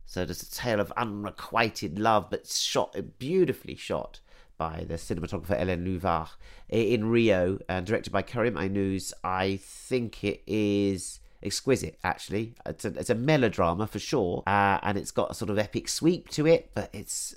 So 0.06 0.24
there's 0.24 0.42
a 0.42 0.50
tale 0.50 0.78
of 0.78 0.92
unrequited 0.96 1.98
love, 1.98 2.28
but 2.30 2.46
shot 2.46 2.94
beautifully 3.18 3.74
shot 3.74 4.20
by 4.58 4.84
the 4.86 4.94
cinematographer 4.94 5.58
Hélène 5.58 5.84
Louvart 5.84 6.28
in 6.68 7.06
Rio, 7.06 7.58
and 7.68 7.84
directed 7.84 8.12
by 8.12 8.22
Karim 8.22 8.54
Aïnouz. 8.54 9.12
I 9.24 9.58
think 9.60 10.22
it 10.22 10.42
is 10.46 11.18
exquisite. 11.42 11.98
Actually, 12.04 12.54
it's 12.66 12.84
a, 12.84 12.88
it's 12.88 13.10
a 13.10 13.14
melodrama 13.14 13.86
for 13.86 13.98
sure, 13.98 14.42
uh, 14.46 14.78
and 14.82 14.98
it's 14.98 15.10
got 15.10 15.30
a 15.30 15.34
sort 15.34 15.50
of 15.50 15.58
epic 15.58 15.88
sweep 15.88 16.28
to 16.30 16.46
it, 16.46 16.70
but 16.74 16.90
it's. 16.92 17.36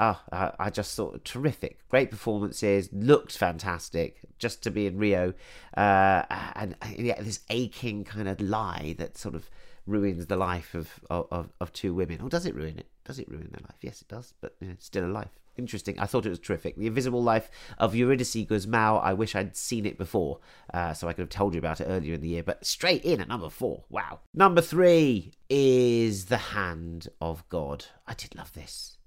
Oh, 0.00 0.20
I 0.30 0.70
just 0.70 0.94
thought 0.94 1.24
terrific, 1.24 1.80
great 1.88 2.08
performances, 2.08 2.88
looked 2.92 3.36
fantastic. 3.36 4.18
Just 4.38 4.62
to 4.62 4.70
be 4.70 4.86
in 4.86 4.96
Rio, 4.96 5.34
uh, 5.76 6.22
and, 6.54 6.76
and 6.80 6.98
yeah, 6.98 7.20
this 7.20 7.40
aching 7.50 8.04
kind 8.04 8.28
of 8.28 8.40
lie 8.40 8.94
that 8.98 9.18
sort 9.18 9.34
of 9.34 9.50
ruins 9.86 10.26
the 10.26 10.36
life 10.36 10.76
of, 10.76 11.00
of, 11.10 11.48
of 11.60 11.72
two 11.72 11.94
women. 11.94 12.20
Or 12.20 12.28
does 12.28 12.46
it 12.46 12.54
ruin 12.54 12.78
it? 12.78 12.86
Does 13.04 13.18
it 13.18 13.28
ruin 13.28 13.48
their 13.50 13.62
life? 13.62 13.78
Yes, 13.80 14.00
it 14.02 14.06
does, 14.06 14.34
but 14.40 14.54
you 14.60 14.68
know, 14.68 14.76
still 14.78 15.04
a 15.04 15.10
life. 15.10 15.36
Interesting. 15.58 15.98
I 15.98 16.06
thought 16.06 16.24
it 16.24 16.30
was 16.30 16.38
terrific. 16.38 16.76
The 16.76 16.86
Invisible 16.86 17.22
Life 17.22 17.50
of 17.78 17.94
Eurydice 17.94 18.46
Gusmão. 18.46 19.02
I 19.02 19.12
wish 19.12 19.34
I'd 19.34 19.56
seen 19.56 19.86
it 19.86 19.98
before, 19.98 20.38
uh, 20.72 20.94
so 20.94 21.08
I 21.08 21.12
could 21.12 21.22
have 21.22 21.28
told 21.30 21.52
you 21.52 21.58
about 21.58 21.80
it 21.80 21.86
earlier 21.86 22.14
in 22.14 22.20
the 22.20 22.28
year. 22.28 22.44
But 22.44 22.64
straight 22.64 23.04
in 23.04 23.20
at 23.20 23.28
number 23.28 23.50
four. 23.50 23.84
Wow. 23.90 24.20
Number 24.32 24.60
three 24.60 25.32
is 25.50 26.26
The 26.26 26.36
Hand 26.36 27.08
of 27.20 27.46
God. 27.48 27.86
I 28.06 28.14
did 28.14 28.36
love 28.36 28.52
this. 28.52 28.98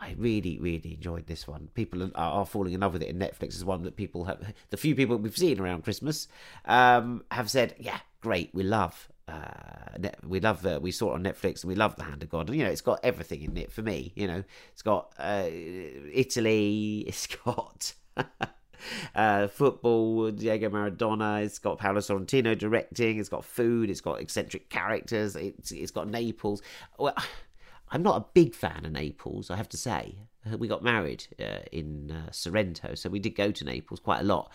I 0.00 0.14
really, 0.16 0.58
really 0.58 0.94
enjoyed 0.94 1.26
this 1.26 1.46
one. 1.46 1.68
People 1.74 2.02
are, 2.04 2.10
are 2.14 2.46
falling 2.46 2.72
in 2.72 2.80
love 2.80 2.94
with 2.94 3.02
it. 3.02 3.10
And 3.10 3.20
Netflix 3.20 3.48
is 3.48 3.64
one 3.64 3.82
that 3.82 3.96
people 3.96 4.24
have. 4.24 4.54
The 4.70 4.76
few 4.76 4.94
people 4.94 5.18
we've 5.18 5.36
seen 5.36 5.60
around 5.60 5.84
Christmas 5.84 6.28
um, 6.64 7.24
have 7.30 7.50
said, 7.50 7.74
"Yeah, 7.78 7.98
great, 8.22 8.50
we 8.54 8.62
love." 8.62 9.08
Uh, 9.28 10.08
we 10.26 10.40
love 10.40 10.64
uh, 10.64 10.78
we 10.80 10.90
saw 10.90 11.12
it 11.12 11.14
on 11.14 11.24
Netflix 11.24 11.62
and 11.62 11.68
we 11.68 11.74
love 11.74 11.96
the 11.96 12.04
hand 12.04 12.22
of 12.22 12.30
God. 12.30 12.48
And 12.48 12.58
you 12.58 12.64
know 12.64 12.70
it's 12.70 12.80
got 12.80 13.00
everything 13.02 13.42
in 13.42 13.56
it 13.56 13.70
for 13.72 13.82
me 13.82 14.12
you 14.14 14.26
know. 14.26 14.42
It's 14.72 14.82
got 14.82 15.12
uh, 15.18 15.46
Italy 15.48 17.04
it's 17.06 17.26
got 17.26 17.94
uh, 19.14 19.48
football 19.48 20.30
Diego 20.30 20.70
Maradona 20.70 21.44
it's 21.44 21.58
got 21.58 21.78
Paolo 21.78 22.00
Sorrentino 22.00 22.56
directing 22.56 23.18
it's 23.18 23.28
got 23.28 23.44
food 23.44 23.90
it's 23.90 24.00
got 24.00 24.20
eccentric 24.20 24.70
characters 24.70 25.36
it's 25.36 25.72
it's 25.72 25.90
got 25.90 26.08
Naples. 26.08 26.62
Well, 26.98 27.14
I'm 27.90 28.02
not 28.02 28.20
a 28.20 28.26
big 28.34 28.54
fan 28.54 28.84
of 28.84 28.92
Naples, 28.92 29.50
I 29.50 29.56
have 29.56 29.68
to 29.70 29.78
say. 29.78 30.16
Uh, 30.52 30.56
We 30.58 30.68
got 30.68 30.82
married 30.82 31.26
uh, 31.40 31.60
in 31.72 32.10
uh, 32.10 32.30
Sorrento, 32.30 32.94
so 32.94 33.08
we 33.08 33.18
did 33.18 33.34
go 33.34 33.50
to 33.50 33.64
Naples 33.64 34.00
quite 34.00 34.20
a 34.20 34.24
lot. 34.24 34.50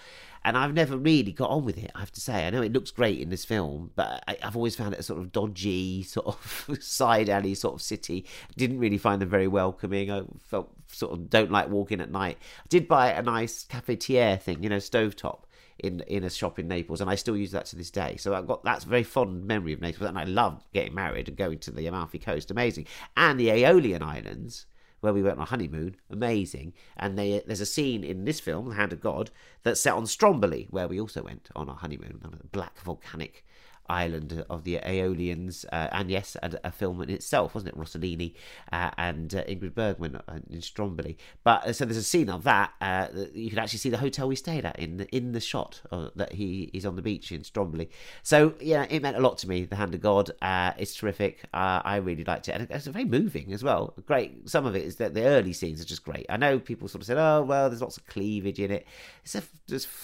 And 0.45 0.57
I've 0.57 0.73
never 0.73 0.97
really 0.97 1.31
got 1.31 1.49
on 1.49 1.63
with 1.63 1.77
it, 1.77 1.91
I 1.95 1.99
have 1.99 2.11
to 2.11 2.21
say. 2.21 2.45
I 2.45 2.49
know 2.49 2.61
it 2.61 2.73
looks 2.73 2.91
great 2.91 3.19
in 3.19 3.29
this 3.29 3.45
film, 3.45 3.91
but 3.95 4.23
I, 4.27 4.37
I've 4.43 4.57
always 4.57 4.75
found 4.75 4.93
it 4.93 4.99
a 4.99 5.03
sort 5.03 5.19
of 5.19 5.31
dodgy, 5.31 6.03
sort 6.07 6.27
of 6.27 6.83
side 6.83 7.29
alley 7.29 7.55
sort 7.55 7.75
of 7.75 7.81
city. 7.81 8.25
Didn't 8.57 8.79
really 8.79 8.97
find 8.97 9.21
them 9.21 9.29
very 9.29 9.47
welcoming. 9.47 10.11
I 10.11 10.23
felt 10.39 10.71
sort 10.87 11.13
of 11.13 11.29
don't 11.29 11.51
like 11.51 11.69
walking 11.69 12.01
at 12.01 12.11
night. 12.11 12.37
I 12.59 12.67
did 12.69 12.87
buy 12.87 13.11
a 13.11 13.21
nice 13.21 13.65
cafetiere 13.65 14.41
thing, 14.41 14.63
you 14.63 14.69
know, 14.69 14.77
stovetop 14.77 15.43
in 15.79 16.01
in 16.01 16.23
a 16.23 16.29
shop 16.29 16.59
in 16.59 16.67
Naples, 16.67 17.01
and 17.01 17.09
I 17.09 17.15
still 17.15 17.37
use 17.37 17.51
that 17.51 17.65
to 17.67 17.75
this 17.75 17.91
day. 17.91 18.15
So 18.17 18.33
I've 18.35 18.47
got 18.47 18.63
that's 18.63 18.85
a 18.85 18.89
very 18.89 19.03
fond 19.03 19.45
memory 19.45 19.73
of 19.73 19.81
Naples, 19.81 20.07
and 20.07 20.17
I 20.17 20.23
love 20.23 20.63
getting 20.73 20.93
married 20.93 21.27
and 21.27 21.37
going 21.37 21.59
to 21.59 21.71
the 21.71 21.87
Amalfi 21.87 22.19
Coast, 22.19 22.51
amazing, 22.51 22.87
and 23.17 23.39
the 23.39 23.49
Aeolian 23.49 24.03
Islands 24.03 24.65
where 25.03 25.13
we 25.13 25.21
went 25.21 25.35
on 25.35 25.43
a 25.43 25.45
honeymoon, 25.45 25.97
amazing. 26.09 26.71
And 26.95 27.19
they, 27.19 27.43
there's 27.45 27.59
a 27.59 27.65
scene 27.65 28.05
in 28.05 28.23
this 28.23 28.39
film, 28.39 28.69
The 28.69 28.75
Hand 28.75 28.93
of 28.93 29.01
God, 29.01 29.31
that's 29.63 29.81
set 29.81 29.95
on 29.95 30.07
Stromboli, 30.07 30.67
where 30.69 30.87
we 30.87 30.97
also 30.97 31.21
went 31.21 31.49
on 31.57 31.67
our 31.67 31.75
honeymoon, 31.75 32.21
on 32.23 32.39
a 32.39 32.47
black 32.47 32.79
volcanic 32.79 33.45
island 33.89 34.45
of 34.49 34.63
the 34.63 34.77
Aeolians, 34.77 35.65
uh, 35.71 35.89
and 35.91 36.09
yes, 36.09 36.37
a, 36.41 36.71
film 36.71 37.01
in 37.01 37.09
itself, 37.09 37.53
wasn't 37.53 37.73
it? 37.73 37.77
Rossellini 37.77 38.33
uh, 38.71 38.91
and 38.97 39.33
uh, 39.35 39.43
Ingrid 39.43 39.75
Bergman 39.75 40.15
uh, 40.15 40.39
in 40.49 40.61
Stromboli. 40.61 41.17
But 41.43 41.65
uh, 41.65 41.73
so 41.73 41.85
there's 41.85 41.97
a 41.97 42.03
scene 42.03 42.29
of 42.29 42.43
that. 42.43 42.73
Uh, 42.81 43.07
you 43.33 43.49
can 43.49 43.59
actually 43.59 43.79
see 43.79 43.89
the 43.89 43.97
hotel 43.97 44.27
we 44.27 44.35
stayed 44.35 44.65
at 44.65 44.79
in 44.79 44.97
the, 44.97 45.15
in 45.15 45.31
the 45.33 45.39
shot 45.39 45.81
uh, 45.91 46.09
that 46.15 46.33
he 46.33 46.69
is 46.73 46.85
on 46.85 46.95
the 46.95 47.01
beach 47.01 47.31
in 47.31 47.43
Stromboli. 47.43 47.89
So 48.23 48.53
yeah, 48.59 48.85
it 48.89 49.01
meant 49.01 49.17
a 49.17 49.21
lot 49.21 49.37
to 49.39 49.49
me. 49.49 49.65
The 49.65 49.75
Hand 49.75 49.93
of 49.93 50.01
God. 50.01 50.31
It's 50.77 50.95
terrific. 50.95 51.43
I 51.53 51.97
really 51.97 52.23
liked 52.23 52.47
it, 52.47 52.53
and 52.53 52.69
it's 52.69 52.87
very 52.87 53.05
moving 53.05 53.53
as 53.53 53.63
well. 53.63 53.93
Great. 54.05 54.49
Some 54.49 54.65
of 54.65 54.75
it 54.75 54.83
is 54.83 54.95
that 54.97 55.13
the 55.13 55.23
early 55.23 55.53
scenes 55.53 55.81
are 55.81 55.85
just 55.85 56.03
great. 56.03 56.25
I 56.29 56.37
know 56.37 56.59
people 56.59 56.87
sort 56.87 57.01
of 57.01 57.07
said, 57.07 57.17
"Oh 57.17 57.43
well, 57.43 57.69
there's 57.69 57.81
lots 57.81 57.97
of 57.97 58.05
cleavage 58.07 58.59
in 58.59 58.71
it." 58.71 58.87
It's 59.23 59.35
a 59.35 59.43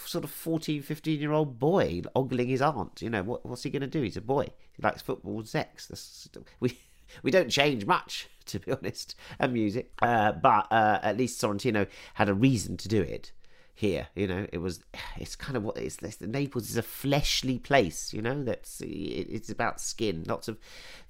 sort 0.05 0.23
of 0.23 0.31
14, 0.31 0.81
15 0.81 1.19
year 1.19 1.31
old 1.31 1.59
boy 1.59 2.01
ogling 2.15 2.47
his 2.47 2.61
aunt. 2.61 3.01
You 3.01 3.09
know 3.09 3.23
what, 3.23 3.45
what's 3.45 3.63
he 3.63 3.68
going 3.69 3.81
to 3.81 3.87
do? 3.87 4.01
He's 4.01 4.17
a 4.17 4.21
boy. 4.21 4.47
He 4.73 4.81
likes 4.81 5.01
football 5.01 5.43
sex. 5.45 5.87
That's, 5.87 6.29
we 6.59 6.77
we 7.23 7.31
don't 7.31 7.49
change 7.49 7.85
much, 7.85 8.29
to 8.45 8.59
be 8.59 8.71
honest, 8.71 9.15
and 9.39 9.53
music. 9.53 9.91
Uh, 10.01 10.31
but 10.31 10.67
uh, 10.71 10.99
at 11.01 11.17
least 11.17 11.41
Sorrentino 11.41 11.87
had 12.15 12.29
a 12.29 12.33
reason 12.33 12.77
to 12.77 12.87
do 12.87 13.01
it 13.01 13.31
here. 13.73 14.07
You 14.15 14.27
know, 14.27 14.47
it 14.51 14.59
was. 14.59 14.83
It's 15.17 15.35
kind 15.35 15.57
of 15.57 15.63
what 15.63 15.77
it's. 15.77 15.97
it's 16.01 16.21
Naples 16.21 16.69
is 16.69 16.77
a 16.77 16.81
fleshly 16.81 17.59
place. 17.59 18.13
You 18.13 18.21
know, 18.21 18.43
that's 18.43 18.79
it, 18.81 18.87
it's 18.87 19.49
about 19.49 19.81
skin. 19.81 20.23
Lots 20.25 20.47
of 20.47 20.57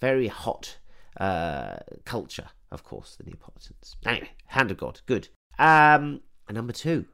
very 0.01 0.27
hot 0.27 0.77
uh, 1.17 1.77
culture, 2.05 2.47
of 2.71 2.83
course, 2.83 3.15
the 3.15 3.23
Neapolitans. 3.23 3.97
Anyway, 4.05 4.29
Hand 4.47 4.71
of 4.71 4.77
God, 4.77 5.01
good. 5.05 5.27
Um, 5.59 6.21
number 6.49 6.73
two, 6.73 7.05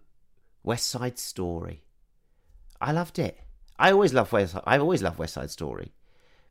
West 0.64 0.88
Side 0.88 1.20
Story. 1.20 1.84
I 2.80 2.91
loved 2.91 3.20
it. 3.20 3.39
I 3.78 3.91
always 3.91 4.13
love 4.13 4.32
West. 4.32 4.55
I've 4.65 4.82
always 4.82 5.03
loved 5.03 5.19
West 5.19 5.34
Side 5.34 5.51
Story, 5.51 5.91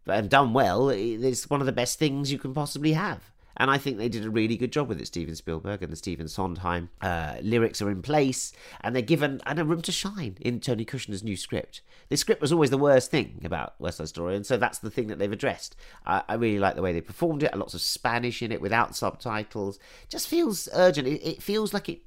and 0.07 0.29
done 0.29 0.53
well, 0.53 0.89
it's 0.91 1.49
one 1.49 1.61
of 1.61 1.67
the 1.67 1.73
best 1.73 1.99
things 1.99 2.31
you 2.31 2.39
can 2.39 2.55
possibly 2.55 2.93
have. 2.93 3.31
And 3.57 3.71
I 3.71 3.79
think 3.79 3.99
they 3.99 4.09
did 4.09 4.25
a 4.25 4.31
really 4.31 4.57
good 4.57 4.73
job 4.73 4.89
with 4.89 5.01
it, 5.01 5.07
Steven 5.07 5.37
Spielberg 5.37 5.83
and 5.83 5.93
the 5.93 5.97
Stephen 5.97 6.27
Sondheim. 6.27 6.91
Uh, 7.01 7.37
lyrics 7.41 7.81
are 7.81 7.91
in 7.91 8.03
place, 8.03 8.53
and 8.81 8.95
they're 8.95 9.03
given 9.03 9.41
and 9.47 9.59
a 9.59 9.65
room 9.65 9.81
to 9.83 9.93
shine 9.93 10.37
in 10.41 10.59
Tony 10.59 10.85
Kushner's 10.85 11.23
new 11.23 11.37
script. 11.37 11.81
The 12.09 12.17
script 12.17 12.43
was 12.43 12.53
always 12.53 12.71
the 12.71 12.79
worst 12.79 13.11
thing 13.11 13.41
about 13.45 13.75
West 13.79 13.99
Side 13.99 14.09
Story, 14.09 14.35
and 14.35 14.45
so 14.45 14.57
that's 14.57 14.81
the 14.81 14.91
thing 14.91 15.07
that 15.07 15.19
they've 15.19 15.31
addressed. 15.31 15.77
I, 16.05 16.35
really 16.35 16.59
like 16.59 16.75
the 16.75 16.83
way 16.83 16.93
they 16.93 17.01
performed 17.01 17.43
it. 17.43 17.57
Lots 17.57 17.75
of 17.75 17.81
Spanish 17.81 18.43
in 18.43 18.51
it 18.51 18.61
without 18.61 18.97
subtitles. 18.97 19.79
Just 20.09 20.29
feels 20.29 20.69
urgent. 20.75 21.07
It, 21.07 21.25
it 21.25 21.43
feels 21.43 21.73
like 21.73 21.89
it 21.89 22.01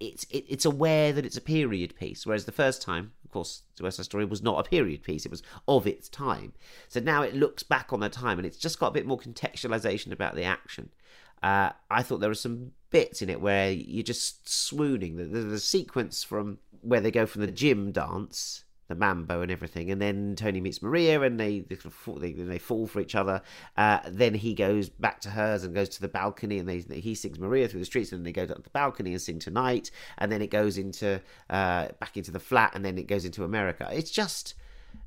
it's 0.00 0.24
it, 0.24 0.44
it's 0.48 0.64
aware 0.64 1.12
that 1.12 1.24
it's 1.24 1.36
a 1.36 1.42
period 1.42 1.96
piece, 1.96 2.26
whereas 2.26 2.46
the 2.46 2.52
first 2.52 2.82
time, 2.82 3.12
course, 3.34 3.62
the 3.76 3.82
West 3.82 3.98
Side 3.98 4.06
Story 4.06 4.24
was 4.24 4.42
not 4.42 4.64
a 4.64 4.68
period 4.68 5.02
piece; 5.02 5.26
it 5.26 5.30
was 5.30 5.42
of 5.68 5.86
its 5.86 6.08
time. 6.08 6.54
So 6.88 7.00
now 7.00 7.22
it 7.22 7.34
looks 7.34 7.62
back 7.62 7.92
on 7.92 8.00
the 8.00 8.08
time, 8.08 8.38
and 8.38 8.46
it's 8.46 8.56
just 8.56 8.78
got 8.78 8.88
a 8.88 8.92
bit 8.92 9.06
more 9.06 9.18
contextualization 9.18 10.12
about 10.12 10.34
the 10.34 10.44
action. 10.44 10.90
Uh, 11.42 11.70
I 11.90 12.02
thought 12.02 12.20
there 12.20 12.30
were 12.30 12.34
some 12.34 12.72
bits 12.90 13.20
in 13.20 13.28
it 13.28 13.40
where 13.40 13.70
you're 13.70 14.02
just 14.02 14.48
swooning. 14.48 15.16
The, 15.16 15.24
the, 15.24 15.40
the 15.40 15.60
sequence 15.60 16.24
from 16.24 16.58
where 16.80 17.00
they 17.00 17.10
go 17.10 17.26
from 17.26 17.42
the 17.42 17.52
gym 17.52 17.92
dance, 17.92 18.64
the 18.88 18.94
mambo 18.94 19.40
and 19.40 19.50
everything, 19.50 19.90
and 19.90 20.00
then 20.00 20.34
Tony 20.36 20.60
meets 20.60 20.82
Maria, 20.82 21.20
and 21.22 21.38
they 21.40 21.60
they, 21.60 21.76
they, 22.18 22.32
they 22.32 22.58
fall 22.58 22.86
for 22.86 23.00
each 23.00 23.14
other. 23.14 23.42
Uh, 23.76 24.00
then 24.08 24.34
he 24.34 24.54
goes 24.54 24.88
back 24.88 25.20
to 25.22 25.30
hers 25.30 25.64
and 25.64 25.74
goes 25.74 25.88
to 25.90 26.00
the 26.00 26.08
balcony, 26.08 26.58
and 26.58 26.68
they, 26.68 26.78
he 27.00 27.14
sings 27.14 27.38
Maria 27.38 27.68
through 27.68 27.80
the 27.80 27.86
streets, 27.86 28.12
and 28.12 28.20
then 28.20 28.24
they 28.24 28.32
go 28.32 28.46
to 28.46 28.60
the 28.60 28.70
balcony 28.70 29.12
and 29.12 29.20
sing 29.22 29.38
Tonight, 29.38 29.90
and 30.18 30.30
then 30.30 30.42
it 30.42 30.50
goes 30.50 30.78
into 30.78 31.20
uh, 31.50 31.88
back 32.00 32.16
into 32.16 32.30
the 32.30 32.40
flat, 32.40 32.72
and 32.74 32.84
then 32.84 32.98
it 32.98 33.06
goes 33.06 33.24
into 33.24 33.44
America. 33.44 33.88
It's 33.92 34.10
just 34.10 34.54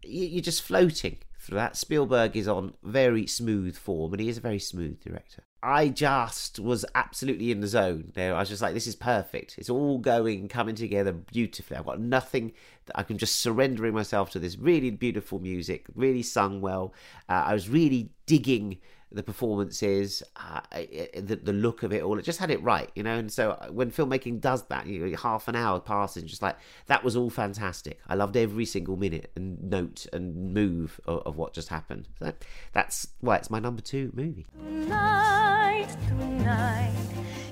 you- 0.03 0.25
you're 0.27 0.41
just 0.41 0.61
floating 0.61 1.17
through 1.39 1.57
that. 1.57 1.77
Spielberg 1.77 2.35
is 2.35 2.47
on 2.47 2.73
very 2.83 3.25
smooth 3.27 3.77
form, 3.77 4.13
and 4.13 4.21
he 4.21 4.29
is 4.29 4.37
a 4.37 4.41
very 4.41 4.59
smooth 4.59 4.99
director. 5.01 5.43
I 5.63 5.89
just 5.89 6.59
was 6.59 6.85
absolutely 6.93 7.51
in 7.51 7.61
the 7.61 7.67
zone 7.67 8.11
there. 8.13 8.35
I 8.35 8.39
was 8.39 8.49
just 8.49 8.61
like, 8.61 8.73
this 8.73 8.87
is 8.87 8.95
perfect. 8.95 9.55
It's 9.57 9.69
all 9.69 9.97
going, 9.97 10.47
coming 10.47 10.75
together 10.75 11.11
beautifully. 11.11 11.77
I've 11.77 11.85
got 11.85 11.99
nothing 11.99 12.53
that 12.85 12.97
I 12.97 13.03
can 13.03 13.17
just 13.17 13.39
surrendering 13.39 13.93
myself 13.93 14.29
to 14.31 14.39
this 14.39 14.57
really 14.57 14.91
beautiful 14.91 15.39
music, 15.39 15.87
really 15.95 16.23
sung 16.23 16.61
well. 16.61 16.93
Uh, 17.27 17.43
I 17.47 17.53
was 17.53 17.69
really 17.69 18.11
digging 18.27 18.77
the 19.11 19.23
performances, 19.23 20.21
uh, 20.35 20.59
the, 20.71 21.39
the 21.41 21.53
look 21.53 21.83
of 21.83 21.93
it 21.93 22.03
all. 22.03 22.19
It 22.19 22.23
just 22.25 22.39
had 22.39 22.51
it 22.51 22.61
right, 22.61 22.89
you 22.95 23.03
know. 23.03 23.15
And 23.17 23.31
so 23.31 23.51
uh, 23.51 23.67
when 23.67 23.91
filmmaking 23.91 24.41
does 24.41 24.63
that, 24.67 24.85
you 24.85 25.05
know, 25.05 25.17
half 25.17 25.47
an 25.47 25.55
hour 25.55 25.79
passes, 25.79 26.23
just 26.23 26.41
like 26.41 26.57
that 26.87 27.03
was 27.03 27.15
all 27.15 27.29
fantastic. 27.29 27.99
I 28.07 28.15
loved 28.15 28.35
every 28.35 28.65
single 28.65 28.97
minute 28.97 29.31
and 29.35 29.63
note 29.63 30.05
and 30.11 30.53
move 30.53 30.99
of, 31.05 31.21
of 31.25 31.37
what 31.37 31.53
just 31.53 31.69
happened. 31.69 32.07
So 32.19 32.33
that's 32.73 33.07
why 33.21 33.37
it's 33.37 33.49
my 33.49 33.59
number 33.59 33.81
two 33.81 34.11
movie. 34.13 34.45
Tonight, 34.57 35.87
tonight, 36.07 36.93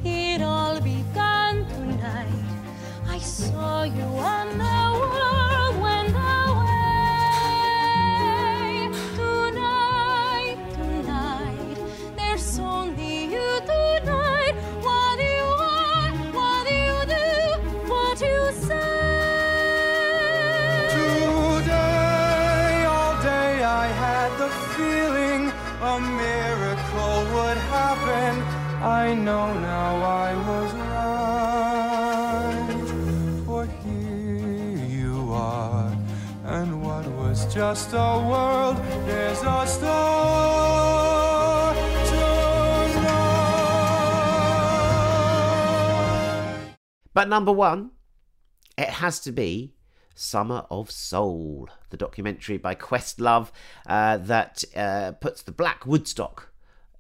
it 0.04 0.42
all 0.42 0.80
began 0.82 1.66
tonight. 1.70 2.46
I 3.08 3.20
saw 3.20 3.84
you 3.84 4.04
world 37.76 38.80
is 39.06 39.42
a 39.44 39.68
star. 39.68 40.56
But 47.14 47.28
number 47.30 47.52
one, 47.52 47.92
it 48.78 48.90
has 48.90 49.20
to 49.22 49.32
be 49.32 49.74
Summer 50.14 50.66
of 50.70 50.90
Soul, 50.90 51.70
the 51.90 51.98
documentary 51.98 52.58
by 52.58 52.76
Questlove 52.76 53.52
uh, 53.88 54.18
that 54.18 54.64
uh, 54.76 55.12
puts 55.14 55.42
the 55.42 55.52
Black 55.52 55.86
Woodstock 55.86 56.54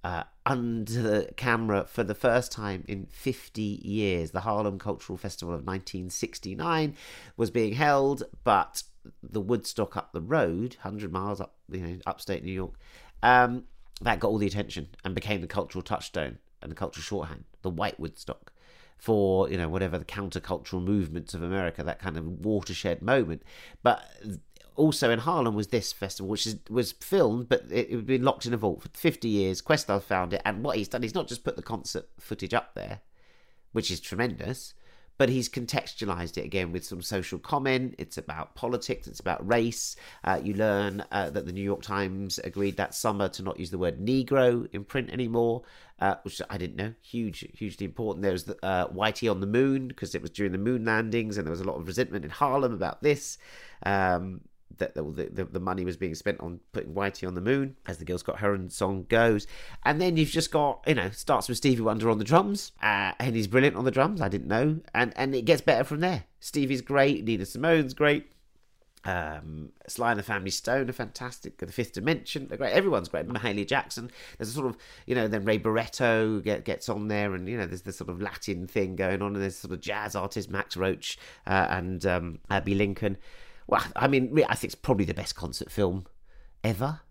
uh, 0.04 0.24
under 0.46 1.02
the 1.02 1.34
camera 1.38 1.86
for 1.86 2.04
the 2.04 2.16
first 2.16 2.52
time 2.52 2.84
in 2.88 3.06
50 3.06 3.62
years. 3.62 4.32
The 4.32 4.42
Harlem 4.42 4.78
Cultural 4.78 5.18
Festival 5.18 5.54
of 5.54 5.66
1969 5.66 6.96
was 7.38 7.50
being 7.50 7.74
held, 7.74 8.24
but 8.44 8.84
the 9.24 9.42
Woodstock 9.42 9.96
up 9.98 10.14
the 10.14 10.22
road, 10.22 10.78
100 10.82 11.12
miles 11.12 11.42
up, 11.42 11.56
you 11.72 11.80
know, 11.80 11.98
upstate 12.06 12.44
New 12.44 12.52
York, 12.52 12.74
um, 13.24 13.64
that 14.02 14.20
got 14.20 14.30
all 14.30 14.38
the 14.38 14.48
attention 14.48 14.90
and 15.04 15.16
became 15.16 15.42
the 15.42 15.48
cultural 15.48 15.82
touchstone 15.82 16.38
and 16.62 16.72
the 16.72 16.76
cultural 16.76 17.04
shorthand, 17.04 17.46
the 17.62 17.70
White 17.70 18.00
Woodstock 18.00 18.52
for 18.98 19.50
you 19.50 19.58
know 19.58 19.68
whatever 19.68 19.98
the 19.98 20.06
countercultural 20.06 20.84
movements 20.84 21.34
of 21.34 21.44
America, 21.44 21.84
that 21.84 22.00
kind 22.00 22.18
of 22.18 22.46
watershed 22.46 23.02
moment. 23.02 23.44
But 23.84 24.04
also 24.76 25.10
in 25.12 25.20
Harlem 25.20 25.56
was 25.56 25.68
this 25.68 25.94
festival, 25.94 26.30
which 26.30 26.46
is, 26.46 26.58
was 26.70 26.92
filmed, 26.94 27.50
but 27.50 27.64
it, 27.72 27.92
had 27.92 28.06
been 28.06 28.24
locked 28.24 28.46
in 28.46 28.54
a 28.54 28.58
vault 28.58 28.82
for 28.82 28.90
50 28.90 29.28
years. 29.28 29.62
Questlove 29.62 30.04
found 30.04 30.34
it, 30.34 30.42
and 30.46 30.64
what 30.64 30.78
he's 30.78 30.88
done, 30.88 31.02
he's 31.02 31.16
not 31.16 31.28
just 31.28 31.44
put 31.44 31.56
the 31.56 31.62
concert 31.62 32.08
footage 32.20 32.54
up 32.54 32.74
there, 32.76 33.02
which 33.72 33.90
is 33.90 34.00
tremendous, 34.00 34.74
but 35.18 35.30
he's 35.30 35.50
contextualized 35.50 36.38
it 36.38 36.46
again 36.46 36.72
with 36.72 36.86
some 36.86 37.02
social 37.02 37.40
comment. 37.40 37.96
It's 37.98 38.18
about 38.18 38.56
politics, 38.56 39.08
it's 39.08 39.20
about 39.20 39.48
race. 39.48 39.96
Uh, 40.24 40.40
you 40.44 40.54
learn 40.54 41.04
uh, 41.12 41.30
that 41.30 41.46
the 41.46 41.54
New 41.54 41.64
York 41.64 41.82
Times 41.82 42.40
agreed 42.40 42.78
that 42.78 42.94
summer 42.94 43.30
to 43.30 43.44
not 43.44 43.60
use 43.60 43.72
the 43.72 43.78
word 43.78 44.00
Negro 44.00 44.68
in 44.74 44.84
print 44.84 45.10
anymore, 45.12 45.64
uh, 46.00 46.16
which 46.24 46.42
I 46.50 46.58
didn't 46.58 46.76
know. 46.76 46.94
Huge, 47.02 47.48
hugely 47.54 47.86
important. 47.86 48.24
There 48.24 48.32
was 48.32 48.44
the, 48.44 48.58
uh, 48.66 48.88
Whitey 48.90 49.30
on 49.32 49.40
the 49.40 49.48
Moon 49.48 49.88
because 49.88 50.16
it 50.16 50.22
was 50.22 50.32
during 50.32 50.52
the 50.52 50.58
moon 50.58 50.86
landings, 50.86 51.38
and 51.38 51.46
there 51.46 51.52
was 51.52 51.62
a 51.62 51.66
lot 51.66 51.78
of 51.78 51.88
resentment 51.88 52.26
in 52.26 52.32
Harlem 52.32 52.74
about 52.74 53.02
this. 53.02 53.38
Um, 53.84 54.42
that 54.78 54.96
the, 54.96 55.04
the, 55.04 55.46
the 55.46 55.60
money 55.60 55.86
was 55.86 55.98
being 55.98 56.16
spent 56.16 56.40
on 56.40 56.60
putting 56.72 56.94
Whitey 56.94 57.28
on 57.28 57.34
the 57.34 57.42
moon, 57.42 57.76
as 57.86 57.98
the 57.98 58.06
Gil 58.06 58.18
Scott 58.18 58.40
Heron 58.40 58.70
song 58.70 59.06
goes. 59.10 59.48
And 59.84 60.02
then 60.02 60.18
you've 60.18 60.30
just 60.30 60.52
got, 60.52 60.84
you 60.88 60.96
know, 60.96 61.10
starts 61.12 61.48
with 61.48 61.58
Stevie 61.58 61.82
Wonder 61.82 62.10
on 62.10 62.18
the 62.18 62.24
drums, 62.24 62.72
uh, 62.82 63.14
and 63.20 63.36
he's 63.36 63.48
brilliant 63.48 63.76
on 63.76 63.86
the 63.86 63.92
drums. 63.92 64.22
I 64.22 64.30
didn't 64.30 64.48
know, 64.48 64.80
and 64.94 65.14
and 65.16 65.36
it 65.36 65.46
gets 65.46 65.62
better 65.62 65.84
from 65.84 66.00
there. 66.00 66.26
Stevie's 66.40 66.82
great, 66.82 67.24
Nina 67.26 67.46
Simone's 67.46 67.94
great. 67.94 68.32
Um, 69.06 69.72
Sly 69.88 70.12
and 70.12 70.20
the 70.20 70.24
Family 70.24 70.50
Stone 70.50 70.90
are 70.90 70.94
fantastic. 70.94 71.58
The 71.58 71.72
Fifth 71.72 71.94
Dimension, 71.94 72.48
they're 72.48 72.58
great. 72.58 72.74
Everyone's 72.74 73.08
great. 73.08 73.28
Mahalia 73.28 73.68
Jackson. 73.68 74.10
There's 74.38 74.50
a 74.50 74.54
sort 74.54 74.66
of, 74.66 74.78
you 75.06 75.14
know, 75.14 75.28
then 75.28 75.46
Ray 75.46 75.60
Barretto 75.60 76.44
get, 76.44 76.66
gets 76.66 76.90
on 76.90 77.08
there, 77.08 77.36
and 77.36 77.48
you 77.48 77.58
know, 77.58 77.68
there's 77.68 77.84
this 77.84 77.98
sort 77.98 78.10
of 78.10 78.20
Latin 78.20 78.66
thing 78.66 78.96
going 78.96 79.22
on, 79.22 79.34
and 79.34 79.44
there's 79.44 79.58
sort 79.58 79.74
of 79.74 79.80
jazz 79.80 80.16
artist 80.16 80.50
Max 80.50 80.76
Roach 80.76 81.20
uh, 81.46 81.68
and 81.70 82.06
um, 82.06 82.40
Abbey 82.50 82.74
Lincoln. 82.74 83.18
Well, 83.68 83.84
I 83.96 84.08
mean, 84.08 84.38
I 84.48 84.56
think 84.56 84.66
it's 84.66 84.76
probably 84.76 85.06
the 85.06 85.14
best 85.14 85.36
concert 85.36 85.72
film 85.72 86.06
ever. 86.64 87.02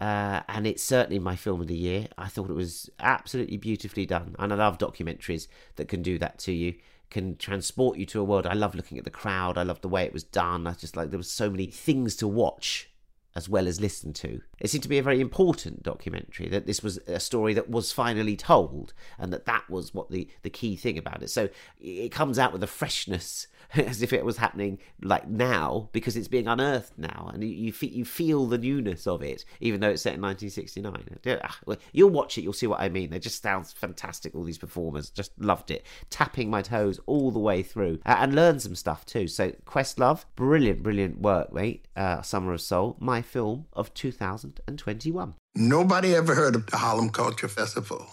Uh, 0.00 0.42
and 0.48 0.66
it's 0.66 0.82
certainly 0.82 1.18
my 1.18 1.36
film 1.36 1.60
of 1.60 1.68
the 1.68 1.76
year. 1.76 2.08
I 2.18 2.28
thought 2.28 2.50
it 2.50 2.54
was 2.54 2.90
absolutely 3.00 3.56
beautifully 3.56 4.04
done, 4.04 4.36
and 4.38 4.52
I 4.52 4.56
love 4.56 4.78
documentaries 4.78 5.48
that 5.76 5.88
can 5.88 6.02
do 6.02 6.18
that 6.18 6.38
to 6.40 6.52
you, 6.52 6.74
can 7.08 7.36
transport 7.36 7.96
you 7.96 8.04
to 8.06 8.20
a 8.20 8.24
world. 8.24 8.46
I 8.46 8.52
love 8.52 8.74
looking 8.74 8.98
at 8.98 9.04
the 9.04 9.10
crowd. 9.10 9.56
I 9.56 9.62
love 9.62 9.80
the 9.80 9.88
way 9.88 10.04
it 10.04 10.12
was 10.12 10.24
done. 10.24 10.66
I 10.66 10.74
just 10.74 10.96
like 10.96 11.10
there 11.10 11.18
was 11.18 11.30
so 11.30 11.48
many 11.48 11.66
things 11.66 12.14
to 12.16 12.28
watch 12.28 12.90
as 13.34 13.48
well 13.50 13.68
as 13.68 13.82
listen 13.82 14.14
to. 14.14 14.40
It 14.58 14.70
seemed 14.70 14.82
to 14.82 14.88
be 14.88 14.96
a 14.96 15.02
very 15.02 15.20
important 15.20 15.82
documentary 15.82 16.48
that 16.48 16.66
this 16.66 16.82
was 16.82 16.96
a 17.06 17.20
story 17.20 17.52
that 17.54 17.68
was 17.70 17.92
finally 17.92 18.34
told, 18.36 18.92
and 19.18 19.32
that 19.32 19.46
that 19.46 19.68
was 19.70 19.94
what 19.94 20.10
the 20.10 20.28
the 20.42 20.50
key 20.50 20.76
thing 20.76 20.98
about 20.98 21.22
it. 21.22 21.30
So 21.30 21.48
it 21.80 22.10
comes 22.10 22.38
out 22.38 22.52
with 22.52 22.62
a 22.62 22.66
freshness 22.66 23.46
as 23.74 24.02
if 24.02 24.12
it 24.12 24.24
was 24.24 24.36
happening 24.36 24.78
like 25.02 25.28
now 25.28 25.88
because 25.92 26.16
it's 26.16 26.28
being 26.28 26.48
unearthed 26.48 26.92
now, 26.96 27.30
and 27.32 27.42
you 27.42 27.50
you, 27.50 27.72
fe- 27.72 27.88
you 27.88 28.04
feel 28.04 28.46
the 28.46 28.58
newness 28.58 29.06
of 29.06 29.22
it, 29.22 29.44
even 29.60 29.80
though 29.80 29.90
it's 29.90 30.02
set 30.02 30.14
in 30.14 30.20
1969. 30.20 31.18
Yeah, 31.24 31.40
ah, 31.44 31.74
You'll 31.92 32.10
watch 32.10 32.38
it, 32.38 32.42
you'll 32.42 32.52
see 32.52 32.66
what 32.66 32.80
I 32.80 32.88
mean. 32.88 33.12
It 33.12 33.20
just 33.20 33.42
sounds 33.42 33.72
fantastic. 33.72 34.34
All 34.34 34.44
these 34.44 34.58
performers 34.58 35.10
just 35.10 35.32
loved 35.38 35.70
it, 35.70 35.84
tapping 36.10 36.50
my 36.50 36.62
toes 36.62 37.00
all 37.06 37.30
the 37.30 37.38
way 37.38 37.62
through, 37.62 38.00
uh, 38.06 38.16
and 38.18 38.34
learn 38.34 38.58
some 38.58 38.74
stuff 38.74 39.04
too. 39.06 39.28
So 39.28 39.50
Questlove, 39.66 40.24
brilliant, 40.36 40.82
brilliant 40.82 41.20
work, 41.20 41.52
mate. 41.52 41.86
Uh, 41.96 42.22
Summer 42.22 42.52
of 42.52 42.60
Soul, 42.60 42.96
my 43.00 43.22
film 43.22 43.66
of 43.72 43.92
2021. 43.94 45.34
Nobody 45.54 46.14
ever 46.14 46.34
heard 46.34 46.54
of 46.54 46.66
the 46.66 46.76
Harlem 46.76 47.10
Culture 47.10 47.48
Festival. 47.48 48.06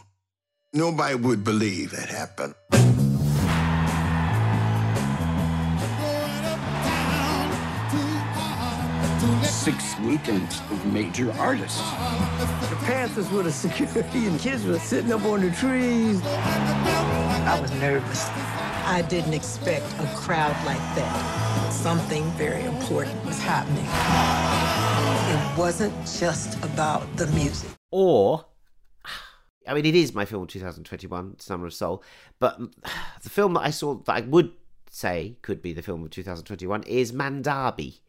Nobody 0.74 1.16
would 1.16 1.44
believe 1.44 1.94
it 1.94 2.10
happened. 2.10 2.56
Six 9.64 9.98
weekends 10.00 10.60
of 10.72 10.86
major 10.92 11.32
artists. 11.40 11.80
The 12.70 12.76
Panthers 12.82 13.32
were 13.32 13.44
the 13.44 13.52
security 13.54 14.28
and 14.28 14.38
kids 14.38 14.66
were 14.66 14.78
sitting 14.78 15.14
up 15.14 15.24
on 15.24 15.40
the 15.40 15.52
trees. 15.52 16.22
I 16.26 17.58
was 17.62 17.72
nervous. 17.76 18.28
I 18.28 19.06
didn't 19.08 19.34
expect 19.34 19.86
a 20.02 20.14
crowd 20.18 20.54
like 20.66 20.82
that. 20.96 21.72
Something 21.72 22.30
very 22.32 22.66
important 22.66 23.24
was 23.24 23.40
happening. 23.40 23.86
It 25.34 25.58
wasn't 25.58 25.96
just 26.06 26.62
about 26.62 27.16
the 27.16 27.28
music. 27.28 27.70
Or, 27.90 28.44
I 29.66 29.74
mean, 29.76 29.86
it 29.86 29.96
is 29.96 30.14
my 30.14 30.26
film 30.26 30.44
of 30.44 30.50
2021, 30.50 31.40
Summer 31.40 31.68
of 31.68 31.74
Soul, 31.74 32.04
but 32.38 32.60
the 33.24 33.30
film 33.30 33.54
that 33.54 33.62
I 33.62 33.70
saw 33.70 33.96
that 33.96 34.14
I 34.14 34.20
would 34.20 34.52
say 34.90 35.38
could 35.42 35.62
be 35.62 35.72
the 35.72 35.82
film 35.82 36.04
of 36.04 36.10
2021 36.10 36.84
is 36.84 37.14
Mandabi, 37.14 38.00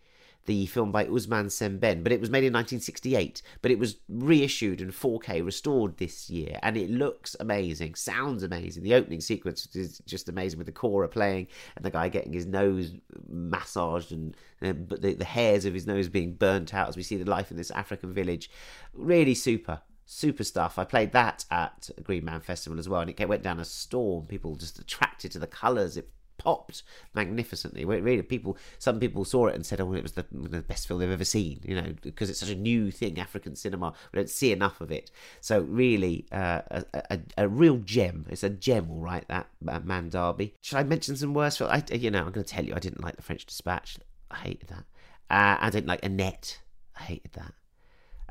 the 0.46 0.66
film 0.66 0.92
by 0.92 1.06
Ousmane 1.06 1.46
Sembène. 1.46 2.02
But 2.02 2.12
it 2.12 2.20
was 2.20 2.30
made 2.30 2.44
in 2.44 2.52
1968, 2.52 3.42
but 3.62 3.70
it 3.70 3.78
was 3.78 3.96
reissued 4.08 4.80
in 4.80 4.90
4K, 4.90 5.44
restored 5.44 5.96
this 5.96 6.28
year, 6.30 6.58
and 6.62 6.76
it 6.76 6.90
looks 6.90 7.36
amazing, 7.40 7.94
sounds 7.94 8.42
amazing. 8.42 8.82
The 8.82 8.94
opening 8.94 9.20
sequence 9.20 9.66
is 9.74 10.00
just 10.06 10.28
amazing 10.28 10.58
with 10.58 10.66
the 10.66 10.72
kora 10.72 11.08
playing 11.08 11.48
and 11.76 11.84
the 11.84 11.90
guy 11.90 12.08
getting 12.08 12.32
his 12.32 12.46
nose 12.46 12.92
massaged 13.28 14.12
and 14.12 14.36
uh, 14.62 14.72
but 14.72 15.02
the, 15.02 15.14
the 15.14 15.24
hairs 15.24 15.64
of 15.64 15.74
his 15.74 15.86
nose 15.86 16.08
being 16.08 16.34
burnt 16.34 16.74
out 16.74 16.88
as 16.88 16.96
we 16.96 17.02
see 17.02 17.16
the 17.16 17.30
life 17.30 17.50
in 17.50 17.56
this 17.56 17.70
African 17.70 18.12
village. 18.12 18.50
Really 18.92 19.34
super 19.34 19.80
super 20.06 20.44
stuff. 20.44 20.78
I 20.78 20.84
played 20.84 21.12
that 21.12 21.44
at 21.50 21.88
Green 22.02 22.24
Man 22.24 22.40
Festival 22.40 22.78
as 22.78 22.88
well, 22.88 23.00
and 23.00 23.10
it 23.10 23.28
went 23.28 23.42
down 23.42 23.60
a 23.60 23.64
storm. 23.64 24.26
People 24.26 24.54
just 24.56 24.78
attracted 24.78 25.32
to 25.32 25.38
the 25.38 25.46
colours. 25.46 25.96
It 25.96 26.10
popped 26.44 26.82
magnificently. 27.14 27.84
Where 27.84 28.00
Really, 28.00 28.22
people, 28.22 28.56
some 28.78 29.00
people 29.00 29.24
saw 29.24 29.46
it 29.46 29.54
and 29.54 29.64
said, 29.64 29.80
"Oh, 29.80 29.92
it 29.94 30.02
was 30.02 30.12
the, 30.12 30.26
the 30.30 30.60
best 30.60 30.86
film 30.86 31.00
they've 31.00 31.10
ever 31.10 31.24
seen." 31.24 31.60
You 31.64 31.74
know, 31.80 31.94
because 32.02 32.30
it's 32.30 32.40
such 32.40 32.50
a 32.50 32.54
new 32.54 32.90
thing, 32.90 33.18
African 33.18 33.56
cinema. 33.56 33.94
We 34.12 34.18
don't 34.18 34.30
see 34.30 34.52
enough 34.52 34.80
of 34.80 34.90
it. 34.90 35.10
So 35.40 35.60
really, 35.60 36.26
uh, 36.30 36.60
a, 36.70 36.84
a, 37.10 37.18
a 37.38 37.48
real 37.48 37.78
gem. 37.78 38.26
It's 38.28 38.42
a 38.42 38.50
gem, 38.50 38.90
all 38.90 39.00
right. 39.00 39.26
That 39.28 39.48
uh, 39.66 39.80
Mandabi. 39.80 40.52
Should 40.60 40.78
I 40.78 40.82
mention 40.84 41.16
some 41.16 41.34
worse? 41.34 41.60
I, 41.60 41.82
you 41.92 42.10
know, 42.10 42.20
I'm 42.20 42.32
going 42.32 42.44
to 42.44 42.54
tell 42.54 42.64
you, 42.64 42.74
I 42.74 42.78
didn't 42.78 43.02
like 43.02 43.16
The 43.16 43.22
French 43.22 43.46
Dispatch. 43.46 43.96
I 44.30 44.36
hated 44.36 44.68
that. 44.68 44.84
Uh, 45.30 45.56
I 45.60 45.70
didn't 45.70 45.88
like 45.88 46.04
Annette. 46.04 46.60
I 46.98 47.02
hated 47.04 47.32
that. 47.32 47.54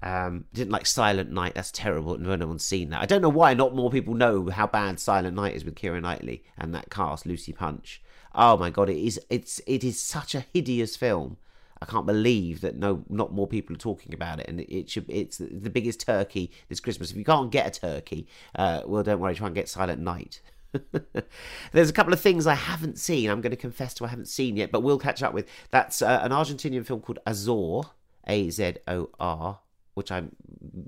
Um, 0.03 0.45
didn't 0.53 0.72
like 0.72 0.86
Silent 0.86 1.32
Night. 1.32 1.55
That's 1.55 1.72
terrible. 1.72 2.18
No 2.18 2.36
one's 2.45 2.66
seen 2.66 2.89
that. 2.89 3.01
I 3.01 3.05
don't 3.05 3.22
know 3.22 3.30
why 3.30 3.53
not 3.53 3.74
more 3.74 3.89
people 3.89 4.14
know 4.14 4.49
how 4.49 4.68
bad 4.68 4.99
Silent 4.99 5.36
Night 5.36 5.55
is 5.55 5.64
with 5.64 5.76
Keira 5.76 6.01
Knightley 6.01 6.43
and 6.57 6.76
that 6.76 6.89
cast, 6.89 7.26
Lucy 7.26 7.53
Punch. 7.53 8.01
Oh 8.36 8.57
my 8.57 8.69
god, 8.69 8.89
it 8.89 8.97
is. 8.97 9.19
It's 9.29 9.61
it 9.67 9.84
is 9.84 9.99
such 9.99 10.36
a 10.36 10.45
hideous 10.53 10.95
film. 10.95 11.38
I 11.81 11.86
can't 11.86 12.05
believe 12.05 12.61
that 12.61 12.77
no, 12.77 13.03
not 13.09 13.34
more 13.34 13.45
people 13.45 13.75
are 13.75 13.79
talking 13.79 14.13
about 14.13 14.39
it, 14.39 14.47
and 14.47 14.61
it 14.61 14.89
should. 14.89 15.05
It's 15.09 15.38
the 15.38 15.69
biggest 15.69 15.99
turkey 15.99 16.51
this 16.69 16.79
Christmas. 16.79 17.11
If 17.11 17.17
you 17.17 17.25
can't 17.25 17.51
get 17.51 17.77
a 17.77 17.79
turkey, 17.79 18.27
uh, 18.55 18.84
well, 18.86 19.03
don't 19.03 19.19
worry. 19.19 19.36
Try 19.36 19.47
and 19.47 19.55
get 19.55 19.67
Silent 19.69 20.01
Night. 20.01 20.41
There's 21.71 21.89
a 21.89 21.93
couple 21.93 22.13
of 22.13 22.19
things 22.19 22.47
I 22.47 22.55
haven't 22.55 22.97
seen. 22.97 23.29
I'm 23.29 23.41
going 23.41 23.51
to 23.51 23.57
confess 23.57 23.93
to 23.95 24.05
I 24.05 24.07
haven't 24.07 24.27
seen 24.27 24.57
yet, 24.57 24.71
but 24.71 24.81
we'll 24.81 24.97
catch 24.97 25.21
up 25.21 25.34
with. 25.34 25.47
That's 25.71 26.01
uh, 26.01 26.21
an 26.23 26.31
Argentinian 26.31 26.86
film 26.86 27.01
called 27.01 27.19
Azor, 27.27 27.81
A 28.27 28.49
Z 28.49 28.75
O 28.88 29.09
R, 29.19 29.59
which 29.93 30.11
I'm 30.11 30.36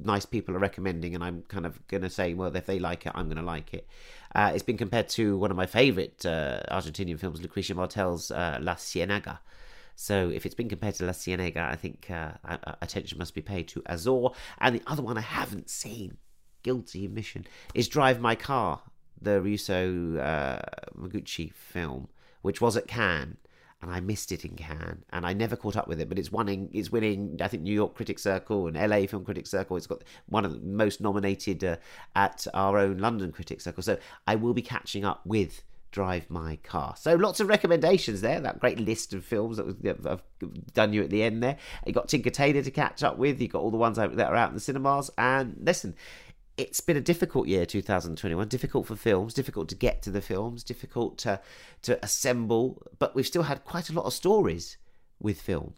nice 0.03 0.25
people 0.25 0.55
are 0.55 0.59
recommending, 0.59 1.13
and 1.13 1.23
I'm 1.23 1.43
kind 1.49 1.65
of 1.65 1.85
going 1.87 2.03
to 2.03 2.09
say, 2.09 2.33
well, 2.33 2.55
if 2.55 2.65
they 2.65 2.79
like 2.79 3.05
it, 3.05 3.11
I'm 3.15 3.25
going 3.25 3.37
to 3.37 3.43
like 3.43 3.73
it. 3.73 3.87
Uh, 4.36 4.51
it's 4.53 4.63
been 4.63 4.77
compared 4.77 5.07
to 5.07 5.38
one 5.38 5.49
of 5.49 5.55
my 5.55 5.65
favourite 5.65 6.25
uh, 6.25 6.59
Argentinian 6.69 7.17
films, 7.17 7.39
Lucrecia 7.39 7.73
Martel's 7.73 8.31
uh, 8.31 8.59
La 8.61 8.75
Ciénaga. 8.75 9.39
So 9.95 10.29
if 10.29 10.45
it's 10.45 10.55
been 10.55 10.67
compared 10.67 10.95
to 10.95 11.05
La 11.05 11.13
Ciénaga, 11.13 11.71
I 11.71 11.77
think 11.77 12.11
uh, 12.11 12.31
attention 12.81 13.17
must 13.17 13.33
be 13.33 13.41
paid 13.41 13.69
to 13.69 13.81
Azor. 13.86 14.31
And 14.59 14.75
the 14.75 14.81
other 14.88 15.01
one 15.01 15.17
I 15.17 15.21
haven't 15.21 15.69
seen, 15.69 16.17
guilty 16.63 17.05
admission, 17.05 17.47
is 17.73 17.88
Drive 17.88 18.19
My 18.19 18.36
Car, 18.36 18.81
the 19.21 19.39
Ryusuke 19.39 20.19
uh, 20.19 20.59
Hamaguchi 20.97 21.53
film, 21.53 22.09
which 22.41 22.59
was 22.59 22.75
at 22.75 22.88
Cannes 22.88 23.38
and 23.86 23.93
I 23.93 23.99
missed 23.99 24.31
it 24.31 24.43
in 24.43 24.55
Cannes, 24.55 25.03
and 25.11 25.27
I 25.27 25.33
never 25.33 25.55
caught 25.55 25.75
up 25.75 25.88
with 25.88 26.01
it. 26.01 26.09
But 26.09 26.17
it's 26.17 26.31
winning, 26.31 26.71
it's 26.73 26.91
winning. 26.91 27.38
I 27.39 27.47
think 27.47 27.61
New 27.61 27.73
York 27.73 27.93
Critics 27.93 28.23
Circle 28.23 28.65
and 28.65 28.75
LA 28.75 29.05
Film 29.05 29.23
Critics 29.23 29.51
Circle. 29.51 29.77
It's 29.77 29.86
got 29.86 30.03
one 30.25 30.43
of 30.43 30.53
the 30.53 30.59
most 30.59 31.01
nominated 31.01 31.63
uh, 31.63 31.75
at 32.15 32.47
our 32.55 32.79
own 32.79 32.97
London 32.97 33.31
Critics 33.31 33.63
Circle. 33.63 33.83
So 33.83 33.99
I 34.25 34.38
will 34.38 34.55
be 34.55 34.63
catching 34.63 35.05
up 35.05 35.21
with 35.23 35.61
Drive 35.91 36.31
My 36.31 36.55
Car. 36.63 36.95
So 36.97 37.13
lots 37.13 37.39
of 37.39 37.47
recommendations 37.47 38.21
there. 38.21 38.39
That 38.39 38.59
great 38.59 38.79
list 38.79 39.13
of 39.13 39.23
films 39.23 39.57
that, 39.57 39.67
was, 39.67 39.75
that 39.75 40.03
I've 40.03 40.23
done 40.73 40.91
you 40.91 41.03
at 41.03 41.11
the 41.11 41.21
end 41.21 41.43
there. 41.43 41.57
You 41.86 41.93
got 41.93 42.09
Tinker 42.09 42.31
Tailor 42.31 42.63
to 42.63 42.71
catch 42.71 43.03
up 43.03 43.19
with. 43.19 43.39
You 43.39 43.47
got 43.47 43.61
all 43.61 43.69
the 43.69 43.77
ones 43.77 43.97
that 43.97 44.19
are 44.19 44.36
out 44.36 44.49
in 44.49 44.55
the 44.55 44.61
cinemas. 44.61 45.11
And 45.15 45.57
listen, 45.61 45.95
it's 46.57 46.79
been 46.81 46.97
a 46.97 47.01
difficult 47.01 47.47
year 47.47 47.65
2021 47.65 48.47
difficult 48.47 48.87
for 48.87 48.95
films 48.95 49.33
difficult 49.33 49.67
to 49.67 49.75
get 49.75 50.01
to 50.01 50.11
the 50.11 50.21
films 50.21 50.63
difficult 50.63 51.17
to 51.17 51.39
to 51.81 52.03
assemble 52.03 52.81
but 52.97 53.13
we've 53.13 53.27
still 53.27 53.43
had 53.43 53.65
quite 53.65 53.89
a 53.89 53.93
lot 53.93 54.05
of 54.05 54.13
stories 54.13 54.77
with 55.19 55.39
film. 55.41 55.73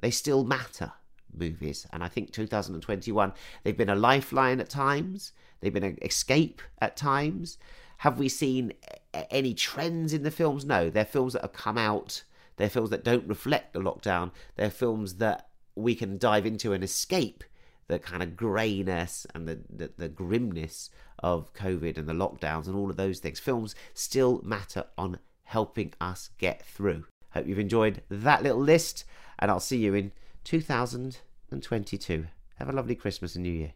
They 0.00 0.10
still 0.10 0.44
matter 0.44 0.92
movies 1.34 1.86
and 1.92 2.04
i 2.04 2.08
think 2.08 2.30
2021 2.30 3.32
they've 3.62 3.76
been 3.76 3.88
a 3.88 3.94
lifeline 3.94 4.60
at 4.60 4.68
times. 4.68 5.32
They've 5.62 5.72
been 5.72 5.84
an 5.84 5.98
escape 6.02 6.60
at 6.80 6.96
times. 6.96 7.56
Have 7.98 8.18
we 8.18 8.28
seen 8.28 8.72
any 9.30 9.54
trends 9.54 10.12
in 10.12 10.24
the 10.24 10.30
films? 10.30 10.64
No. 10.64 10.90
They're 10.90 11.04
films 11.04 11.32
that 11.32 11.42
have 11.42 11.52
come 11.52 11.78
out. 11.78 12.24
They're 12.56 12.68
films 12.68 12.90
that 12.90 13.04
don't 13.04 13.28
reflect 13.28 13.72
the 13.72 13.80
lockdown. 13.80 14.32
They're 14.56 14.70
films 14.70 15.14
that 15.14 15.48
we 15.76 15.94
can 15.94 16.18
dive 16.18 16.44
into 16.44 16.72
and 16.72 16.82
escape 16.82 17.44
the 17.88 17.98
kind 17.98 18.22
of 18.22 18.36
greyness 18.36 19.26
and 19.34 19.48
the, 19.48 19.60
the, 19.68 19.90
the, 19.96 20.08
grimness 20.08 20.90
of 21.18 21.52
COVID 21.54 21.98
and 21.98 22.08
the 22.08 22.12
lockdowns 22.12 22.66
and 22.66 22.76
all 22.76 22.90
of 22.90 22.96
those 22.96 23.18
things. 23.18 23.40
Films 23.40 23.74
still 23.94 24.40
matter 24.42 24.84
on 24.96 25.18
helping 25.44 25.92
us 26.00 26.30
get 26.38 26.64
through. 26.64 27.04
Hope 27.30 27.46
you've 27.46 27.58
enjoyed 27.58 28.02
that 28.08 28.42
little 28.42 28.60
list, 28.60 29.04
and 29.38 29.50
I'll 29.50 29.60
see 29.60 29.78
you 29.78 29.94
in 29.94 30.12
2022. 30.44 32.26
Have 32.56 32.68
a 32.68 32.72
lovely 32.72 32.94
Christmas 32.94 33.34
and 33.34 33.42
New 33.42 33.52
Year. 33.52 33.72